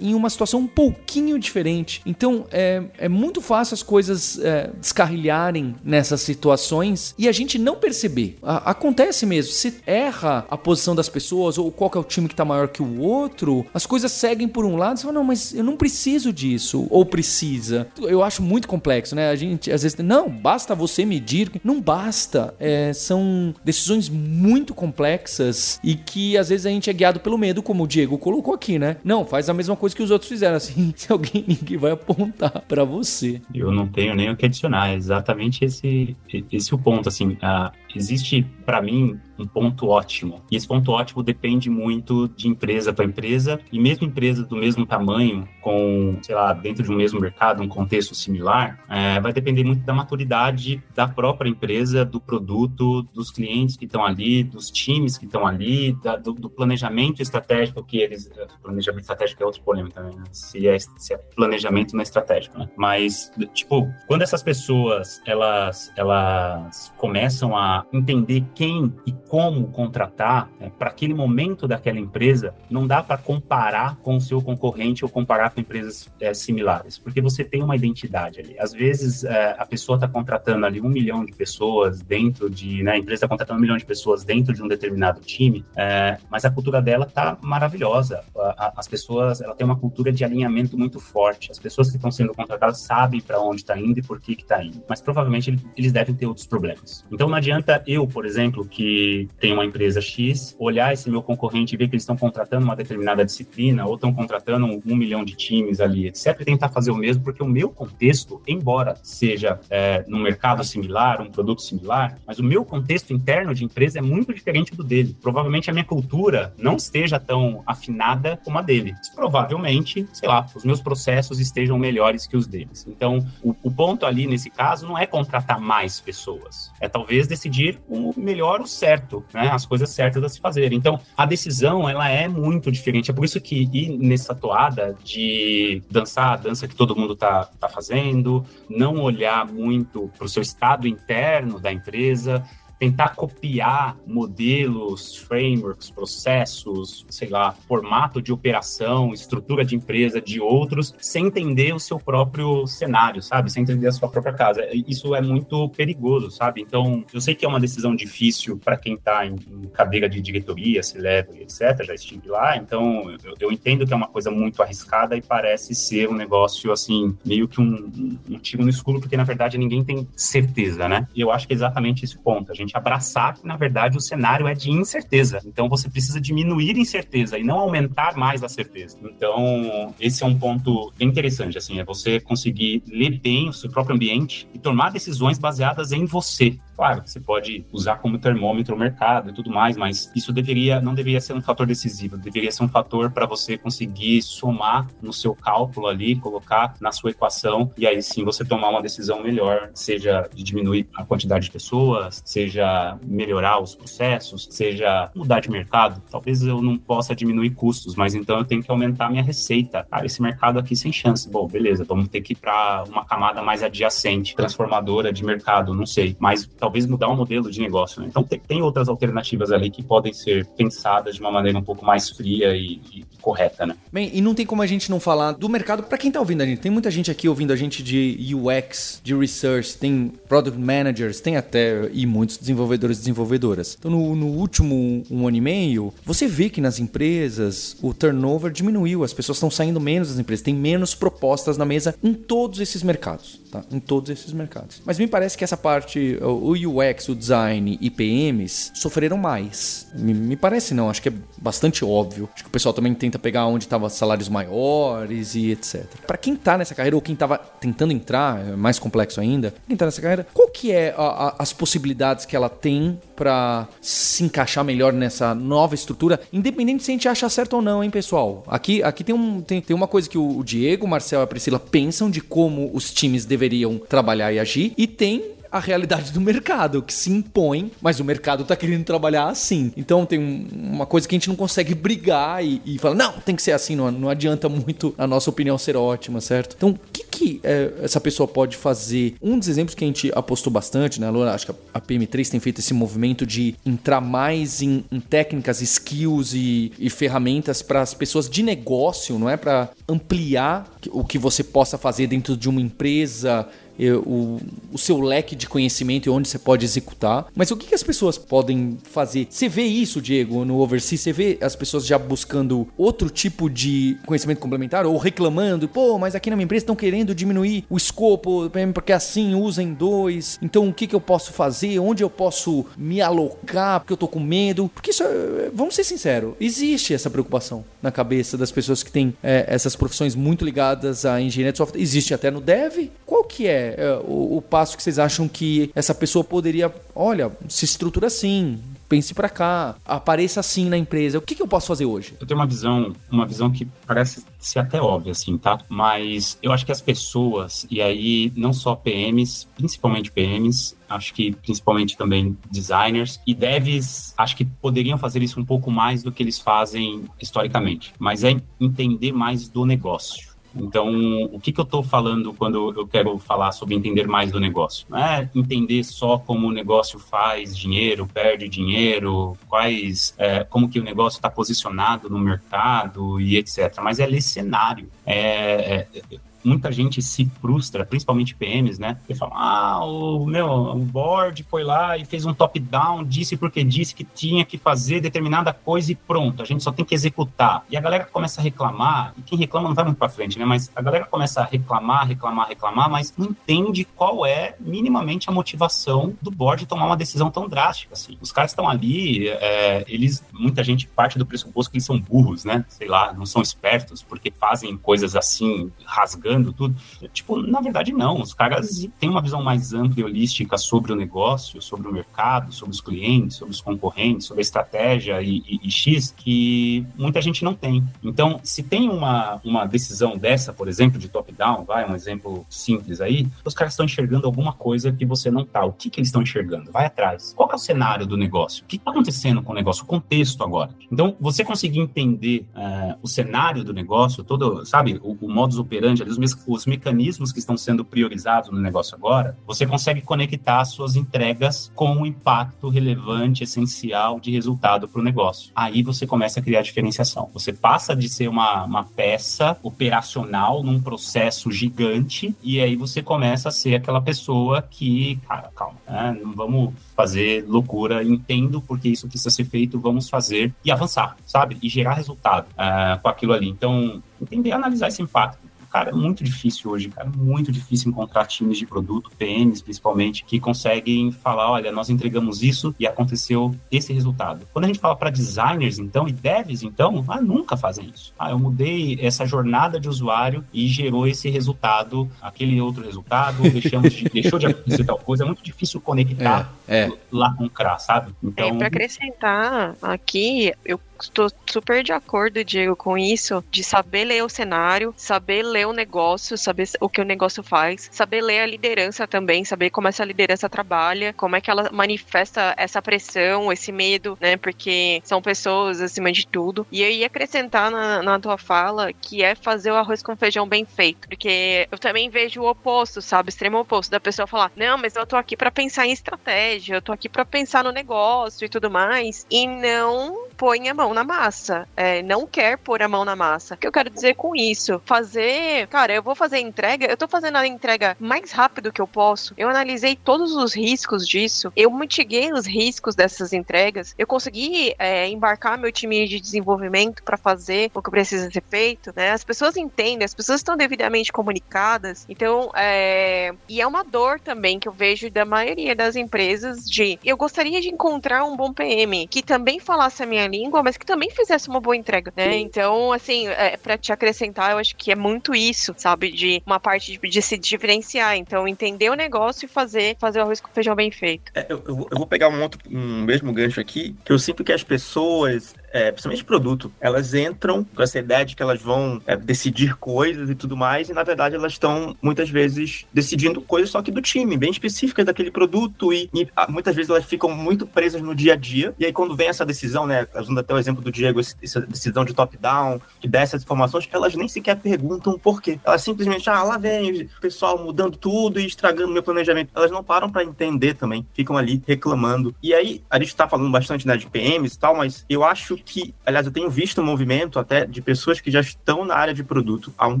em 0.00 0.14
uma 0.14 0.30
situação 0.30 0.60
um 0.60 0.66
pouquinho 0.66 1.38
diferente. 1.38 2.02
Então 2.04 2.46
é, 2.50 2.82
é 2.98 3.08
muito 3.08 3.40
fácil 3.40 3.74
as 3.74 3.82
coisas 3.82 4.38
é, 4.38 4.70
descarrilharem 4.78 5.74
nessas 5.84 6.20
situações 6.20 7.14
e 7.18 7.28
a 7.28 7.32
gente 7.32 7.58
não 7.58 7.76
perceber. 7.76 8.38
A, 8.42 8.70
acontece 8.70 9.26
mesmo, 9.26 9.52
se 9.52 9.74
erra 9.86 10.46
a 10.50 10.56
posição 10.56 10.94
das 10.94 11.08
pessoas 11.08 11.58
ou 11.58 11.70
qual 11.70 11.90
é 11.94 11.98
o 11.98 12.04
time 12.04 12.28
que 12.28 12.34
tá 12.34 12.44
maior 12.44 12.68
que 12.68 12.82
o 12.82 13.00
outro, 13.00 13.66
as 13.72 13.86
coisas 13.86 14.12
seguem 14.12 14.46
por 14.46 14.64
um 14.64 14.76
lado, 14.76 14.98
você 14.98 15.02
fala, 15.02 15.14
não, 15.14 15.24
mas 15.24 15.54
eu 15.54 15.64
não 15.64 15.76
preciso 15.76 16.32
disso, 16.32 16.86
ou 16.90 17.04
precisa. 17.04 17.88
Eu 17.98 18.22
acho 18.22 18.42
muito 18.42 18.68
complexo, 18.68 19.14
né? 19.14 19.30
A 19.30 19.34
gente 19.34 19.70
às 19.72 19.82
vezes, 19.82 19.98
não, 19.98 20.28
basta 20.28 20.74
você 20.74 21.04
medir. 21.04 21.50
Não 21.64 21.80
basta. 21.80 22.54
É, 22.58 22.92
são 22.92 23.54
decisões 23.64 24.08
muito 24.08 24.74
complexas 24.74 25.80
e 25.82 25.94
que 25.94 26.36
às 26.36 26.48
vezes 26.48 26.66
a 26.66 26.70
gente 26.70 26.90
é 26.90 26.92
guiado 26.92 27.20
pelo 27.20 27.38
medo, 27.38 27.62
como 27.62 27.84
o 27.84 27.86
Diego 27.86 28.18
colocou 28.18 28.54
aqui, 28.54 28.78
né? 28.78 28.96
Não, 29.04 29.24
faz 29.24 29.39
a 29.48 29.54
mesma 29.54 29.76
coisa 29.76 29.94
que 29.94 30.02
os 30.02 30.10
outros 30.10 30.28
fizeram, 30.28 30.56
assim, 30.56 30.92
se 30.96 31.10
alguém 31.10 31.44
ninguém 31.46 31.76
vai 31.76 31.92
apontar 31.92 32.62
para 32.68 32.84
você. 32.84 33.40
Eu 33.54 33.72
não 33.72 33.86
tenho 33.86 34.14
nem 34.14 34.30
o 34.30 34.36
que 34.36 34.46
adicionar, 34.46 34.90
é 34.90 34.94
exatamente 34.94 35.64
esse, 35.64 36.16
esse 36.52 36.74
o 36.74 36.78
ponto, 36.78 37.08
assim, 37.08 37.28
uh, 37.28 37.70
existe 37.98 38.42
para 38.64 38.80
mim 38.80 39.18
um 39.38 39.46
ponto 39.46 39.88
ótimo. 39.88 40.42
E 40.50 40.56
esse 40.56 40.66
ponto 40.66 40.92
ótimo 40.92 41.22
depende 41.22 41.70
muito 41.70 42.28
de 42.28 42.46
empresa 42.46 42.92
para 42.92 43.04
empresa, 43.04 43.60
e 43.72 43.80
mesmo 43.80 44.06
empresas 44.06 44.46
do 44.46 44.56
mesmo 44.56 44.84
tamanho, 44.84 45.48
com, 45.60 46.18
sei 46.22 46.34
lá, 46.34 46.52
dentro 46.52 46.82
de 46.82 46.92
um 46.92 46.96
mesmo 46.96 47.18
mercado, 47.18 47.62
um 47.62 47.68
contexto 47.68 48.14
similar, 48.14 48.78
é, 48.88 49.18
vai 49.20 49.32
depender 49.32 49.64
muito 49.64 49.84
da 49.84 49.94
maturidade 49.94 50.82
da 50.94 51.08
própria 51.08 51.48
empresa, 51.48 52.04
do 52.04 52.20
produto, 52.20 53.02
dos 53.14 53.30
clientes 53.30 53.76
que 53.76 53.86
estão 53.86 54.04
ali, 54.04 54.44
dos 54.44 54.70
times 54.70 55.16
que 55.16 55.24
estão 55.24 55.46
ali, 55.46 55.92
da, 56.02 56.16
do, 56.16 56.32
do, 56.32 56.50
planejamento 56.50 57.22
estratégico 57.22 57.82
que 57.82 57.98
eles. 57.98 58.30
Planejamento 58.62 59.02
estratégico 59.02 59.42
é 59.42 59.46
outro 59.46 59.62
polêmico 59.62 59.94
também, 59.94 60.14
né? 60.16 60.24
se, 60.32 60.66
é, 60.66 60.78
se 60.78 61.14
é 61.14 61.16
planejamento 61.16 61.94
não 61.94 62.00
é 62.00 62.02
estratégico, 62.02 62.58
né? 62.58 62.68
Mas, 62.76 63.32
tipo, 63.54 63.88
quando 64.06 64.22
essas 64.22 64.42
pessoas 64.42 65.20
elas, 65.26 65.92
elas 65.96 66.92
começam 66.98 67.56
a 67.56 67.79
entender 67.92 68.44
quem 68.54 68.92
e 69.06 69.12
como 69.12 69.68
contratar 69.68 70.50
né, 70.58 70.70
para 70.78 70.90
aquele 70.90 71.14
momento 71.14 71.66
daquela 71.66 71.98
empresa, 71.98 72.54
não 72.70 72.86
dá 72.86 73.02
para 73.02 73.16
comparar 73.18 73.96
com 73.96 74.16
o 74.16 74.20
seu 74.20 74.40
concorrente 74.42 75.04
ou 75.04 75.10
comparar 75.10 75.50
com 75.50 75.60
empresas 75.60 76.08
é, 76.20 76.32
similares, 76.34 76.98
porque 76.98 77.20
você 77.20 77.44
tem 77.44 77.62
uma 77.62 77.76
identidade 77.76 78.40
ali. 78.40 78.56
Às 78.58 78.72
vezes 78.72 79.24
é, 79.24 79.54
a 79.58 79.66
pessoa 79.66 79.96
está 79.96 80.08
contratando 80.08 80.66
ali 80.66 80.80
um 80.80 80.88
milhão 80.88 81.24
de 81.24 81.32
pessoas 81.32 82.00
dentro 82.00 82.48
de, 82.50 82.82
né, 82.82 82.92
a 82.92 82.98
empresa 82.98 83.24
está 83.24 83.28
contratando 83.28 83.58
um 83.58 83.62
milhão 83.62 83.76
de 83.76 83.84
pessoas 83.84 84.24
dentro 84.24 84.54
de 84.54 84.62
um 84.62 84.68
determinado 84.68 85.20
time, 85.20 85.64
é, 85.76 86.18
mas 86.30 86.44
a 86.44 86.50
cultura 86.50 86.80
dela 86.80 87.06
está 87.06 87.36
maravilhosa. 87.40 88.22
A, 88.36 88.66
a, 88.66 88.72
as 88.76 88.88
pessoas, 88.88 89.40
ela 89.40 89.54
tem 89.54 89.64
uma 89.64 89.76
cultura 89.76 90.12
de 90.12 90.24
alinhamento 90.24 90.76
muito 90.76 90.98
forte. 90.98 91.50
As 91.50 91.58
pessoas 91.58 91.90
que 91.90 91.96
estão 91.96 92.10
sendo 92.10 92.34
contratadas 92.34 92.80
sabem 92.80 93.20
para 93.20 93.40
onde 93.40 93.60
está 93.60 93.78
indo 93.78 93.98
e 93.98 94.02
por 94.02 94.20
que 94.20 94.32
está 94.32 94.62
indo, 94.62 94.82
mas 94.88 95.00
provavelmente 95.00 95.56
eles 95.76 95.92
devem 95.92 96.14
ter 96.14 96.26
outros 96.26 96.46
problemas. 96.46 97.06
Então 97.10 97.28
não 97.28 97.36
adianta 97.36 97.69
eu, 97.86 98.06
por 98.06 98.24
exemplo, 98.24 98.64
que 98.64 99.28
tenho 99.38 99.54
uma 99.54 99.64
empresa 99.64 100.00
X, 100.00 100.56
olhar 100.58 100.92
esse 100.92 101.10
meu 101.10 101.22
concorrente 101.22 101.74
e 101.74 101.78
ver 101.78 101.88
que 101.88 101.94
eles 101.94 102.02
estão 102.02 102.16
contratando 102.16 102.64
uma 102.64 102.76
determinada 102.76 103.24
disciplina 103.24 103.86
ou 103.86 103.94
estão 103.94 104.12
contratando 104.12 104.66
um, 104.66 104.82
um, 104.86 104.96
milhão 104.96 105.24
de 105.24 105.34
times 105.34 105.80
ali, 105.80 106.08
etc., 106.08 106.36
e 106.40 106.44
tentar 106.44 106.68
fazer 106.68 106.90
o 106.90 106.96
mesmo, 106.96 107.22
porque 107.22 107.42
o 107.42 107.48
meu 107.48 107.68
contexto, 107.68 108.40
embora 108.46 108.94
seja 109.02 109.60
é, 109.68 110.04
num 110.08 110.20
mercado 110.20 110.64
similar, 110.64 111.20
um 111.20 111.30
produto 111.30 111.62
similar, 111.62 112.18
mas 112.26 112.38
o 112.38 112.44
meu 112.44 112.64
contexto 112.64 113.12
interno 113.12 113.54
de 113.54 113.64
empresa 113.64 113.98
é 113.98 114.02
muito 114.02 114.32
diferente 114.32 114.74
do 114.74 114.82
dele. 114.82 115.16
Provavelmente 115.20 115.70
a 115.70 115.72
minha 115.72 115.84
cultura 115.84 116.54
não 116.58 116.76
esteja 116.76 117.18
tão 117.18 117.62
afinada 117.66 118.38
como 118.44 118.58
a 118.58 118.62
dele. 118.62 118.94
Provavelmente, 119.14 120.06
sei 120.12 120.28
lá, 120.28 120.46
os 120.54 120.64
meus 120.64 120.80
processos 120.80 121.38
estejam 121.40 121.78
melhores 121.78 122.26
que 122.26 122.36
os 122.36 122.46
deles. 122.46 122.86
Então, 122.88 123.26
o, 123.42 123.54
o 123.62 123.70
ponto 123.70 124.06
ali 124.06 124.26
nesse 124.26 124.50
caso 124.50 124.86
não 124.86 124.98
é 124.98 125.06
contratar 125.06 125.60
mais 125.60 126.00
pessoas, 126.00 126.70
é 126.80 126.88
talvez 126.88 127.26
decidir 127.26 127.59
o 127.88 128.12
melhor, 128.16 128.60
o 128.60 128.66
certo, 128.66 129.24
né? 129.32 129.48
As 129.48 129.66
coisas 129.66 129.90
certas 129.90 130.22
a 130.22 130.28
se 130.28 130.40
fazer. 130.40 130.72
Então, 130.72 131.00
a 131.16 131.26
decisão, 131.26 131.88
ela 131.88 132.08
é 132.08 132.28
muito 132.28 132.70
diferente. 132.70 133.10
É 133.10 133.14
por 133.14 133.24
isso 133.24 133.40
que 133.40 133.68
ir 133.72 133.98
nessa 133.98 134.34
toada 134.34 134.96
de 135.04 135.82
dançar 135.90 136.32
a 136.32 136.36
dança 136.36 136.68
que 136.68 136.74
todo 136.74 136.96
mundo 136.96 137.14
tá, 137.16 137.48
tá 137.58 137.68
fazendo, 137.68 138.44
não 138.68 138.96
olhar 139.00 139.46
muito 139.46 140.10
para 140.16 140.26
o 140.26 140.28
seu 140.28 140.42
estado 140.42 140.86
interno 140.86 141.58
da 141.60 141.72
empresa, 141.72 142.44
tentar 142.80 143.14
copiar 143.14 143.98
modelos, 144.06 145.14
frameworks, 145.14 145.90
processos, 145.90 147.04
sei 147.10 147.28
lá, 147.28 147.52
formato 147.52 148.22
de 148.22 148.32
operação, 148.32 149.12
estrutura 149.12 149.62
de 149.62 149.76
empresa 149.76 150.18
de 150.18 150.40
outros, 150.40 150.94
sem 150.98 151.26
entender 151.26 151.74
o 151.74 151.78
seu 151.78 152.00
próprio 152.00 152.66
cenário, 152.66 153.20
sabe? 153.20 153.52
Sem 153.52 153.64
entender 153.64 153.86
a 153.86 153.92
sua 153.92 154.08
própria 154.08 154.32
casa. 154.32 154.66
Isso 154.72 155.14
é 155.14 155.20
muito 155.20 155.68
perigoso, 155.68 156.30
sabe? 156.30 156.62
Então, 156.62 157.04
eu 157.12 157.20
sei 157.20 157.34
que 157.34 157.44
é 157.44 157.48
uma 157.48 157.60
decisão 157.60 157.94
difícil 157.94 158.58
para 158.58 158.78
quem 158.78 158.94
está 158.94 159.26
em, 159.26 159.34
em, 159.34 159.68
cadeira 159.68 160.08
de 160.08 160.18
diretoria, 160.22 160.82
se 160.82 160.96
leva, 160.96 161.36
etc. 161.36 161.84
Já 161.84 161.94
estive 161.94 162.28
lá, 162.28 162.56
então 162.56 163.10
eu, 163.22 163.34
eu, 163.38 163.52
entendo 163.52 163.86
que 163.86 163.92
é 163.92 163.96
uma 163.96 164.08
coisa 164.08 164.30
muito 164.30 164.62
arriscada 164.62 165.14
e 165.18 165.20
parece 165.20 165.74
ser 165.74 166.08
um 166.08 166.14
negócio 166.14 166.72
assim, 166.72 167.14
meio 167.26 167.46
que 167.46 167.60
um, 167.60 167.74
um, 167.74 168.18
um 168.36 168.38
tiro 168.38 168.62
no 168.62 168.70
escuro, 168.70 169.00
porque 169.00 169.18
na 169.18 169.24
verdade 169.24 169.58
ninguém 169.58 169.84
tem 169.84 170.08
certeza, 170.16 170.88
né? 170.88 171.06
E 171.14 171.20
eu 171.20 171.30
acho 171.30 171.46
que 171.46 171.52
é 171.52 171.56
exatamente 171.56 172.06
esse 172.06 172.16
ponto. 172.16 172.50
A 172.50 172.54
gente 172.54 172.69
abraçar 172.74 173.34
que, 173.34 173.46
na 173.46 173.56
verdade, 173.56 173.96
o 173.96 174.00
cenário 174.00 174.46
é 174.46 174.54
de 174.54 174.70
incerteza. 174.70 175.40
Então, 175.44 175.68
você 175.68 175.88
precisa 175.88 176.20
diminuir 176.20 176.76
incerteza 176.76 177.38
e 177.38 177.44
não 177.44 177.58
aumentar 177.58 178.16
mais 178.16 178.42
a 178.42 178.48
certeza. 178.48 178.98
Então, 179.02 179.94
esse 180.00 180.22
é 180.22 180.26
um 180.26 180.38
ponto 180.38 180.92
bem 180.96 181.08
interessante, 181.08 181.58
assim, 181.58 181.78
é 181.78 181.84
você 181.84 182.20
conseguir 182.20 182.82
ler 182.86 183.18
bem 183.20 183.48
o 183.48 183.52
seu 183.52 183.70
próprio 183.70 183.96
ambiente 183.96 184.48
e 184.54 184.58
tomar 184.58 184.90
decisões 184.90 185.38
baseadas 185.38 185.92
em 185.92 186.04
você. 186.04 186.58
Claro, 186.80 187.02
você 187.04 187.20
pode 187.20 187.62
usar 187.70 187.96
como 187.96 188.18
termômetro 188.18 188.74
o 188.74 188.78
mercado 188.78 189.28
e 189.28 189.34
tudo 189.34 189.50
mais, 189.50 189.76
mas 189.76 190.10
isso 190.16 190.32
deveria 190.32 190.80
não 190.80 190.94
deveria 190.94 191.20
ser 191.20 191.34
um 191.34 191.42
fator 191.42 191.66
decisivo, 191.66 192.16
deveria 192.16 192.50
ser 192.50 192.64
um 192.64 192.68
fator 192.70 193.10
para 193.10 193.26
você 193.26 193.58
conseguir 193.58 194.22
somar 194.22 194.86
no 195.02 195.12
seu 195.12 195.34
cálculo 195.34 195.88
ali, 195.88 196.16
colocar 196.16 196.74
na 196.80 196.90
sua 196.90 197.10
equação 197.10 197.70
e 197.76 197.86
aí 197.86 198.02
sim 198.02 198.24
você 198.24 198.46
tomar 198.46 198.70
uma 198.70 198.80
decisão 198.80 199.22
melhor, 199.22 199.70
seja 199.74 200.26
de 200.34 200.42
diminuir 200.42 200.88
a 200.96 201.04
quantidade 201.04 201.44
de 201.44 201.50
pessoas, 201.50 202.22
seja 202.24 202.98
melhorar 203.02 203.60
os 203.60 203.74
processos, 203.74 204.48
seja 204.50 205.10
mudar 205.14 205.40
de 205.40 205.50
mercado. 205.50 206.02
Talvez 206.10 206.42
eu 206.42 206.62
não 206.62 206.78
possa 206.78 207.14
diminuir 207.14 207.50
custos, 207.50 207.94
mas 207.94 208.14
então 208.14 208.38
eu 208.38 208.44
tenho 208.46 208.62
que 208.62 208.70
aumentar 208.70 209.08
a 209.08 209.10
minha 209.10 209.22
receita. 209.22 209.86
Cara, 209.90 210.06
esse 210.06 210.22
mercado 210.22 210.58
aqui 210.58 210.74
sem 210.74 210.90
chance. 210.90 211.28
Bom, 211.28 211.46
beleza, 211.46 211.84
vamos 211.84 212.08
ter 212.08 212.22
que 212.22 212.32
ir 212.32 212.36
para 212.36 212.84
uma 212.88 213.04
camada 213.04 213.42
mais 213.42 213.62
adjacente, 213.62 214.34
transformadora 214.34 215.12
de 215.12 215.22
mercado, 215.22 215.74
não 215.74 215.84
sei, 215.84 216.16
mas 216.18 216.46
talvez 216.58 216.69
talvez 216.70 216.86
mudar 216.86 217.08
o 217.08 217.12
um 217.12 217.16
modelo 217.16 217.50
de 217.50 217.60
negócio. 217.60 218.00
Né? 218.00 218.06
Então, 218.08 218.22
tem, 218.22 218.38
tem, 218.38 218.62
outras 218.62 218.88
alternativas 218.88 219.50
ali 219.50 219.70
que 219.70 219.82
podem 219.82 220.12
ser 220.12 220.46
pensadas 220.56 221.16
de 221.16 221.20
uma 221.20 221.30
maneira 221.30 221.58
um 221.58 221.62
pouco 221.62 221.84
mais 221.84 222.08
fria 222.10 222.54
e, 222.54 222.80
e 222.92 223.04
correta, 223.20 223.66
né? 223.66 223.76
Bem, 223.92 224.10
e 224.14 224.20
não 224.20 224.34
tem 224.34 224.46
como 224.46 224.62
a 224.62 224.66
gente 224.66 224.88
não 224.88 225.00
falar 225.00 225.32
do 225.32 225.48
mercado 225.48 225.82
para 225.82 225.98
quem 225.98 226.12
tá 226.12 226.20
ouvindo 226.20 226.42
a 226.42 226.46
gente. 226.46 226.60
Tem 226.60 226.70
muita 226.70 226.90
gente 226.90 227.10
aqui 227.10 227.28
ouvindo 227.28 227.52
a 227.52 227.56
gente 227.56 227.82
de 227.82 228.34
UX, 228.34 229.00
de 229.02 229.14
research, 229.14 229.76
tem 229.76 230.12
product 230.28 230.58
managers, 230.58 231.20
tem 231.20 231.36
até 231.36 231.90
e 231.92 232.06
muitos 232.06 232.38
desenvolvedores 232.38 232.98
e 232.98 233.00
desenvolvedoras. 233.00 233.76
Então, 233.78 233.90
no, 233.90 234.14
no 234.14 234.26
último 234.26 235.02
um 235.10 235.26
ano 235.26 235.36
e 235.36 235.40
meio, 235.40 235.92
você 236.04 236.28
vê 236.28 236.48
que 236.48 236.60
nas 236.60 236.78
empresas 236.78 237.76
o 237.82 237.92
turnover 237.92 238.52
diminuiu, 238.52 239.02
as 239.02 239.12
pessoas 239.12 239.36
estão 239.36 239.50
saindo 239.50 239.80
menos 239.80 240.08
das 240.08 240.18
empresas, 240.18 240.44
tem 240.44 240.54
menos 240.54 240.94
propostas 240.94 241.58
na 241.58 241.64
mesa 241.64 241.94
em 242.02 242.14
todos 242.14 242.60
esses 242.60 242.82
mercados, 242.82 243.40
tá? 243.50 243.64
Em 243.72 243.80
todos 243.80 244.10
esses 244.10 244.32
mercados. 244.32 244.80
Mas 244.84 244.98
me 244.98 245.08
parece 245.08 245.36
que 245.36 245.42
essa 245.42 245.56
parte, 245.56 246.18
o 246.22 246.56
UX, 246.66 247.08
o 247.08 247.14
design 247.14 247.78
e 247.80 247.90
PMs 247.90 248.72
sofreram 248.74 249.16
mais. 249.16 249.88
Me, 249.94 250.14
me 250.14 250.36
parece 250.36 250.74
não, 250.74 250.90
acho 250.90 251.02
que 251.02 251.08
é 251.08 251.12
bastante 251.38 251.84
óbvio. 251.84 252.28
Acho 252.34 252.44
que 252.44 252.48
o 252.48 252.52
pessoal 252.52 252.72
também 252.72 252.94
tenta 252.94 253.18
pegar 253.18 253.46
onde 253.46 253.64
estavam 253.64 253.88
salários 253.88 254.28
maiores 254.28 255.34
e 255.34 255.50
etc. 255.50 255.84
Para 256.06 256.16
quem 256.16 256.36
tá 256.36 256.56
nessa 256.58 256.74
carreira 256.74 256.96
ou 256.96 257.02
quem 257.02 257.14
tava 257.14 257.38
tentando 257.38 257.92
entrar, 257.92 258.40
é 258.46 258.56
mais 258.56 258.78
complexo 258.78 259.20
ainda, 259.20 259.54
quem 259.66 259.76
tá 259.76 259.84
nessa 259.84 260.00
carreira, 260.00 260.26
qual 260.32 260.48
que 260.48 260.72
é 260.72 260.94
a, 260.96 261.02
a, 261.02 261.34
as 261.38 261.52
possibilidades 261.52 262.24
que 262.24 262.36
ela 262.36 262.48
tem 262.48 262.98
para 263.16 263.68
se 263.80 264.24
encaixar 264.24 264.64
melhor 264.64 264.92
nessa 264.92 265.34
nova 265.34 265.74
estrutura, 265.74 266.20
independente 266.32 266.82
se 266.82 266.90
a 266.90 266.94
gente 266.94 267.08
acha 267.08 267.28
certo 267.28 267.54
ou 267.54 267.62
não, 267.62 267.82
hein, 267.84 267.90
pessoal? 267.90 268.42
Aqui, 268.46 268.82
aqui 268.82 269.04
tem, 269.04 269.14
um, 269.14 269.40
tem, 269.40 269.60
tem 269.60 269.76
uma 269.76 269.86
coisa 269.86 270.08
que 270.08 270.18
o 270.18 270.42
Diego, 270.42 270.86
o 270.86 270.88
Marcel 270.88 271.20
e 271.20 271.24
a 271.24 271.26
Priscila 271.26 271.58
pensam 271.58 272.10
de 272.10 272.20
como 272.20 272.70
os 272.72 272.90
times 272.90 273.24
deveriam 273.24 273.78
trabalhar 273.78 274.32
e 274.32 274.38
agir, 274.38 274.72
e 274.76 274.86
tem 274.86 275.39
a 275.50 275.58
realidade 275.58 276.12
do 276.12 276.20
mercado, 276.20 276.82
que 276.82 276.92
se 276.92 277.10
impõe, 277.10 277.70
mas 277.80 278.00
o 278.00 278.04
mercado 278.04 278.44
tá 278.44 278.54
querendo 278.54 278.84
trabalhar 278.84 279.28
assim. 279.28 279.72
Então 279.76 280.06
tem 280.06 280.18
um, 280.18 280.48
uma 280.52 280.86
coisa 280.86 281.08
que 281.08 281.14
a 281.14 281.18
gente 281.18 281.28
não 281.28 281.36
consegue 281.36 281.74
brigar 281.74 282.44
e, 282.44 282.62
e 282.64 282.78
falar, 282.78 282.94
não, 282.94 283.12
tem 283.12 283.34
que 283.34 283.42
ser 283.42 283.52
assim, 283.52 283.74
não, 283.74 283.90
não 283.90 284.08
adianta 284.08 284.48
muito 284.48 284.94
a 284.96 285.06
nossa 285.06 285.30
opinião 285.30 285.58
ser 285.58 285.76
ótima, 285.76 286.20
certo? 286.20 286.54
Então, 286.56 286.70
o 286.70 286.78
que, 286.92 287.04
que 287.04 287.40
é, 287.42 287.72
essa 287.82 288.00
pessoa 288.00 288.26
pode 288.26 288.56
fazer? 288.56 289.14
Um 289.20 289.38
dos 289.38 289.48
exemplos 289.48 289.74
que 289.74 289.84
a 289.84 289.86
gente 289.86 290.10
apostou 290.14 290.52
bastante, 290.52 291.00
né, 291.00 291.10
Laura? 291.10 291.32
Acho 291.32 291.46
que 291.46 291.52
a 291.74 291.80
PM3 291.80 292.28
tem 292.28 292.40
feito 292.40 292.60
esse 292.60 292.72
movimento 292.72 293.26
de 293.26 293.54
entrar 293.64 294.00
mais 294.00 294.62
em, 294.62 294.84
em 294.90 295.00
técnicas, 295.00 295.60
skills 295.60 296.32
e, 296.34 296.72
e 296.78 296.88
ferramentas 296.88 297.62
para 297.62 297.80
as 297.80 297.94
pessoas 297.94 298.28
de 298.28 298.42
negócio, 298.42 299.18
não 299.18 299.28
é? 299.28 299.36
Para 299.36 299.70
ampliar 299.88 300.70
o 300.90 301.04
que 301.04 301.18
você 301.18 301.42
possa 301.42 301.76
fazer 301.76 302.06
dentro 302.06 302.36
de 302.36 302.48
uma 302.48 302.60
empresa 302.60 303.48
o, 303.92 304.40
o 304.72 304.78
seu 304.78 305.00
leque 305.00 305.34
de 305.34 305.48
conhecimento 305.48 306.06
e 306.06 306.10
onde 306.10 306.28
você 306.28 306.38
pode 306.38 306.64
executar. 306.64 307.26
Mas 307.34 307.50
o 307.50 307.56
que, 307.56 307.66
que 307.66 307.74
as 307.74 307.82
pessoas 307.82 308.18
podem 308.18 308.78
fazer? 308.84 309.26
Você 309.30 309.48
vê 309.48 309.64
isso, 309.64 310.00
Diego, 310.00 310.44
no 310.44 310.60
Overseas? 310.60 311.00
Você 311.00 311.12
vê 311.12 311.38
as 311.40 311.56
pessoas 311.56 311.86
já 311.86 311.98
buscando 311.98 312.68
outro 312.76 313.08
tipo 313.08 313.48
de 313.48 313.96
conhecimento 314.06 314.38
complementar 314.38 314.86
ou 314.86 314.96
reclamando? 314.96 315.68
Pô, 315.68 315.98
mas 315.98 316.14
aqui 316.14 316.30
na 316.30 316.36
minha 316.36 316.44
empresa 316.44 316.62
estão 316.62 316.76
querendo 316.76 317.14
diminuir 317.14 317.64
o 317.68 317.76
escopo 317.76 318.50
porque 318.74 318.92
assim 318.92 319.34
usem 319.34 319.72
dois. 319.72 320.38
Então 320.42 320.68
o 320.68 320.74
que, 320.74 320.86
que 320.86 320.94
eu 320.94 321.00
posso 321.00 321.32
fazer? 321.32 321.78
Onde 321.78 322.02
eu 322.02 322.10
posso 322.10 322.66
me 322.76 323.00
alocar 323.00 323.80
porque 323.80 323.92
eu 323.92 323.96
tô 323.96 324.08
com 324.08 324.20
medo? 324.20 324.70
Porque 324.74 324.90
isso, 324.90 325.02
é, 325.02 325.50
vamos 325.52 325.74
ser 325.74 325.84
sinceros, 325.84 326.34
existe 326.40 326.94
essa 326.94 327.10
preocupação 327.10 327.64
na 327.82 327.90
cabeça 327.90 328.36
das 328.36 328.50
pessoas 328.50 328.82
que 328.82 328.90
têm 328.90 329.14
é, 329.22 329.44
essas 329.48 329.74
profissões 329.76 330.14
muito 330.14 330.44
ligadas 330.44 331.04
à 331.04 331.20
engenharia 331.20 331.52
de 331.52 331.58
software. 331.58 331.80
Existe 331.80 332.14
até 332.14 332.30
no 332.30 332.40
dev. 332.40 332.90
Qual 333.06 333.19
que 333.30 333.46
é 333.46 333.74
é, 333.78 334.00
o, 334.04 334.38
o, 334.38 334.42
passo 334.42 334.76
que 334.76 334.82
vocês 334.82 334.98
acham 334.98 335.28
que 335.28 335.70
essa 335.74 335.94
pessoa 335.94 336.24
poderia, 336.24 336.72
olha, 336.94 337.30
se 337.48 337.64
estrutura 337.64 338.08
assim, 338.08 338.58
pense 338.88 339.14
para 339.14 339.28
cá, 339.28 339.76
apareça 339.84 340.40
assim 340.40 340.68
na 340.68 340.76
empresa. 340.76 341.18
O 341.18 341.22
que, 341.22 341.36
que 341.36 341.42
eu 341.42 341.46
posso 341.46 341.68
fazer 341.68 341.86
hoje? 341.86 342.14
Eu 342.20 342.26
tenho 342.26 342.38
uma 342.38 342.46
visão, 342.46 342.92
uma 343.10 343.24
visão 343.24 343.50
que 343.50 343.66
parece 343.86 344.24
ser 344.40 344.58
até 344.58 344.80
óbvia, 344.80 345.12
assim, 345.12 345.38
tá? 345.38 345.60
Mas 345.68 346.36
eu 346.42 346.52
acho 346.52 346.66
que 346.66 346.72
as 346.72 346.80
pessoas, 346.80 347.66
e 347.70 347.80
aí 347.80 348.32
não 348.34 348.52
só 348.52 348.74
PMs, 348.74 349.46
principalmente 349.56 350.10
PMs, 350.10 350.74
acho 350.88 351.14
que 351.14 351.30
principalmente 351.30 351.96
também 351.96 352.36
designers 352.50 353.20
e 353.24 353.32
devs, 353.32 354.12
acho 354.18 354.36
que 354.36 354.44
poderiam 354.44 354.98
fazer 354.98 355.22
isso 355.22 355.38
um 355.38 355.44
pouco 355.44 355.70
mais 355.70 356.02
do 356.02 356.10
que 356.10 356.22
eles 356.22 356.40
fazem 356.40 357.04
historicamente, 357.20 357.94
mas 357.96 358.24
é 358.24 358.36
entender 358.60 359.12
mais 359.12 359.48
do 359.48 359.64
negócio. 359.64 360.29
Então, 360.54 360.88
o 361.32 361.38
que, 361.40 361.52
que 361.52 361.60
eu 361.60 361.64
estou 361.64 361.82
falando 361.82 362.32
quando 362.34 362.72
eu 362.76 362.86
quero 362.86 363.16
falar 363.18 363.52
sobre 363.52 363.74
entender 363.74 364.06
mais 364.06 364.32
do 364.32 364.40
negócio? 364.40 364.86
Não 364.88 364.98
é 364.98 365.28
entender 365.34 365.84
só 365.84 366.18
como 366.18 366.48
o 366.48 366.52
negócio 366.52 366.98
faz 366.98 367.56
dinheiro, 367.56 368.06
perde 368.06 368.48
dinheiro, 368.48 369.36
quais, 369.48 370.14
é, 370.18 370.44
como 370.44 370.68
que 370.68 370.80
o 370.80 370.84
negócio 370.84 371.18
está 371.18 371.30
posicionado 371.30 372.10
no 372.10 372.18
mercado 372.18 373.20
e 373.20 373.36
etc. 373.36 373.78
Mas 373.82 374.00
é 374.00 374.06
ler 374.06 374.22
cenário. 374.22 374.88
É, 375.06 375.86
é, 375.92 376.18
muita 376.44 376.72
gente 376.72 377.02
se 377.02 377.30
frustra, 377.40 377.84
principalmente 377.84 378.34
PMs, 378.34 378.80
né? 378.80 378.96
E 379.08 379.14
fala, 379.14 379.32
ah, 379.34 379.84
o 379.84 380.26
meu 380.26 380.46
o 380.46 380.78
board 380.78 381.42
foi 381.44 381.62
lá 381.62 381.96
e 381.96 382.04
fez 382.04 382.24
um 382.24 382.34
top-down, 382.34 383.04
disse 383.04 383.36
porque 383.36 383.62
disse 383.62 383.94
que 383.94 384.04
tinha 384.04 384.44
que 384.44 384.58
fazer 384.58 385.00
determinada 385.00 385.52
coisa 385.52 385.92
e 385.92 385.94
pronto, 385.94 386.42
a 386.42 386.44
gente 386.44 386.62
só 386.62 386.72
tem 386.72 386.84
que 386.84 386.94
executar. 386.94 387.64
E 387.70 387.76
a 387.76 387.80
galera 387.80 388.04
começa 388.04 388.40
a 388.40 388.44
reclamar, 388.44 389.14
e 389.18 389.22
quem 389.22 389.38
reclama 389.38 389.68
não 389.68 389.74
vai 389.74 389.84
muito 389.84 389.98
para 389.98 390.08
frente, 390.08 390.38
né? 390.38 390.44
Mas 390.44 390.70
a 390.74 390.82
galera 390.82 391.04
começa 391.04 391.40
a 391.40 391.44
reclamar, 391.44 392.06
reclamar, 392.06 392.48
reclamar, 392.48 392.90
mas 392.90 393.14
não 393.16 393.26
entende 393.26 393.84
qual 393.84 394.24
é 394.24 394.54
minimamente 394.60 395.28
a 395.28 395.32
motivação 395.32 396.14
do 396.20 396.30
board 396.30 396.66
tomar 396.66 396.86
uma 396.86 396.96
decisão 396.96 397.30
tão 397.30 397.48
drástica 397.48 397.94
assim. 397.94 398.16
Os 398.20 398.32
caras 398.32 398.50
estão 398.50 398.68
ali, 398.68 399.28
é, 399.28 399.84
eles, 399.88 400.24
muita 400.32 400.62
gente 400.62 400.86
parte 400.86 401.18
do 401.18 401.26
pressuposto 401.26 401.70
que 401.70 401.76
eles 401.76 401.84
são 401.84 401.98
burros, 401.98 402.44
né? 402.44 402.64
Sei 402.68 402.88
lá, 402.88 403.12
não 403.12 403.26
são 403.26 403.42
espertos 403.42 404.02
porque 404.02 404.30
fazem 404.30 404.76
coisas 404.76 405.16
assim 405.16 405.70
rasgando 405.84 406.29
tudo. 406.52 406.74
Tipo, 407.12 407.40
na 407.40 407.60
verdade, 407.60 407.92
não. 407.92 408.20
Os 408.20 408.34
caras 408.34 408.86
têm 408.98 409.08
uma 409.08 409.22
visão 409.22 409.42
mais 409.42 409.72
ampla 409.72 410.00
e 410.00 410.04
holística 410.04 410.56
sobre 410.58 410.92
o 410.92 410.96
negócio, 410.96 411.60
sobre 411.60 411.88
o 411.88 411.92
mercado, 411.92 412.52
sobre 412.52 412.74
os 412.74 412.80
clientes, 412.80 413.36
sobre 413.36 413.54
os 413.54 413.60
concorrentes, 413.60 414.26
sobre 414.26 414.40
a 414.40 414.42
estratégia 414.42 415.22
e, 415.22 415.42
e, 415.46 415.60
e 415.62 415.70
X, 415.70 416.14
que 416.16 416.86
muita 416.96 417.20
gente 417.20 417.44
não 417.44 417.54
tem. 417.54 417.82
Então, 418.02 418.40
se 418.42 418.62
tem 418.62 418.88
uma, 418.88 419.40
uma 419.44 419.66
decisão 419.66 420.16
dessa, 420.16 420.52
por 420.52 420.68
exemplo, 420.68 420.98
de 420.98 421.08
top-down, 421.08 421.64
vai, 421.64 421.88
um 421.88 421.94
exemplo 421.94 422.46
simples 422.48 423.00
aí, 423.00 423.26
os 423.44 423.54
caras 423.54 423.72
estão 423.72 423.86
enxergando 423.86 424.26
alguma 424.26 424.52
coisa 424.52 424.92
que 424.92 425.04
você 425.04 425.30
não 425.30 425.44
tá. 425.44 425.64
O 425.64 425.72
que, 425.72 425.90
que 425.90 426.00
eles 426.00 426.08
estão 426.08 426.22
enxergando? 426.22 426.70
Vai 426.70 426.86
atrás. 426.86 427.32
Qual 427.36 427.50
é 427.50 427.54
o 427.54 427.58
cenário 427.58 428.06
do 428.06 428.16
negócio? 428.16 428.64
O 428.64 428.66
que 428.66 428.76
está 428.76 428.90
acontecendo 428.90 429.42
com 429.42 429.52
o 429.52 429.54
negócio? 429.54 429.84
O 429.84 429.86
contexto 429.86 430.42
agora. 430.42 430.70
Então, 430.90 431.16
você 431.20 431.44
conseguir 431.44 431.80
entender 431.80 432.46
uh, 432.54 432.98
o 433.02 433.08
cenário 433.08 433.64
do 433.64 433.72
negócio, 433.72 434.22
todo, 434.22 434.64
sabe, 434.64 435.00
o, 435.02 435.16
o 435.20 435.28
modus 435.28 435.58
operandi, 435.58 436.02
ali, 436.02 436.10
os 436.10 436.18
os 436.46 436.66
mecanismos 436.66 437.32
que 437.32 437.38
estão 437.38 437.56
sendo 437.56 437.84
priorizados 437.84 438.50
no 438.50 438.60
negócio 438.60 438.94
agora, 438.96 439.36
você 439.46 439.66
consegue 439.66 440.00
conectar 440.00 440.64
suas 440.64 440.96
entregas 440.96 441.70
com 441.74 441.92
um 441.92 442.06
impacto 442.06 442.68
relevante, 442.68 443.44
essencial 443.44 444.20
de 444.20 444.30
resultado 444.30 444.88
para 444.88 445.00
o 445.00 445.04
negócio. 445.04 445.50
Aí 445.54 445.82
você 445.82 446.06
começa 446.06 446.40
a 446.40 446.42
criar 446.42 446.62
diferenciação. 446.62 447.30
Você 447.32 447.52
passa 447.52 447.94
de 447.94 448.08
ser 448.08 448.28
uma, 448.28 448.64
uma 448.64 448.84
peça 448.84 449.56
operacional 449.62 450.62
num 450.62 450.80
processo 450.80 451.50
gigante 451.50 452.34
e 452.42 452.60
aí 452.60 452.76
você 452.76 453.02
começa 453.02 453.48
a 453.48 453.52
ser 453.52 453.74
aquela 453.74 454.00
pessoa 454.00 454.62
que, 454.62 455.18
cara, 455.28 455.50
calma, 455.54 455.78
né? 455.88 456.18
não 456.22 456.32
vamos 456.32 456.74
fazer 456.96 457.44
loucura, 457.46 458.02
entendo 458.04 458.60
porque 458.60 458.88
isso 458.88 459.08
precisa 459.08 459.30
ser 459.30 459.44
feito, 459.44 459.80
vamos 459.80 460.08
fazer 460.08 460.54
e 460.64 460.70
avançar, 460.70 461.16
sabe? 461.26 461.56
E 461.62 461.68
gerar 461.68 461.94
resultado 461.94 462.46
uh, 462.52 463.00
com 463.00 463.08
aquilo 463.08 463.32
ali. 463.32 463.48
Então, 463.48 464.02
entender, 464.20 464.52
analisar 464.52 464.88
esse 464.88 465.02
impacto 465.02 465.49
cara, 465.70 465.90
é 465.90 465.92
muito 465.92 466.24
difícil 466.24 466.70
hoje, 466.70 466.88
cara, 466.88 467.08
muito 467.08 467.52
difícil 467.52 467.90
encontrar 467.90 468.26
times 468.26 468.58
de 468.58 468.66
produto, 468.66 469.10
PMs 469.16 469.62
principalmente, 469.62 470.24
que 470.24 470.40
conseguem 470.40 471.12
falar, 471.12 471.50
olha, 471.50 471.70
nós 471.70 471.88
entregamos 471.88 472.42
isso 472.42 472.74
e 472.78 472.86
aconteceu 472.86 473.54
esse 473.70 473.92
resultado. 473.92 474.46
Quando 474.52 474.64
a 474.64 474.68
gente 474.68 474.80
fala 474.80 474.96
para 474.96 475.10
designers, 475.10 475.78
então, 475.78 476.08
e 476.08 476.12
devs, 476.12 476.62
então, 476.62 477.04
ah, 477.08 477.20
nunca 477.20 477.56
fazem 477.56 477.90
isso. 477.94 478.12
Ah, 478.18 478.30
eu 478.30 478.38
mudei 478.38 478.98
essa 479.00 479.24
jornada 479.24 479.78
de 479.78 479.88
usuário 479.88 480.44
e 480.52 480.66
gerou 480.66 481.06
esse 481.06 481.28
resultado, 481.30 482.10
aquele 482.20 482.60
outro 482.60 482.84
resultado, 482.84 483.42
deixamos 483.42 483.92
de, 483.92 484.04
deixou 484.10 484.38
de 484.38 484.46
acontecer 484.46 484.84
tal 484.84 484.98
coisa. 484.98 485.24
É 485.24 485.26
muito 485.26 485.42
difícil 485.42 485.80
conectar 485.80 486.52
é, 486.66 486.84
é. 486.84 486.92
lá 487.12 487.32
com 487.34 487.44
o 487.44 487.50
CRA, 487.50 487.78
sabe? 487.78 488.14
Então... 488.22 488.48
É, 488.48 488.54
para 488.54 488.66
acrescentar 488.66 489.76
aqui, 489.82 490.52
eu 490.64 490.80
estou 491.00 491.30
super 491.50 491.82
de 491.82 491.92
acordo, 491.92 492.44
Diego, 492.44 492.76
com 492.76 492.96
isso, 492.96 493.44
de 493.50 493.62
saber 493.62 494.04
ler 494.04 494.22
o 494.24 494.28
cenário, 494.28 494.94
saber 494.96 495.42
ler 495.42 495.66
o 495.66 495.72
negócio, 495.72 496.36
saber 496.36 496.68
o 496.80 496.88
que 496.88 497.00
o 497.00 497.04
negócio 497.04 497.42
faz, 497.42 497.88
saber 497.92 498.20
ler 498.20 498.40
a 498.40 498.46
liderança 498.46 499.06
também, 499.06 499.44
saber 499.44 499.70
como 499.70 499.88
essa 499.88 500.04
liderança 500.04 500.48
trabalha, 500.48 501.12
como 501.14 501.36
é 501.36 501.40
que 501.40 501.50
ela 501.50 501.70
manifesta 501.72 502.54
essa 502.56 502.80
pressão, 502.82 503.52
esse 503.52 503.72
medo, 503.72 504.16
né? 504.20 504.36
Porque 504.36 505.00
são 505.04 505.20
pessoas 505.22 505.80
acima 505.80 506.12
de 506.12 506.26
tudo. 506.26 506.66
E 506.70 506.82
eu 506.82 506.90
ia 506.90 507.06
acrescentar 507.06 507.70
na, 507.70 508.02
na 508.02 508.18
tua 508.18 508.38
fala 508.38 508.92
que 508.92 509.22
é 509.22 509.34
fazer 509.34 509.70
o 509.70 509.76
arroz 509.76 510.02
com 510.02 510.16
feijão 510.16 510.46
bem 510.46 510.64
feito. 510.64 511.08
Porque 511.08 511.68
eu 511.70 511.78
também 511.78 512.10
vejo 512.10 512.42
o 512.42 512.48
oposto, 512.48 513.00
sabe? 513.00 513.28
O 513.28 513.30
extremo 513.30 513.58
oposto 513.58 513.90
da 513.90 514.00
pessoa 514.00 514.26
falar: 514.26 514.52
não, 514.56 514.78
mas 514.78 514.96
eu 514.96 515.06
tô 515.06 515.16
aqui 515.16 515.36
para 515.36 515.50
pensar 515.50 515.86
em 515.86 515.92
estratégia, 515.92 516.76
eu 516.76 516.82
tô 516.82 516.92
aqui 516.92 517.08
para 517.08 517.24
pensar 517.24 517.64
no 517.64 517.72
negócio 517.72 518.44
e 518.44 518.48
tudo 518.48 518.70
mais. 518.70 519.26
E 519.30 519.46
não 519.46 520.29
põe 520.40 520.70
a 520.70 520.72
mão 520.74 520.94
na 520.94 521.04
massa. 521.04 521.68
É, 521.76 522.02
não 522.02 522.26
quer 522.26 522.56
pôr 522.56 522.82
a 522.82 522.88
mão 522.88 523.04
na 523.04 523.14
massa. 523.14 523.54
O 523.54 523.58
que 523.58 523.66
eu 523.66 523.72
quero 523.72 523.90
dizer 523.90 524.14
com 524.14 524.34
isso? 524.34 524.80
Fazer. 524.86 525.66
Cara, 525.66 525.92
eu 525.92 526.02
vou 526.02 526.14
fazer 526.14 526.38
entrega. 526.38 526.86
Eu 526.86 526.96
tô 526.96 527.06
fazendo 527.06 527.36
a 527.36 527.46
entrega 527.46 527.94
mais 528.00 528.32
rápido 528.32 528.72
que 528.72 528.80
eu 528.80 528.86
posso. 528.86 529.34
Eu 529.36 529.50
analisei 529.50 529.94
todos 529.94 530.34
os 530.34 530.56
riscos 530.56 531.06
disso. 531.06 531.52
Eu 531.54 531.70
mitiguei 531.70 532.32
os 532.32 532.46
riscos 532.46 532.94
dessas 532.94 533.34
entregas. 533.34 533.94
Eu 533.98 534.06
consegui 534.06 534.74
é, 534.78 535.06
embarcar 535.08 535.58
meu 535.58 535.70
time 535.70 536.08
de 536.08 536.18
desenvolvimento 536.18 537.02
para 537.02 537.18
fazer 537.18 537.70
o 537.74 537.82
que 537.82 537.90
precisa 537.90 538.30
ser 538.30 538.42
feito. 538.48 538.94
Né? 538.96 539.10
As 539.10 539.22
pessoas 539.22 539.58
entendem, 539.58 540.06
as 540.06 540.14
pessoas 540.14 540.40
estão 540.40 540.56
devidamente 540.56 541.12
comunicadas. 541.12 542.06
Então, 542.08 542.50
é... 542.56 543.34
e 543.46 543.60
é 543.60 543.66
uma 543.66 543.84
dor 543.84 544.18
também 544.18 544.58
que 544.58 544.66
eu 544.66 544.72
vejo 544.72 545.10
da 545.10 545.26
maioria 545.26 545.76
das 545.76 545.96
empresas 545.96 546.64
de 546.64 546.98
eu 547.04 547.18
gostaria 547.18 547.60
de 547.60 547.68
encontrar 547.68 548.24
um 548.24 548.34
bom 548.34 548.54
PM 548.54 549.06
que 549.06 549.22
também 549.22 549.60
falasse 549.60 550.02
a 550.02 550.06
minha 550.06 550.29
língua, 550.30 550.62
mas 550.62 550.76
que 550.76 550.86
também 550.86 551.10
fizesse 551.10 551.48
uma 551.48 551.60
boa 551.60 551.76
entrega, 551.76 552.12
né? 552.16 552.38
Então, 552.38 552.92
assim, 552.92 553.28
é, 553.28 553.56
para 553.56 553.76
te 553.76 553.92
acrescentar, 553.92 554.52
eu 554.52 554.58
acho 554.58 554.76
que 554.76 554.90
é 554.92 554.96
muito 554.96 555.34
isso, 555.34 555.74
sabe? 555.76 556.10
De 556.10 556.42
uma 556.46 556.60
parte 556.60 556.98
de, 556.98 557.08
de 557.08 557.22
se 557.22 557.36
diferenciar. 557.36 558.16
Então, 558.16 558.46
entender 558.46 558.90
o 558.90 558.94
negócio 558.94 559.46
e 559.46 559.48
fazer, 559.48 559.96
fazer 559.98 560.20
o 560.20 560.22
arroz 560.22 560.40
com 560.40 560.48
feijão 560.48 560.74
bem 560.74 560.90
feito. 560.90 561.32
É, 561.34 561.46
eu, 561.48 561.62
eu, 561.66 561.98
vou 561.98 562.06
pegar 562.06 562.28
um 562.28 562.42
outro, 562.42 562.60
um 562.70 563.02
mesmo 563.02 563.32
gancho 563.32 563.60
aqui, 563.60 563.96
que 564.04 564.12
eu 564.12 564.18
sinto 564.18 564.44
que 564.44 564.52
as 564.52 564.62
pessoas, 564.62 565.54
é, 565.72 565.90
principalmente 565.90 566.24
produto, 566.24 566.72
elas 566.80 567.14
entram 567.14 567.64
com 567.64 567.82
essa 567.82 567.98
ideia 567.98 568.24
de 568.24 568.34
que 568.34 568.42
elas 568.42 568.60
vão 568.60 569.00
é, 569.06 569.16
decidir 569.16 569.76
coisas 569.76 570.28
e 570.30 570.34
tudo 570.34 570.56
mais, 570.56 570.88
e 570.88 570.92
na 570.92 571.02
verdade 571.02 571.34
elas 571.34 571.52
estão 571.52 571.96
muitas 572.02 572.28
vezes 572.28 572.86
decidindo 572.92 573.40
coisas 573.40 573.70
só 573.70 573.82
que 573.82 573.90
do 573.90 574.02
time, 574.02 574.36
bem 574.36 574.50
específicas 574.50 575.04
daquele 575.04 575.30
produto, 575.30 575.92
e, 575.92 576.10
e 576.14 576.28
ah, 576.36 576.50
muitas 576.50 576.74
vezes 576.74 576.90
elas 576.90 577.04
ficam 577.04 577.30
muito 577.30 577.66
presas 577.66 578.02
no 578.02 578.14
dia 578.14 578.34
a 578.34 578.36
dia, 578.36 578.74
e 578.78 578.84
aí 578.84 578.92
quando 578.92 579.16
vem 579.16 579.28
essa 579.28 579.44
decisão, 579.44 579.86
né, 579.86 580.06
usando 580.18 580.38
até 580.38 580.54
o 580.54 580.58
exemplo 580.58 580.82
do 580.82 580.90
Diego, 580.90 581.20
essa 581.20 581.60
decisão 581.60 582.04
de 582.04 582.14
top-down, 582.14 582.80
que 583.00 583.08
dá 583.08 583.20
essas 583.20 583.42
informações, 583.42 583.88
elas 583.92 584.14
nem 584.14 584.28
sequer 584.28 584.56
perguntam 584.56 585.18
por 585.18 585.40
quê. 585.40 585.58
Elas 585.64 585.82
simplesmente, 585.82 586.28
ah, 586.28 586.42
lá 586.42 586.58
vem 586.58 587.02
o 587.02 587.20
pessoal 587.20 587.58
mudando 587.62 587.96
tudo 587.96 588.40
e 588.40 588.46
estragando 588.46 588.92
meu 588.92 589.02
planejamento. 589.02 589.50
Elas 589.54 589.70
não 589.70 589.82
param 589.82 590.10
para 590.10 590.24
entender 590.24 590.74
também, 590.74 591.06
ficam 591.12 591.36
ali 591.36 591.62
reclamando. 591.66 592.34
E 592.42 592.54
aí, 592.54 592.82
a 592.90 592.98
gente 592.98 593.14
tá 593.14 593.28
falando 593.28 593.50
bastante 593.50 593.86
né, 593.86 593.96
de 593.96 594.06
PMs 594.06 594.54
e 594.54 594.58
tal, 594.58 594.76
mas 594.76 595.04
eu 595.08 595.24
acho 595.24 595.59
que, 595.64 595.94
aliás, 596.04 596.26
eu 596.26 596.32
tenho 596.32 596.50
visto 596.50 596.80
um 596.80 596.84
movimento 596.84 597.38
até 597.38 597.66
de 597.66 597.80
pessoas 597.80 598.20
que 598.20 598.30
já 598.30 598.40
estão 598.40 598.84
na 598.84 598.94
área 598.94 599.14
de 599.14 599.22
produto 599.22 599.72
há 599.76 599.86
um 599.86 600.00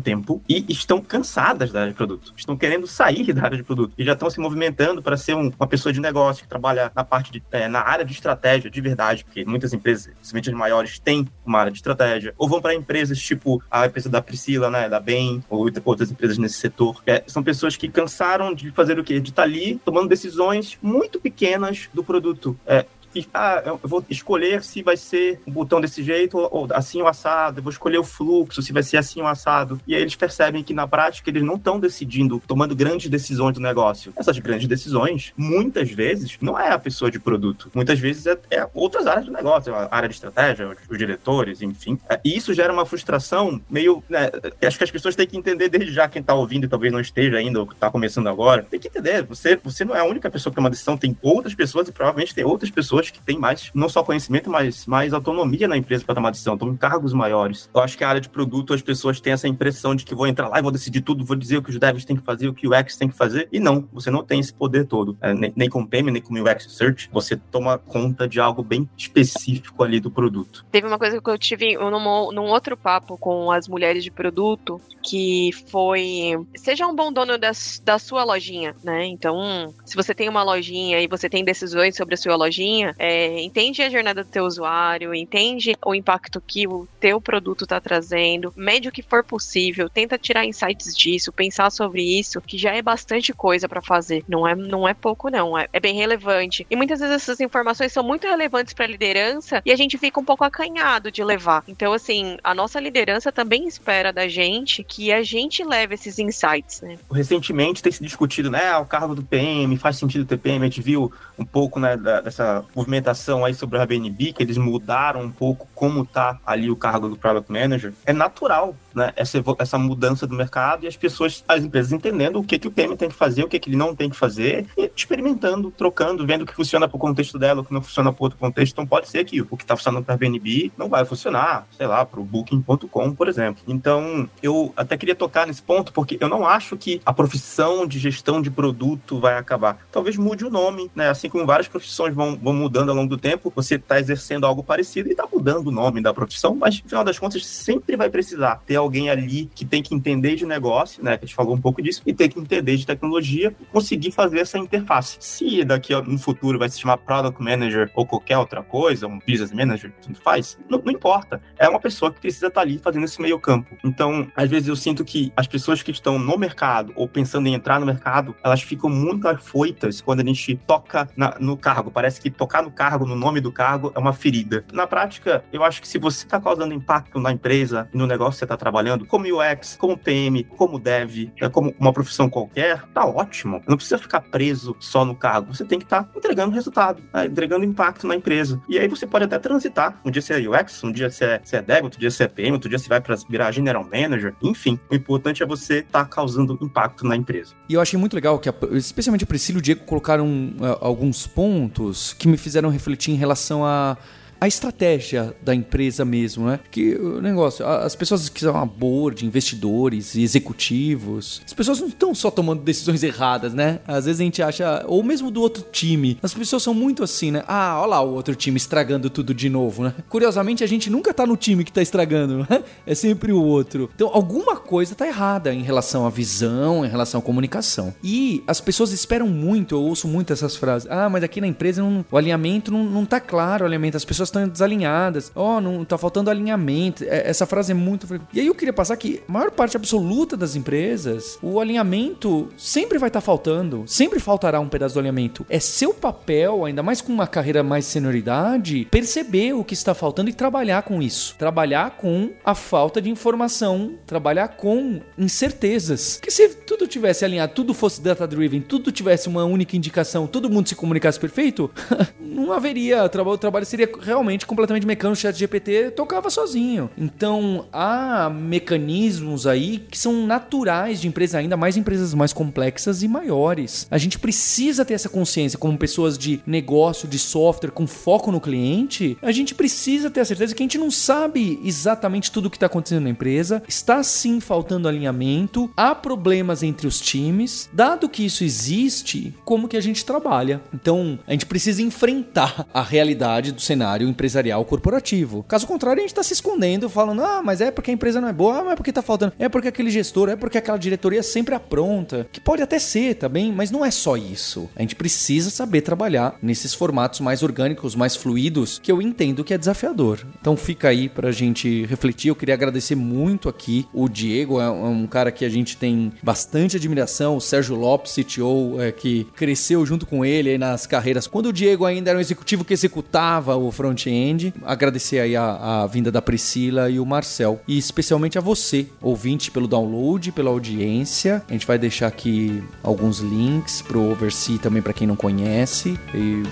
tempo 0.00 0.42
e 0.48 0.64
estão 0.68 1.00
cansadas 1.00 1.70
da 1.72 1.80
área 1.80 1.92
de 1.92 1.96
produto, 1.96 2.32
estão 2.36 2.56
querendo 2.56 2.86
sair 2.86 3.32
da 3.32 3.44
área 3.44 3.56
de 3.56 3.62
produto 3.62 3.92
e 3.96 4.04
já 4.04 4.12
estão 4.12 4.30
se 4.30 4.40
movimentando 4.40 5.02
para 5.02 5.16
ser 5.16 5.34
um, 5.34 5.50
uma 5.58 5.66
pessoa 5.66 5.92
de 5.92 6.00
negócio 6.00 6.42
que 6.42 6.48
trabalha 6.48 6.90
na 6.94 7.04
parte 7.04 7.32
de, 7.32 7.42
é, 7.50 7.68
na 7.68 7.80
área 7.80 8.04
de 8.04 8.12
estratégia 8.12 8.70
de 8.70 8.80
verdade, 8.80 9.24
porque 9.24 9.44
muitas 9.44 9.72
empresas, 9.72 10.12
principalmente 10.14 10.50
as 10.50 10.56
maiores, 10.56 10.98
têm 10.98 11.26
uma 11.44 11.58
área 11.58 11.72
de 11.72 11.78
estratégia, 11.78 12.34
ou 12.36 12.48
vão 12.48 12.60
para 12.60 12.74
empresas 12.74 13.18
tipo 13.20 13.62
a 13.70 13.86
empresa 13.86 14.08
da 14.08 14.22
Priscila, 14.22 14.70
né, 14.70 14.88
da 14.88 15.00
Bem, 15.00 15.42
ou 15.48 15.70
outras 15.84 16.10
empresas 16.10 16.38
nesse 16.38 16.56
setor. 16.56 17.02
É, 17.06 17.22
são 17.26 17.42
pessoas 17.42 17.76
que 17.76 17.88
cansaram 17.88 18.54
de 18.54 18.70
fazer 18.70 18.98
o 18.98 19.04
quê? 19.04 19.20
De 19.20 19.30
estar 19.30 19.42
tá 19.42 19.48
ali 19.48 19.80
tomando 19.84 20.08
decisões 20.08 20.78
muito 20.82 21.20
pequenas 21.20 21.88
do 21.92 22.04
produto. 22.04 22.58
É, 22.66 22.84
ah, 23.32 23.62
eu 23.64 23.80
vou 23.82 24.04
escolher 24.08 24.62
se 24.62 24.82
vai 24.82 24.96
ser 24.96 25.40
um 25.46 25.52
botão 25.52 25.80
desse 25.80 26.02
jeito 26.02 26.38
ou 26.38 26.68
assim 26.72 27.02
o 27.02 27.06
assado, 27.06 27.58
eu 27.58 27.62
vou 27.62 27.70
escolher 27.70 27.98
o 27.98 28.04
fluxo, 28.04 28.62
se 28.62 28.72
vai 28.72 28.82
ser 28.82 28.96
assim 28.96 29.20
o 29.20 29.26
assado. 29.26 29.80
E 29.86 29.94
aí 29.94 30.00
eles 30.00 30.16
percebem 30.16 30.62
que 30.62 30.72
na 30.72 30.86
prática 30.86 31.28
eles 31.30 31.42
não 31.42 31.54
estão 31.54 31.78
decidindo, 31.80 32.42
tomando 32.46 32.74
grandes 32.74 33.10
decisões 33.10 33.54
do 33.54 33.60
negócio. 33.60 34.12
Essas 34.16 34.38
grandes 34.38 34.68
decisões, 34.68 35.32
muitas 35.36 35.90
vezes, 35.90 36.36
não 36.40 36.58
é 36.58 36.70
a 36.70 36.78
pessoa 36.78 37.10
de 37.10 37.18
produto. 37.18 37.70
Muitas 37.74 37.98
vezes 37.98 38.26
é, 38.26 38.38
é 38.50 38.68
outras 38.74 39.06
áreas 39.06 39.26
do 39.26 39.32
negócio, 39.32 39.74
a 39.74 39.88
área 39.90 40.08
de 40.08 40.14
estratégia, 40.14 40.76
os 40.88 40.98
diretores, 40.98 41.62
enfim. 41.62 41.98
É, 42.08 42.20
e 42.24 42.36
isso 42.36 42.54
gera 42.54 42.72
uma 42.72 42.86
frustração 42.86 43.60
meio. 43.68 44.02
Né, 44.08 44.30
acho 44.64 44.78
que 44.78 44.84
as 44.84 44.90
pessoas 44.90 45.16
têm 45.16 45.26
que 45.26 45.36
entender 45.36 45.68
desde 45.68 45.92
já 45.92 46.08
quem 46.08 46.20
está 46.20 46.34
ouvindo 46.34 46.64
e 46.64 46.68
talvez 46.68 46.92
não 46.92 47.00
esteja 47.00 47.36
ainda 47.36 47.60
ou 47.60 47.70
está 47.70 47.90
começando 47.90 48.28
agora. 48.28 48.66
Tem 48.70 48.78
que 48.78 48.88
entender, 48.88 49.22
você, 49.24 49.56
você 49.56 49.84
não 49.84 49.94
é 49.94 50.00
a 50.00 50.04
única 50.04 50.30
pessoa 50.30 50.50
que 50.50 50.56
toma 50.56 50.70
decisão, 50.70 50.96
tem 50.96 51.16
outras 51.22 51.54
pessoas 51.54 51.88
e 51.88 51.92
provavelmente 51.92 52.34
tem 52.34 52.44
outras 52.44 52.70
pessoas 52.70 52.99
pessoas 53.00 53.10
que 53.10 53.20
têm 53.20 53.38
mais, 53.38 53.70
não 53.74 53.88
só 53.88 54.02
conhecimento, 54.02 54.50
mas 54.50 54.86
mais 54.86 55.12
autonomia 55.12 55.66
na 55.66 55.76
empresa 55.76 56.04
para 56.04 56.14
tomar 56.14 56.30
decisão, 56.30 56.58
em 56.62 56.76
cargos 56.76 57.12
maiores. 57.12 57.70
Eu 57.74 57.80
acho 57.80 57.96
que 57.96 58.04
a 58.04 58.08
área 58.08 58.20
de 58.20 58.28
produto, 58.28 58.74
as 58.74 58.82
pessoas 58.82 59.20
têm 59.20 59.32
essa 59.32 59.48
impressão 59.48 59.94
de 59.94 60.04
que 60.04 60.14
vou 60.14 60.26
entrar 60.26 60.48
lá 60.48 60.58
e 60.58 60.62
vou 60.62 60.70
decidir 60.70 61.00
tudo, 61.00 61.24
vou 61.24 61.36
dizer 61.36 61.56
o 61.56 61.62
que 61.62 61.70
os 61.70 61.78
devs 61.78 62.04
têm 62.04 62.16
que 62.16 62.22
fazer, 62.22 62.48
o 62.48 62.54
que 62.54 62.68
o 62.68 62.78
UX 62.78 62.96
tem 62.96 63.08
que 63.08 63.16
fazer. 63.16 63.48
E 63.50 63.58
não, 63.58 63.88
você 63.92 64.10
não 64.10 64.22
tem 64.22 64.40
esse 64.40 64.52
poder 64.52 64.86
todo. 64.86 65.16
É, 65.20 65.32
nem, 65.32 65.52
nem 65.56 65.68
com 65.68 65.80
o 65.80 65.86
PM, 65.86 66.10
nem 66.10 66.22
com 66.22 66.34
o 66.34 66.42
UX 66.42 66.66
Search, 66.76 67.08
você 67.12 67.36
toma 67.36 67.78
conta 67.78 68.28
de 68.28 68.38
algo 68.38 68.62
bem 68.62 68.88
específico 68.96 69.82
ali 69.82 70.00
do 70.00 70.10
produto. 70.10 70.64
Teve 70.70 70.86
uma 70.86 70.98
coisa 70.98 71.20
que 71.20 71.30
eu 71.30 71.38
tive 71.38 71.76
num, 71.76 72.32
num 72.32 72.46
outro 72.46 72.76
papo 72.76 73.16
com 73.16 73.50
as 73.50 73.68
mulheres 73.68 74.04
de 74.04 74.10
produto, 74.10 74.80
que 75.02 75.50
foi 75.68 76.38
seja 76.56 76.86
um 76.86 76.94
bom 76.94 77.12
dono 77.12 77.38
das, 77.38 77.80
da 77.84 77.98
sua 77.98 78.24
lojinha, 78.24 78.74
né? 78.84 79.06
Então, 79.06 79.72
se 79.84 79.96
você 79.96 80.14
tem 80.14 80.28
uma 80.28 80.42
lojinha 80.42 81.00
e 81.00 81.06
você 81.06 81.28
tem 81.28 81.44
decisões 81.44 81.96
sobre 81.96 82.14
a 82.14 82.18
sua 82.18 82.36
lojinha, 82.36 82.89
é, 82.98 83.40
entende 83.42 83.82
a 83.82 83.90
jornada 83.90 84.24
do 84.24 84.30
teu 84.30 84.44
usuário, 84.44 85.14
entende 85.14 85.76
o 85.84 85.94
impacto 85.94 86.40
que 86.40 86.66
o 86.66 86.86
teu 86.98 87.20
produto 87.20 87.64
está 87.64 87.80
trazendo, 87.80 88.52
mede 88.56 88.88
o 88.88 88.92
que 88.92 89.02
for 89.02 89.24
possível, 89.24 89.88
tenta 89.88 90.18
tirar 90.18 90.44
insights 90.44 90.96
disso, 90.96 91.32
pensar 91.32 91.70
sobre 91.70 92.02
isso, 92.02 92.40
que 92.40 92.58
já 92.58 92.74
é 92.74 92.82
bastante 92.82 93.32
coisa 93.32 93.68
para 93.68 93.80
fazer. 93.80 94.24
Não 94.28 94.46
é, 94.46 94.54
não 94.54 94.86
é 94.88 94.94
pouco, 94.94 95.30
não. 95.30 95.56
É, 95.56 95.68
é 95.72 95.80
bem 95.80 95.94
relevante. 95.94 96.66
E 96.70 96.76
muitas 96.76 97.00
vezes 97.00 97.16
essas 97.16 97.40
informações 97.40 97.92
são 97.92 98.02
muito 98.02 98.26
relevantes 98.26 98.74
para 98.74 98.84
a 98.84 98.88
liderança 98.88 99.62
e 99.64 99.72
a 99.72 99.76
gente 99.76 99.98
fica 99.98 100.20
um 100.20 100.24
pouco 100.24 100.44
acanhado 100.44 101.10
de 101.10 101.22
levar. 101.22 101.64
Então, 101.66 101.92
assim, 101.92 102.36
a 102.42 102.54
nossa 102.54 102.80
liderança 102.80 103.32
também 103.32 103.66
espera 103.66 104.12
da 104.12 104.28
gente 104.28 104.82
que 104.84 105.12
a 105.12 105.22
gente 105.22 105.64
leve 105.64 105.94
esses 105.94 106.18
insights, 106.18 106.80
né? 106.82 106.98
Recentemente 107.10 107.82
tem 107.82 107.92
se 107.92 108.02
discutido, 108.02 108.50
né, 108.50 108.70
ah, 108.70 108.80
o 108.80 108.86
cargo 108.86 109.14
do 109.14 109.22
PM, 109.22 109.76
faz 109.76 109.96
sentido 109.96 110.24
ter 110.24 110.38
PM, 110.38 110.64
a 110.64 110.68
gente 110.68 110.82
viu 110.82 111.12
um 111.38 111.44
pouco, 111.44 111.78
né, 111.78 111.96
dessa 111.96 112.64
movimentação 112.80 113.44
aí 113.44 113.54
sobre 113.54 113.78
a 113.78 113.84
BNB, 113.84 114.32
que 114.32 114.42
eles 114.42 114.56
mudaram 114.56 115.20
um 115.20 115.30
pouco 115.30 115.68
como 115.74 116.04
tá 116.04 116.40
ali 116.46 116.70
o 116.70 116.76
cargo 116.76 117.08
do 117.08 117.16
Product 117.16 117.52
Manager. 117.52 117.92
É 118.06 118.12
natural 118.12 118.74
né, 118.94 119.12
essa, 119.16 119.42
essa 119.58 119.78
mudança 119.78 120.26
do 120.26 120.34
mercado 120.34 120.84
e 120.84 120.88
as 120.88 120.96
pessoas, 120.96 121.44
as 121.48 121.62
empresas 121.62 121.92
entendendo 121.92 122.38
o 122.38 122.44
que, 122.44 122.58
que 122.58 122.68
o 122.68 122.70
PM 122.70 122.96
tem 122.96 123.08
que 123.08 123.14
fazer, 123.14 123.44
o 123.44 123.48
que, 123.48 123.58
que 123.58 123.68
ele 123.68 123.76
não 123.76 123.94
tem 123.94 124.10
que 124.10 124.16
fazer, 124.16 124.66
e 124.76 124.90
experimentando, 124.94 125.70
trocando, 125.70 126.26
vendo 126.26 126.42
o 126.42 126.46
que 126.46 126.54
funciona 126.54 126.88
para 126.88 126.96
o 126.96 127.00
contexto 127.00 127.38
dela, 127.38 127.60
o 127.60 127.64
que 127.64 127.72
não 127.72 127.82
funciona 127.82 128.12
para 128.12 128.24
outro 128.24 128.38
contexto. 128.38 128.72
Então 128.72 128.86
pode 128.86 129.08
ser 129.08 129.24
que 129.24 129.40
o 129.40 129.56
que 129.56 129.64
está 129.64 129.76
funcionando 129.76 130.04
para 130.04 130.14
a 130.14 130.18
BNB 130.18 130.72
não 130.76 130.88
vai 130.88 131.04
funcionar, 131.04 131.66
sei 131.76 131.86
lá, 131.86 132.04
para 132.04 132.20
o 132.20 132.24
Booking.com, 132.24 133.14
por 133.14 133.28
exemplo. 133.28 133.62
Então 133.66 134.28
eu 134.42 134.72
até 134.76 134.96
queria 134.96 135.14
tocar 135.14 135.46
nesse 135.46 135.62
ponto, 135.62 135.92
porque 135.92 136.18
eu 136.20 136.28
não 136.28 136.46
acho 136.46 136.76
que 136.76 137.00
a 137.04 137.12
profissão 137.12 137.86
de 137.86 137.98
gestão 137.98 138.40
de 138.42 138.50
produto 138.50 139.20
vai 139.20 139.36
acabar. 139.36 139.78
Talvez 139.90 140.16
mude 140.16 140.44
o 140.44 140.50
nome, 140.50 140.90
né? 140.94 141.08
Assim 141.08 141.28
como 141.28 141.46
várias 141.46 141.68
profissões 141.68 142.14
vão, 142.14 142.36
vão 142.36 142.52
mudando 142.52 142.90
ao 142.90 142.96
longo 142.96 143.08
do 143.08 143.18
tempo, 143.18 143.52
você 143.54 143.76
está 143.76 143.98
exercendo 143.98 144.46
algo 144.46 144.62
parecido 144.62 145.08
e 145.08 145.12
está 145.12 145.26
mudando 145.32 145.68
o 145.68 145.72
nome 145.72 146.00
da 146.00 146.12
profissão, 146.12 146.54
mas 146.54 146.82
no 146.82 146.88
final 146.88 147.04
das 147.04 147.18
contas 147.18 147.46
sempre 147.46 147.96
vai 147.96 148.08
precisar 148.08 148.60
ter 148.66 148.76
alguém 148.80 149.10
ali 149.10 149.50
que 149.54 149.64
tem 149.64 149.82
que 149.82 149.94
entender 149.94 150.36
de 150.36 150.46
negócio, 150.46 151.02
né? 151.02 151.16
Que 151.16 151.24
a 151.24 151.26
gente 151.26 151.34
falou 151.34 151.54
um 151.54 151.60
pouco 151.60 151.82
disso, 151.82 152.02
e 152.06 152.12
tem 152.12 152.28
que 152.28 152.38
entender 152.38 152.76
de 152.76 152.86
tecnologia 152.86 153.54
conseguir 153.72 154.10
fazer 154.10 154.40
essa 154.40 154.58
interface. 154.58 155.16
Se 155.20 155.64
daqui 155.64 155.94
no 155.94 156.18
futuro 156.18 156.58
vai 156.58 156.68
se 156.68 156.80
chamar 156.80 156.98
Product 156.98 157.42
Manager 157.42 157.90
ou 157.94 158.06
qualquer 158.06 158.38
outra 158.38 158.62
coisa, 158.62 159.06
um 159.06 159.18
Business 159.18 159.52
Manager, 159.52 159.92
tanto 160.02 160.20
faz, 160.20 160.58
não, 160.68 160.80
não 160.84 160.92
importa. 160.92 161.40
É 161.58 161.68
uma 161.68 161.80
pessoa 161.80 162.12
que 162.12 162.20
precisa 162.20 162.48
estar 162.48 162.60
tá 162.60 162.66
ali 162.66 162.78
fazendo 162.78 163.04
esse 163.04 163.20
meio 163.20 163.38
campo. 163.38 163.76
Então, 163.84 164.30
às 164.34 164.48
vezes 164.48 164.68
eu 164.68 164.76
sinto 164.76 165.04
que 165.04 165.32
as 165.36 165.46
pessoas 165.46 165.82
que 165.82 165.90
estão 165.90 166.18
no 166.18 166.36
mercado 166.36 166.92
ou 166.96 167.08
pensando 167.08 167.46
em 167.46 167.54
entrar 167.54 167.80
no 167.80 167.86
mercado, 167.86 168.34
elas 168.42 168.62
ficam 168.62 168.90
muito 168.90 169.28
afoitas 169.28 170.00
quando 170.00 170.20
a 170.20 170.24
gente 170.24 170.56
toca 170.66 171.08
na, 171.16 171.36
no 171.38 171.56
cargo. 171.56 171.90
Parece 171.90 172.20
que 172.20 172.30
tocar 172.30 172.62
no 172.62 172.70
cargo, 172.70 173.06
no 173.06 173.16
nome 173.16 173.40
do 173.40 173.52
cargo, 173.52 173.92
é 173.94 173.98
uma 173.98 174.12
ferida. 174.12 174.64
Na 174.72 174.86
prática, 174.86 175.44
eu 175.52 175.62
acho 175.64 175.80
que 175.80 175.88
se 175.88 175.98
você 175.98 176.24
está 176.24 176.40
causando 176.40 176.74
impacto 176.74 177.18
na 177.20 177.32
empresa 177.32 177.88
e 177.92 177.96
no 177.96 178.06
negócio 178.06 178.32
que 178.32 178.38
você 178.38 178.44
está 178.44 178.56
trabalhando, 178.56 178.69
como 179.06 179.24
UX, 179.26 179.76
como 179.76 179.96
PM, 179.96 180.44
como 180.44 180.78
dev, 180.78 181.30
né, 181.40 181.48
como 181.48 181.74
uma 181.78 181.92
profissão 181.92 182.28
qualquer, 182.28 182.82
tá 182.94 183.04
ótimo. 183.04 183.62
Não 183.66 183.76
precisa 183.76 183.98
ficar 183.98 184.20
preso 184.20 184.76
só 184.78 185.04
no 185.04 185.14
cargo. 185.14 185.54
Você 185.54 185.64
tem 185.64 185.78
que 185.78 185.84
estar 185.84 186.04
tá 186.04 186.10
entregando 186.16 186.54
resultado, 186.54 187.02
né, 187.12 187.26
entregando 187.26 187.64
impacto 187.64 188.06
na 188.06 188.14
empresa. 188.14 188.60
E 188.68 188.78
aí 188.78 188.88
você 188.88 189.06
pode 189.06 189.24
até 189.24 189.38
transitar. 189.38 190.00
Um 190.04 190.10
dia 190.10 190.22
você 190.22 190.34
é 190.34 190.48
UX, 190.48 190.82
um 190.84 190.92
dia 190.92 191.10
você 191.10 191.24
é, 191.24 191.40
você 191.42 191.56
é 191.56 191.62
dev, 191.62 191.84
outro 191.84 192.00
dia 192.00 192.10
você 192.10 192.24
é 192.24 192.28
PM, 192.28 192.52
outro 192.52 192.68
dia 192.68 192.78
você 192.78 192.88
vai 192.88 193.00
para 193.00 193.16
virar 193.28 193.52
general 193.52 193.84
manager. 193.84 194.34
Enfim, 194.42 194.78
o 194.90 194.94
importante 194.94 195.42
é 195.42 195.46
você 195.46 195.78
estar 195.78 196.04
tá 196.04 196.04
causando 196.04 196.58
impacto 196.60 197.06
na 197.06 197.16
empresa. 197.16 197.54
E 197.68 197.74
eu 197.74 197.80
achei 197.80 197.98
muito 197.98 198.14
legal 198.14 198.38
que, 198.38 198.48
especialmente 198.72 199.24
a 199.24 199.26
Priscila 199.26 199.58
e 199.58 199.60
o 199.60 199.62
Diego 199.62 199.84
colocaram 199.84 200.26
uh, 200.26 200.78
alguns 200.80 201.26
pontos 201.26 202.12
que 202.12 202.28
me 202.28 202.36
fizeram 202.36 202.68
refletir 202.68 203.12
em 203.12 203.16
relação 203.16 203.64
a 203.64 203.96
a 204.40 204.48
estratégia 204.48 205.34
da 205.42 205.54
empresa 205.54 206.04
mesmo, 206.04 206.46
né? 206.46 206.60
Que 206.70 206.94
o 206.94 207.20
negócio, 207.20 207.66
as 207.66 207.94
pessoas 207.94 208.28
que 208.28 208.40
são 208.40 208.56
a 208.56 208.64
board, 208.64 209.26
investidores 209.26 210.14
e 210.14 210.22
executivos, 210.22 211.42
as 211.44 211.52
pessoas 211.52 211.80
não 211.80 211.88
estão 211.88 212.14
só 212.14 212.30
tomando 212.30 212.62
decisões 212.62 213.02
erradas, 213.02 213.52
né? 213.52 213.80
Às 213.86 214.06
vezes 214.06 214.20
a 214.20 214.24
gente 214.24 214.42
acha, 214.42 214.84
ou 214.86 215.02
mesmo 215.02 215.30
do 215.30 215.42
outro 215.42 215.64
time, 215.70 216.18
as 216.22 216.32
pessoas 216.32 216.62
são 216.62 216.72
muito 216.72 217.02
assim, 217.02 217.30
né? 217.30 217.44
Ah, 217.46 217.78
olha 217.80 217.90
lá 217.90 218.00
o 218.00 218.14
outro 218.14 218.34
time 218.34 218.56
estragando 218.56 219.10
tudo 219.10 219.34
de 219.34 219.50
novo, 219.50 219.84
né? 219.84 219.94
Curiosamente, 220.08 220.64
a 220.64 220.66
gente 220.66 220.88
nunca 220.88 221.12
tá 221.12 221.26
no 221.26 221.36
time 221.36 221.62
que 221.62 221.72
tá 221.72 221.82
estragando, 221.82 222.46
né? 222.48 222.64
É 222.86 222.94
sempre 222.94 223.32
o 223.32 223.42
outro. 223.42 223.90
Então, 223.94 224.10
alguma 224.12 224.56
coisa 224.56 224.94
tá 224.94 225.06
errada 225.06 225.52
em 225.52 225.62
relação 225.62 226.06
à 226.06 226.10
visão, 226.10 226.84
em 226.84 226.88
relação 226.88 227.20
à 227.20 227.22
comunicação. 227.22 227.94
E 228.02 228.42
as 228.46 228.60
pessoas 228.60 228.92
esperam 228.92 229.26
muito, 229.26 229.74
eu 229.74 229.82
ouço 229.82 230.08
muito 230.08 230.32
essas 230.32 230.56
frases. 230.56 230.88
Ah, 230.90 231.08
mas 231.10 231.22
aqui 231.22 231.40
na 231.40 231.46
empresa 231.46 231.82
não, 231.82 232.04
o 232.10 232.16
alinhamento 232.16 232.72
não, 232.72 232.84
não 232.84 233.04
tá 233.04 233.20
claro, 233.20 233.64
o 233.64 233.66
alinhamento. 233.66 233.96
As 233.96 234.04
pessoas 234.04 234.29
estão 234.30 234.48
desalinhadas. 234.48 235.30
Oh, 235.34 235.60
não 235.60 235.84
tá 235.84 235.98
faltando 235.98 236.30
alinhamento. 236.30 237.04
É, 237.04 237.28
essa 237.28 237.46
frase 237.46 237.72
é 237.72 237.74
muito 237.74 238.06
E 238.32 238.40
aí 238.40 238.46
eu 238.46 238.54
queria 238.54 238.72
passar 238.72 238.96
que 238.96 239.22
a 239.28 239.32
maior 239.32 239.50
parte 239.50 239.76
absoluta 239.76 240.36
das 240.36 240.56
empresas, 240.56 241.38
o 241.42 241.60
alinhamento 241.60 242.48
sempre 242.56 242.98
vai 242.98 243.08
estar 243.08 243.20
tá 243.20 243.24
faltando, 243.26 243.84
sempre 243.86 244.18
faltará 244.18 244.60
um 244.60 244.68
pedaço 244.68 244.94
do 244.94 245.00
alinhamento. 245.00 245.44
É 245.48 245.60
seu 245.60 245.92
papel, 245.92 246.64
ainda 246.64 246.82
mais 246.82 247.00
com 247.00 247.12
uma 247.12 247.26
carreira 247.26 247.62
mais 247.62 247.84
senioridade, 247.84 248.86
perceber 248.90 249.52
o 249.52 249.64
que 249.64 249.74
está 249.74 249.94
faltando 249.94 250.30
e 250.30 250.32
trabalhar 250.32 250.82
com 250.82 251.02
isso. 251.02 251.34
Trabalhar 251.36 251.92
com 251.92 252.30
a 252.44 252.54
falta 252.54 253.00
de 253.00 253.10
informação, 253.10 253.94
trabalhar 254.06 254.48
com 254.48 255.00
incertezas. 255.18 256.18
Que 256.22 256.30
se 256.30 256.48
tudo 256.48 256.86
tivesse 256.86 257.24
alinhado, 257.24 257.54
tudo 257.54 257.74
fosse 257.74 258.00
data 258.00 258.26
driven, 258.26 258.60
tudo 258.60 258.92
tivesse 258.92 259.28
uma 259.28 259.44
única 259.44 259.76
indicação, 259.76 260.26
todo 260.26 260.50
mundo 260.50 260.68
se 260.68 260.74
comunicasse 260.74 261.18
perfeito, 261.18 261.70
não 262.20 262.52
haveria 262.52 263.04
o 263.04 263.38
trabalho 263.38 263.66
seria 263.66 263.88
realmente 264.00 264.19
completamente 264.46 264.86
mecânico, 264.86 265.18
o 265.18 265.20
chat 265.20 265.36
GPT 265.36 265.92
tocava 265.92 266.30
sozinho. 266.30 266.90
Então, 266.96 267.66
há 267.72 268.30
mecanismos 268.30 269.46
aí 269.46 269.78
que 269.78 269.98
são 269.98 270.26
naturais 270.26 271.00
de 271.00 271.08
empresas, 271.08 271.36
ainda 271.36 271.56
mais 271.56 271.76
empresas 271.76 272.14
mais 272.14 272.32
complexas 272.32 273.02
e 273.02 273.08
maiores. 273.08 273.86
A 273.90 273.98
gente 273.98 274.18
precisa 274.18 274.84
ter 274.84 274.94
essa 274.94 275.08
consciência 275.08 275.58
como 275.58 275.76
pessoas 275.78 276.16
de 276.16 276.40
negócio, 276.46 277.08
de 277.08 277.18
software 277.18 277.70
com 277.70 277.86
foco 277.86 278.30
no 278.30 278.40
cliente, 278.40 279.16
a 279.22 279.32
gente 279.32 279.54
precisa 279.54 280.10
ter 280.10 280.20
a 280.20 280.24
certeza 280.24 280.54
que 280.54 280.62
a 280.62 280.64
gente 280.64 280.78
não 280.78 280.90
sabe 280.90 281.60
exatamente 281.64 282.30
tudo 282.30 282.46
o 282.46 282.50
que 282.50 282.56
está 282.56 282.66
acontecendo 282.66 283.04
na 283.04 283.10
empresa, 283.10 283.62
está 283.68 284.02
sim 284.02 284.40
faltando 284.40 284.88
alinhamento, 284.88 285.70
há 285.76 285.94
problemas 285.94 286.62
entre 286.62 286.86
os 286.86 287.00
times. 287.00 287.68
Dado 287.72 288.08
que 288.08 288.24
isso 288.24 288.44
existe, 288.44 289.34
como 289.44 289.68
que 289.68 289.76
a 289.76 289.80
gente 289.80 290.04
trabalha? 290.04 290.60
Então, 290.74 291.18
a 291.26 291.32
gente 291.32 291.46
precisa 291.46 291.82
enfrentar 291.82 292.66
a 292.72 292.82
realidade 292.82 293.52
do 293.52 293.60
cenário 293.60 294.08
empresarial 294.10 294.64
corporativo. 294.64 295.44
Caso 295.48 295.66
contrário, 295.66 296.00
a 296.00 296.02
gente 296.02 296.10
está 296.10 296.22
se 296.22 296.32
escondendo, 296.32 296.88
falando: 296.88 297.22
ah, 297.24 297.42
mas 297.42 297.60
é 297.60 297.70
porque 297.70 297.90
a 297.90 297.94
empresa 297.94 298.20
não 298.20 298.28
é 298.28 298.32
boa, 298.32 298.58
ah, 298.58 298.64
mas 298.64 298.72
é 298.72 298.76
porque 298.76 298.90
está 298.90 299.02
faltando, 299.02 299.32
é 299.38 299.48
porque 299.48 299.68
aquele 299.68 299.90
gestor, 299.90 300.28
é 300.28 300.36
porque 300.36 300.58
aquela 300.58 300.78
diretoria 300.78 301.22
sempre 301.22 301.54
apronta. 301.54 302.28
Que 302.32 302.40
pode 302.40 302.62
até 302.62 302.78
ser, 302.78 303.14
tá 303.14 303.28
bem? 303.28 303.52
Mas 303.52 303.70
não 303.70 303.84
é 303.84 303.90
só 303.90 304.16
isso. 304.16 304.68
A 304.76 304.82
gente 304.82 304.96
precisa 304.96 305.50
saber 305.50 305.80
trabalhar 305.80 306.36
nesses 306.42 306.74
formatos 306.74 307.20
mais 307.20 307.42
orgânicos, 307.42 307.94
mais 307.94 308.16
fluidos, 308.16 308.78
que 308.82 308.90
eu 308.90 309.00
entendo 309.00 309.44
que 309.44 309.54
é 309.54 309.58
desafiador. 309.58 310.26
Então 310.40 310.56
fica 310.56 310.88
aí 310.88 311.08
pra 311.08 311.30
gente 311.30 311.84
refletir. 311.86 312.28
Eu 312.28 312.36
queria 312.36 312.54
agradecer 312.54 312.94
muito 312.94 313.48
aqui. 313.48 313.86
O 313.92 314.08
Diego 314.08 314.60
é 314.60 314.70
um 314.70 315.06
cara 315.06 315.30
que 315.30 315.44
a 315.44 315.48
gente 315.48 315.76
tem 315.76 316.12
bastante 316.22 316.76
admiração, 316.76 317.36
o 317.36 317.40
Sérgio 317.40 317.76
Lopes, 317.76 318.14
CTO, 318.14 318.80
é, 318.80 318.92
que 318.92 319.24
cresceu 319.36 319.84
junto 319.86 320.06
com 320.06 320.24
ele 320.24 320.58
nas 320.58 320.86
carreiras. 320.86 321.26
Quando 321.26 321.46
o 321.46 321.52
Diego 321.52 321.84
ainda 321.84 322.10
era 322.10 322.18
um 322.18 322.20
executivo 322.20 322.64
que 322.64 322.72
executava 322.72 323.56
o 323.56 323.70
front-end, 324.00 324.54
agradecer 324.62 325.20
aí 325.20 325.36
a, 325.36 325.82
a 325.82 325.86
vinda 325.86 326.10
da 326.10 326.22
Priscila 326.22 326.88
e 326.88 326.98
o 326.98 327.06
Marcel. 327.06 327.60
E 327.66 327.76
especialmente 327.76 328.38
a 328.38 328.40
você, 328.40 328.86
ouvinte, 329.02 329.50
pelo 329.50 329.68
download, 329.68 330.32
pela 330.32 330.50
audiência. 330.50 331.42
A 331.48 331.52
gente 331.52 331.66
vai 331.66 331.78
deixar 331.78 332.06
aqui 332.06 332.62
alguns 332.82 333.18
links 333.18 333.82
pro 333.82 334.10
Oversee 334.10 334.58
também 334.58 334.82
para 334.82 334.92
quem 334.92 335.06
não 335.06 335.16
conhece. 335.16 335.98
E 336.14 336.42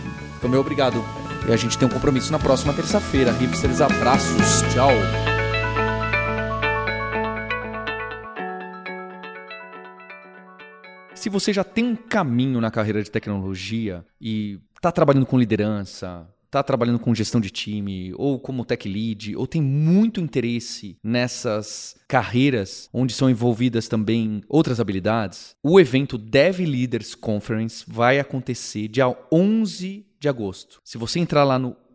meu 0.46 0.60
obrigado. 0.60 1.02
E 1.48 1.52
a 1.52 1.56
gente 1.56 1.78
tem 1.78 1.88
um 1.88 1.90
compromisso 1.90 2.30
na 2.30 2.38
próxima 2.38 2.72
terça-feira. 2.74 3.32
Hipsters, 3.32 3.80
abraços. 3.80 4.62
Tchau. 4.74 4.90
Se 11.14 11.28
você 11.28 11.52
já 11.52 11.64
tem 11.64 11.84
um 11.84 11.96
caminho 11.96 12.60
na 12.60 12.70
carreira 12.70 13.02
de 13.02 13.10
tecnologia 13.10 14.04
e 14.20 14.60
está 14.76 14.92
trabalhando 14.92 15.26
com 15.26 15.36
liderança, 15.36 16.26
está 16.48 16.62
trabalhando 16.62 16.98
com 16.98 17.14
gestão 17.14 17.40
de 17.40 17.50
time, 17.50 18.12
ou 18.16 18.40
como 18.40 18.64
tech 18.64 18.88
lead, 18.88 19.36
ou 19.36 19.46
tem 19.46 19.62
muito 19.62 20.20
interesse 20.20 20.96
nessas 21.04 21.94
carreiras 22.08 22.88
onde 22.92 23.12
são 23.12 23.28
envolvidas 23.28 23.86
também 23.86 24.42
outras 24.48 24.80
habilidades, 24.80 25.54
o 25.62 25.78
evento 25.78 26.16
Dev 26.16 26.60
Leaders 26.60 27.14
Conference 27.14 27.84
vai 27.86 28.18
acontecer 28.18 28.88
dia 28.88 29.14
11 29.30 30.06
de 30.18 30.28
agosto. 30.28 30.80
Se 30.84 30.98
você 30.98 31.20
entrar 31.20 31.44
lá 31.44 31.58
no 31.58 31.76